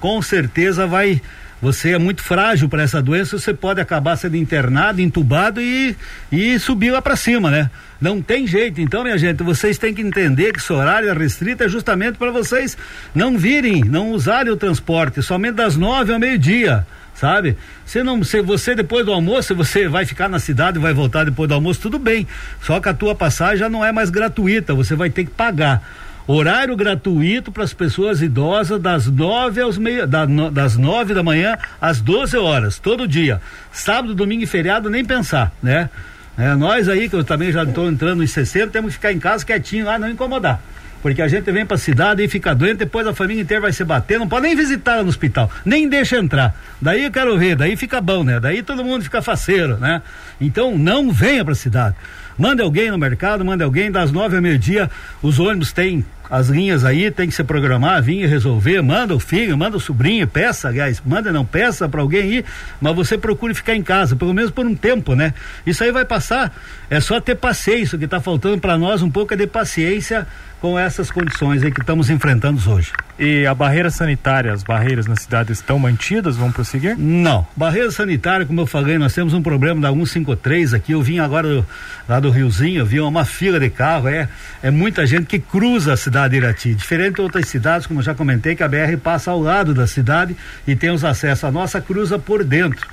com 0.00 0.20
certeza 0.20 0.86
vai 0.86 1.22
você 1.60 1.92
é 1.92 1.98
muito 1.98 2.22
frágil 2.22 2.68
para 2.68 2.82
essa 2.82 3.02
doença, 3.02 3.38
você 3.38 3.52
pode 3.52 3.80
acabar 3.80 4.16
sendo 4.16 4.36
internado, 4.36 5.00
entubado 5.00 5.60
e, 5.60 5.96
e 6.30 6.58
subir 6.58 6.90
lá 6.90 7.02
para 7.02 7.16
cima, 7.16 7.50
né? 7.50 7.70
Não 8.00 8.22
tem 8.22 8.46
jeito. 8.46 8.80
Então, 8.80 9.02
minha 9.02 9.18
gente, 9.18 9.42
vocês 9.42 9.76
têm 9.76 9.92
que 9.92 10.02
entender 10.02 10.52
que 10.52 10.60
esse 10.60 10.72
horário 10.72 11.08
é 11.08 11.12
restrito 11.12 11.64
é 11.64 11.68
justamente 11.68 12.16
para 12.16 12.30
vocês 12.30 12.76
não 13.14 13.36
virem, 13.36 13.82
não 13.82 14.10
usarem 14.12 14.52
o 14.52 14.56
transporte, 14.56 15.20
somente 15.20 15.54
das 15.54 15.76
nove 15.76 16.12
ao 16.12 16.18
meio-dia 16.18 16.86
sabe? 17.18 17.56
Se 17.84 18.00
não, 18.02 18.22
se 18.22 18.40
você 18.40 18.76
depois 18.76 19.04
do 19.04 19.12
almoço, 19.12 19.52
você 19.52 19.88
vai 19.88 20.06
ficar 20.06 20.28
na 20.28 20.38
cidade, 20.38 20.78
vai 20.78 20.94
voltar 20.94 21.24
depois 21.24 21.48
do 21.48 21.54
almoço, 21.54 21.80
tudo 21.80 21.98
bem. 21.98 22.28
Só 22.62 22.78
que 22.78 22.88
a 22.88 22.94
tua 22.94 23.12
passagem 23.12 23.58
já 23.58 23.68
não 23.68 23.84
é 23.84 23.90
mais 23.90 24.08
gratuita, 24.08 24.72
você 24.72 24.94
vai 24.94 25.10
ter 25.10 25.24
que 25.24 25.30
pagar. 25.32 25.82
Horário 26.30 26.76
gratuito 26.76 27.50
para 27.50 27.64
as 27.64 27.72
pessoas 27.72 28.20
idosas 28.20 28.78
das 28.78 29.06
nove 29.06 29.62
aos 29.62 29.78
meia, 29.78 30.06
da, 30.06 30.26
no, 30.26 30.50
das 30.50 30.76
nove 30.76 31.14
da 31.14 31.22
manhã 31.22 31.56
às 31.80 32.02
12 32.02 32.36
horas, 32.36 32.78
todo 32.78 33.08
dia. 33.08 33.40
Sábado, 33.72 34.14
domingo 34.14 34.42
e 34.42 34.46
feriado, 34.46 34.90
nem 34.90 35.02
pensar, 35.02 35.50
né? 35.62 35.88
É, 36.36 36.54
nós 36.54 36.86
aí, 36.86 37.08
que 37.08 37.16
eu 37.16 37.24
também 37.24 37.50
já 37.50 37.62
estou 37.62 37.88
entrando 37.88 38.22
em 38.22 38.26
60, 38.26 38.70
temos 38.70 38.90
que 38.90 38.96
ficar 38.96 39.10
em 39.10 39.18
casa 39.18 39.42
quietinho 39.42 39.86
lá, 39.86 39.98
não 39.98 40.10
incomodar. 40.10 40.60
Porque 41.00 41.22
a 41.22 41.28
gente 41.28 41.50
vem 41.50 41.64
para 41.64 41.76
a 41.76 41.78
cidade 41.78 42.22
e 42.22 42.28
fica 42.28 42.54
doente, 42.54 42.78
depois 42.78 43.06
a 43.06 43.14
família 43.14 43.40
inteira 43.40 43.62
vai 43.62 43.72
se 43.72 43.82
bater, 43.82 44.18
não 44.18 44.28
pode 44.28 44.42
nem 44.42 44.54
visitar 44.54 45.02
no 45.02 45.08
hospital, 45.08 45.50
nem 45.64 45.88
deixa 45.88 46.18
entrar. 46.18 46.54
Daí 46.78 47.04
eu 47.04 47.10
quero 47.10 47.38
ver, 47.38 47.56
daí 47.56 47.74
fica 47.74 48.02
bom, 48.02 48.22
né? 48.22 48.38
Daí 48.38 48.62
todo 48.62 48.84
mundo 48.84 49.02
fica 49.02 49.22
faceiro, 49.22 49.78
né? 49.78 50.02
Então 50.38 50.76
não 50.76 51.10
venha 51.10 51.42
para 51.42 51.52
a 51.52 51.56
cidade. 51.56 51.96
Manda 52.38 52.62
alguém 52.62 52.90
no 52.90 52.98
mercado, 52.98 53.44
manda 53.44 53.64
alguém 53.64 53.90
das 53.90 54.12
nove 54.12 54.36
ao 54.36 54.42
meio-dia, 54.42 54.88
os 55.20 55.40
ônibus 55.40 55.72
têm 55.72 56.04
as 56.30 56.48
linhas 56.48 56.84
aí 56.84 57.10
tem 57.10 57.28
que 57.28 57.34
se 57.34 57.42
programar, 57.44 58.02
vir 58.02 58.22
e 58.22 58.26
resolver, 58.26 58.82
manda 58.82 59.14
o 59.14 59.20
filho, 59.20 59.56
manda 59.56 59.76
o 59.76 59.80
sobrinho, 59.80 60.26
peça, 60.26 60.68
aliás, 60.68 61.00
manda 61.04 61.32
não, 61.32 61.44
peça 61.44 61.88
para 61.88 62.00
alguém 62.00 62.32
ir, 62.34 62.44
mas 62.80 62.94
você 62.94 63.16
procure 63.16 63.54
ficar 63.54 63.74
em 63.74 63.82
casa, 63.82 64.16
pelo 64.16 64.34
menos 64.34 64.50
por 64.50 64.66
um 64.66 64.74
tempo, 64.74 65.14
né? 65.14 65.32
Isso 65.66 65.82
aí 65.82 65.90
vai 65.90 66.04
passar, 66.04 66.54
é 66.90 67.00
só 67.00 67.20
ter 67.20 67.34
paciência, 67.36 67.96
o 67.96 67.98
que 67.98 68.04
está 68.04 68.20
faltando 68.20 68.58
para 68.58 68.76
nós 68.76 69.02
um 69.02 69.10
pouco 69.10 69.34
é 69.34 69.36
de 69.36 69.46
paciência 69.46 70.26
com 70.60 70.76
essas 70.76 71.08
condições 71.08 71.62
aí 71.62 71.70
que 71.70 71.80
estamos 71.80 72.10
enfrentando 72.10 72.58
hoje. 72.68 72.92
E 73.16 73.46
a 73.46 73.54
barreira 73.54 73.90
sanitária, 73.90 74.52
as 74.52 74.64
barreiras 74.64 75.06
na 75.06 75.14
cidade 75.14 75.52
estão 75.52 75.78
mantidas, 75.78 76.36
vão 76.36 76.50
prosseguir? 76.50 76.96
Não, 76.98 77.46
barreira 77.56 77.90
sanitária, 77.92 78.44
como 78.44 78.60
eu 78.60 78.66
falei, 78.66 78.98
nós 78.98 79.14
temos 79.14 79.34
um 79.34 79.42
problema 79.42 79.80
da 79.80 79.92
153 79.92 80.74
aqui, 80.74 80.92
eu 80.92 81.02
vim 81.02 81.20
agora 81.20 81.48
do, 81.48 81.66
lá 82.08 82.18
do 82.18 82.30
Riozinho, 82.30 82.80
eu 82.80 82.86
vi 82.86 83.00
uma 83.00 83.24
fila 83.24 83.60
de 83.60 83.70
carro, 83.70 84.08
é, 84.08 84.28
é 84.60 84.70
muita 84.70 85.06
gente 85.06 85.26
que 85.26 85.38
cruza 85.38 85.92
a 85.92 85.96
cidade 85.96 86.18
cidade 86.18 86.30
de 86.30 86.36
Irati. 86.36 86.74
Diferente 86.74 87.16
de 87.16 87.20
outras 87.20 87.48
cidades, 87.48 87.86
como 87.86 88.00
eu 88.00 88.04
já 88.04 88.14
comentei, 88.14 88.56
que 88.56 88.62
a 88.62 88.68
BR 88.68 88.96
passa 89.02 89.30
ao 89.30 89.40
lado 89.40 89.72
da 89.72 89.86
cidade 89.86 90.36
e 90.66 90.74
tem 90.74 90.90
os 90.90 91.04
acessos. 91.04 91.44
A 91.44 91.50
nossa 91.50 91.80
cruza 91.80 92.18
por 92.18 92.42
dentro. 92.42 92.86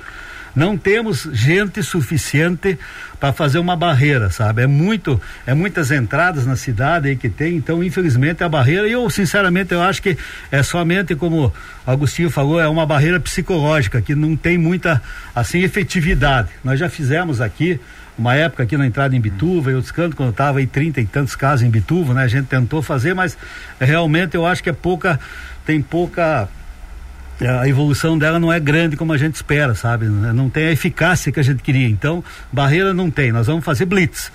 Não 0.56 0.78
temos 0.78 1.28
gente 1.34 1.82
suficiente 1.82 2.78
para 3.20 3.30
fazer 3.30 3.58
uma 3.58 3.76
barreira, 3.76 4.30
sabe? 4.30 4.62
É 4.62 4.66
muito, 4.66 5.20
é 5.46 5.52
muitas 5.52 5.90
entradas 5.90 6.46
na 6.46 6.56
cidade 6.56 7.08
aí 7.08 7.16
que 7.16 7.28
tem, 7.28 7.56
então 7.56 7.84
infelizmente 7.84 8.42
a 8.42 8.48
barreira, 8.48 8.88
e 8.88 8.92
eu 8.92 9.08
sinceramente 9.10 9.74
eu 9.74 9.82
acho 9.82 10.00
que 10.00 10.16
é 10.50 10.62
somente 10.62 11.14
como 11.14 11.52
Agostinho 11.86 12.30
falou, 12.30 12.58
é 12.58 12.66
uma 12.66 12.86
barreira 12.86 13.20
psicológica 13.20 14.00
que 14.00 14.14
não 14.14 14.34
tem 14.34 14.56
muita 14.56 15.02
assim 15.34 15.60
efetividade. 15.60 16.48
Nós 16.64 16.80
já 16.80 16.88
fizemos 16.88 17.42
aqui 17.42 17.78
uma 18.18 18.34
época 18.34 18.62
aqui 18.62 18.78
na 18.78 18.86
entrada 18.86 19.14
em 19.14 19.20
Bituva 19.20 19.70
e 19.70 19.74
outros 19.74 19.92
cantos, 19.92 20.14
quando 20.14 20.30
estava 20.30 20.58
aí 20.58 20.66
trinta 20.66 21.02
e 21.02 21.06
tantos 21.06 21.36
casos 21.36 21.66
em 21.66 21.70
Bituva, 21.70 22.14
né? 22.14 22.22
A 22.22 22.28
gente 22.28 22.46
tentou 22.46 22.80
fazer, 22.80 23.14
mas 23.14 23.36
realmente 23.78 24.34
eu 24.34 24.46
acho 24.46 24.62
que 24.62 24.70
é 24.70 24.72
pouca, 24.72 25.20
tem 25.66 25.82
pouca 25.82 26.48
a 27.40 27.68
evolução 27.68 28.16
dela 28.16 28.38
não 28.38 28.52
é 28.52 28.58
grande 28.58 28.96
como 28.96 29.12
a 29.12 29.18
gente 29.18 29.34
espera, 29.34 29.74
sabe? 29.74 30.06
Não 30.06 30.48
tem 30.48 30.68
a 30.68 30.72
eficácia 30.72 31.30
que 31.30 31.40
a 31.40 31.42
gente 31.42 31.62
queria. 31.62 31.88
Então, 31.88 32.24
barreira 32.52 32.94
não 32.94 33.10
tem. 33.10 33.32
Nós 33.32 33.46
vamos 33.46 33.64
fazer 33.64 33.84
blitz. 33.84 34.32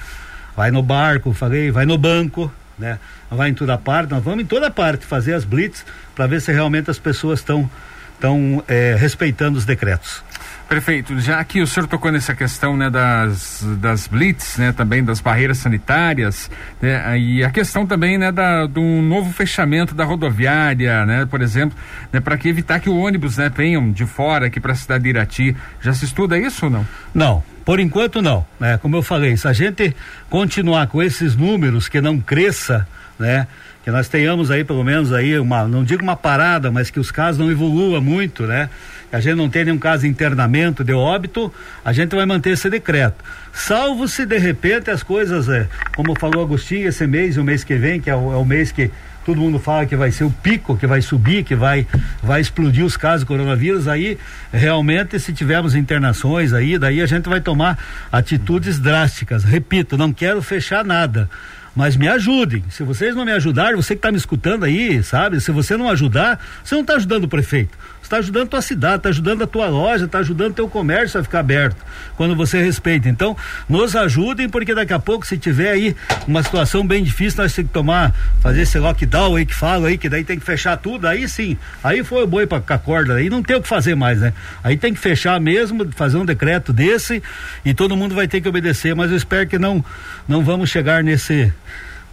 Vai 0.56 0.70
no 0.70 0.84
barco, 0.84 1.34
falei, 1.34 1.72
vai 1.72 1.86
no 1.86 1.98
banco, 1.98 2.52
né? 2.78 3.00
Vai 3.30 3.50
em 3.50 3.54
toda 3.54 3.78
parte, 3.78 4.12
nós 4.12 4.24
vamos 4.24 4.44
em 4.44 4.46
toda 4.46 4.70
parte 4.70 5.06
fazer 5.06 5.34
as 5.34 5.46
blitz 5.46 5.86
para 6.14 6.28
ver 6.28 6.42
se 6.42 6.52
realmente 6.52 6.92
as 6.92 7.00
pessoas 7.00 7.40
estão 7.40 7.70
estão 8.14 8.64
é, 8.68 8.96
respeitando 9.00 9.58
os 9.58 9.66
decretos. 9.66 10.24
Prefeito, 10.72 11.20
já 11.20 11.44
que 11.44 11.62
o 11.62 11.68
senhor 11.68 11.86
tocou 11.86 12.14
nessa 12.14 12.34
questão 12.34 12.78
né, 12.78 12.90
das, 12.90 13.62
das 13.78 14.08
blitz, 14.08 14.58
né, 14.58 14.72
também 14.72 15.04
das 15.04 15.20
barreiras 15.20 15.58
sanitárias, 15.58 16.50
né, 16.82 17.20
e 17.20 17.44
a 17.44 17.50
questão 17.50 17.86
também 17.86 18.18
né, 18.18 18.32
da, 18.32 18.66
novo 18.70 19.34
fechamento 19.34 19.94
da 19.94 20.06
rodoviária, 20.06 21.06
né, 21.06 21.28
por 21.30 21.42
exemplo, 21.42 21.78
né, 22.10 22.22
para 22.22 22.38
que 22.38 22.48
evitar 22.48 22.80
que 22.80 22.90
o 22.90 22.96
ônibus 22.96 23.36
né, 23.36 23.52
venham 23.54 23.92
de 23.92 24.06
fora 24.06 24.46
aqui 24.46 24.62
para 24.62 24.72
a 24.72 24.76
cidade 24.76 25.04
de 25.04 25.10
Irati. 25.10 25.58
Já 25.82 25.94
se 25.94 26.06
estuda 26.06 26.40
isso 26.40 26.68
ou 26.68 26.72
não? 26.72 26.88
Não, 27.14 27.44
por 27.66 27.78
enquanto 27.78 28.22
não. 28.22 28.46
Né? 28.58 28.78
Como 28.78 28.96
eu 28.96 29.04
falei, 29.04 29.36
se 29.36 29.50
a 29.50 29.52
gente 29.52 29.94
continuar 30.30 30.88
com 30.88 31.04
esses 31.04 31.36
números 31.36 31.90
que 31.90 32.00
não 32.00 32.18
cresça, 32.18 32.88
né? 33.20 33.48
que 33.84 33.90
nós 33.90 34.08
tenhamos 34.08 34.52
aí 34.52 34.64
pelo 34.64 34.84
menos 34.84 35.12
aí 35.12 35.38
uma, 35.40 35.68
não 35.68 35.84
digo 35.84 36.04
uma 36.04 36.16
parada, 36.16 36.70
mas 36.72 36.90
que 36.90 37.00
os 37.00 37.12
casos 37.12 37.40
não 37.40 37.52
evoluam 37.52 38.02
muito, 38.02 38.44
né? 38.44 38.70
a 39.12 39.20
gente 39.20 39.36
não 39.36 39.50
tem 39.50 39.66
nenhum 39.66 39.78
caso 39.78 40.04
de 40.04 40.10
internamento, 40.10 40.84
de 40.84 40.94
óbito, 40.94 41.54
a 41.84 41.92
gente 41.92 42.16
vai 42.16 42.26
manter 42.26 42.52
esse 42.52 42.70
decreto. 42.70 43.24
Salvo 43.52 44.08
se 44.08 44.26
de 44.26 44.38
repente 44.38 44.90
as 44.90 45.04
coisas, 45.04 45.50
é, 45.50 45.68
como 45.96 46.18
falou 46.18 46.44
Agostinho, 46.44 46.88
esse 46.88 47.06
mês 47.06 47.36
e 47.36 47.40
o 47.40 47.44
mês 47.44 47.64
que 47.64 47.76
vem, 47.76 48.00
que 48.00 48.10
é 48.10 48.16
o, 48.16 48.32
é 48.32 48.38
o 48.38 48.46
mês 48.46 48.72
que 48.72 48.90
todo 49.26 49.40
mundo 49.40 49.60
fala 49.60 49.86
que 49.86 49.96
vai 49.96 50.12
ser 50.12 50.24
o 50.24 50.32
pico, 50.32 50.78
que 50.78 50.88
vai 50.88 51.02
subir, 51.02 51.44
que 51.44 51.56
vai, 51.56 51.86
vai 52.24 52.42
explodir 52.42 52.86
os 52.86 52.96
casos 52.96 53.22
de 53.22 53.26
coronavírus, 53.26 53.88
aí 53.88 54.18
realmente 54.52 55.20
se 55.20 55.34
tivermos 55.34 55.76
internações 55.76 56.54
aí, 56.54 56.78
daí 56.78 57.02
a 57.02 57.06
gente 57.06 57.28
vai 57.28 57.42
tomar 57.42 57.78
atitudes 58.12 58.80
drásticas. 58.80 59.44
Repito, 59.44 59.98
não 59.98 60.14
quero 60.14 60.42
fechar 60.42 60.86
nada 60.86 61.30
mas 61.76 61.96
me 61.96 62.08
ajudem. 62.08 62.64
Se 62.70 62.84
vocês 62.84 63.16
não 63.16 63.26
me 63.26 63.32
ajudarem, 63.32 63.76
você 63.76 63.96
que 63.96 64.00
está 64.00 64.12
me 64.12 64.18
escutando 64.18 64.66
aí, 64.66 65.04
sabe? 65.04 65.40
Se 65.40 65.52
você 65.52 65.78
não 65.78 65.90
ajudar, 65.90 66.44
você 66.64 66.76
não 66.76 66.82
está 66.82 66.96
ajudando 66.96 67.26
o 67.26 67.28
prefeito 67.28 67.78
está 68.12 68.18
ajudando 68.18 68.44
a 68.44 68.50
tua 68.50 68.62
cidade, 68.62 68.96
está 68.98 69.10
ajudando 69.10 69.44
a 69.44 69.48
tua 69.48 69.68
loja, 69.70 70.06
está 70.06 70.20
ajudando 70.20 70.52
o 70.52 70.54
teu 70.54 70.68
comércio 70.68 71.20
a 71.20 71.24
ficar 71.24 71.40
aberto, 71.40 71.78
quando 72.18 72.36
você 72.36 72.62
respeita. 72.62 73.08
Então, 73.08 73.38
nos 73.70 73.96
ajudem, 73.96 74.50
porque 74.50 74.76
daqui 74.76 74.92
a 74.92 75.00
pouco, 75.00 75.26
se 75.26 75.38
tiver 75.38 75.72
aí 75.72 75.96
uma 76.28 76.44
situação 76.44 76.86
bem 76.86 77.04
difícil, 77.04 77.42
nós 77.42 77.54
temos 77.54 77.70
que 77.70 77.74
tomar, 77.74 78.14
fazer 78.42 78.64
esse 78.64 78.78
lockdown 78.78 79.38
aí 79.38 79.46
que 79.46 79.56
fala 79.56 79.88
aí, 79.88 79.98
que 79.98 80.10
daí 80.10 80.26
tem 80.26 80.38
que 80.38 80.46
fechar 80.46 80.76
tudo, 80.76 81.08
aí 81.08 81.28
sim, 81.30 81.58
aí 81.82 82.04
foi 82.04 82.24
o 82.24 82.28
boi 82.28 82.46
para 82.46 82.62
a 82.68 82.78
corda, 82.78 83.16
aí 83.16 83.30
não 83.30 83.42
tem 83.42 83.56
o 83.56 83.62
que 83.62 83.68
fazer 83.68 83.96
mais, 83.96 84.20
né? 84.20 84.34
Aí 84.62 84.76
tem 84.76 84.94
que 84.94 85.00
fechar 85.00 85.40
mesmo, 85.40 85.90
fazer 85.94 86.18
um 86.18 86.26
decreto 86.26 86.74
desse 86.74 87.24
e 87.64 87.74
todo 87.74 87.96
mundo 87.96 88.14
vai 88.14 88.28
ter 88.28 88.42
que 88.42 88.50
obedecer, 88.50 88.94
mas 88.94 89.10
eu 89.10 89.18
espero 89.18 89.48
que 89.48 89.58
não, 89.58 89.84
não 90.28 90.44
vamos 90.44 90.70
chegar 90.70 91.02
nesse, 91.02 91.54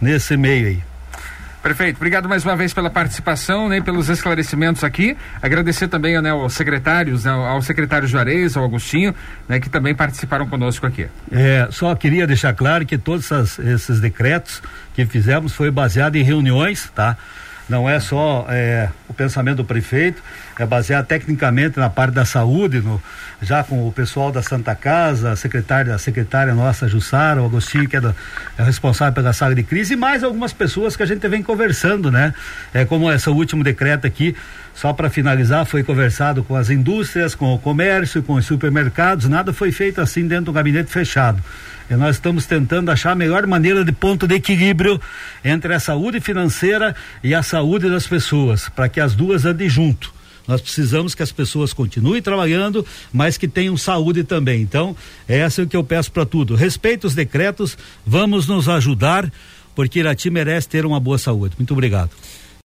nesse 0.01 0.37
meio 0.37 0.67
aí. 0.67 0.88
Prefeito, 1.61 1.97
obrigado 1.97 2.29
mais 2.29 2.45
uma 2.45 2.55
vez 2.55 2.73
pela 2.73 2.89
participação, 2.89 3.67
né, 3.67 3.81
pelos 3.81 4.07
esclarecimentos 4.07 4.81
aqui. 4.81 5.17
Agradecer 5.41 5.89
também 5.89 6.19
né, 6.21 6.29
aos 6.29 6.53
secretários, 6.53 7.25
né, 7.25 7.31
ao 7.31 7.61
secretário 7.61 8.07
Juarez, 8.07 8.55
ao 8.55 8.63
Agostinho, 8.63 9.13
né, 9.47 9.59
que 9.59 9.69
também 9.69 9.93
participaram 9.93 10.47
conosco 10.47 10.85
aqui. 10.85 11.07
É, 11.29 11.67
só 11.69 11.93
queria 11.95 12.25
deixar 12.25 12.53
claro 12.53 12.85
que 12.85 12.97
todos 12.97 13.25
essas, 13.25 13.59
esses 13.59 13.99
decretos 13.99 14.61
que 14.93 15.05
fizemos 15.05 15.53
foi 15.53 15.69
baseado 15.69 16.15
em 16.15 16.23
reuniões, 16.23 16.89
tá? 16.95 17.17
Não 17.69 17.87
é 17.87 17.99
só 17.99 18.47
é, 18.49 18.89
o 19.07 19.13
pensamento 19.13 19.57
do 19.57 19.65
prefeito, 19.65 20.21
é 20.57 20.65
baseado 20.65 21.05
tecnicamente 21.05 21.79
na 21.79 21.89
parte 21.89 22.15
da 22.15 22.25
saúde, 22.25 22.81
no, 22.81 23.01
já 23.41 23.63
com 23.63 23.87
o 23.87 23.91
pessoal 23.91 24.31
da 24.31 24.41
Santa 24.41 24.75
Casa, 24.75 25.31
a 25.31 25.35
secretária, 25.35 25.93
a 25.93 25.97
secretária 25.99 26.53
nossa, 26.53 26.87
Jussara, 26.87 27.41
o 27.41 27.45
Agostinho, 27.45 27.87
que 27.87 27.95
é, 27.95 28.01
do, 28.01 28.13
é 28.57 28.63
responsável 28.63 29.13
pela 29.13 29.31
sala 29.31 29.53
de 29.53 29.63
crise, 29.63 29.93
e 29.93 29.97
mais 29.97 30.23
algumas 30.23 30.51
pessoas 30.51 30.95
que 30.95 31.03
a 31.03 31.05
gente 31.05 31.25
vem 31.27 31.43
conversando, 31.43 32.11
né? 32.11 32.33
É 32.73 32.83
como 32.85 33.11
esse 33.11 33.29
último 33.29 33.63
decreto 33.63 34.07
aqui, 34.07 34.35
só 34.73 34.91
para 34.91 35.09
finalizar, 35.09 35.65
foi 35.65 35.83
conversado 35.83 36.43
com 36.43 36.55
as 36.55 36.69
indústrias, 36.69 37.35
com 37.35 37.53
o 37.53 37.59
comércio, 37.59 38.23
com 38.23 38.33
os 38.33 38.45
supermercados, 38.45 39.29
nada 39.29 39.53
foi 39.53 39.71
feito 39.71 40.01
assim 40.01 40.27
dentro 40.27 40.45
do 40.45 40.53
gabinete 40.53 40.89
fechado. 40.89 41.43
E 41.89 41.95
nós 41.95 42.17
estamos 42.17 42.45
tentando 42.45 42.91
achar 42.91 43.11
a 43.11 43.15
melhor 43.15 43.47
maneira 43.47 43.83
de 43.83 43.91
ponto 43.91 44.27
de 44.27 44.35
equilíbrio 44.35 45.01
entre 45.43 45.73
a 45.73 45.79
saúde 45.79 46.19
financeira 46.19 46.95
e 47.23 47.33
a 47.33 47.41
saúde 47.41 47.89
das 47.89 48.05
pessoas, 48.05 48.69
para 48.69 48.87
que 48.87 48.99
as 48.99 49.15
duas 49.15 49.45
andem 49.45 49.67
junto. 49.67 50.13
Nós 50.47 50.61
precisamos 50.61 51.13
que 51.13 51.21
as 51.21 51.31
pessoas 51.31 51.73
continuem 51.73 52.21
trabalhando, 52.21 52.85
mas 53.13 53.37
que 53.37 53.47
tenham 53.47 53.77
saúde 53.77 54.23
também. 54.23 54.61
Então, 54.61 54.95
essa 55.27 55.61
é 55.61 55.63
o 55.63 55.67
que 55.67 55.77
eu 55.77 55.83
peço 55.83 56.11
para 56.11 56.25
tudo. 56.25 56.55
Respeite 56.55 57.05
os 57.05 57.13
decretos, 57.13 57.77
vamos 58.05 58.47
nos 58.47 58.67
ajudar, 58.67 59.31
porque 59.75 59.99
Irati 59.99 60.29
merece 60.29 60.67
ter 60.67 60.85
uma 60.85 60.99
boa 60.99 61.17
saúde. 61.17 61.55
Muito 61.57 61.71
obrigado. 61.71 62.09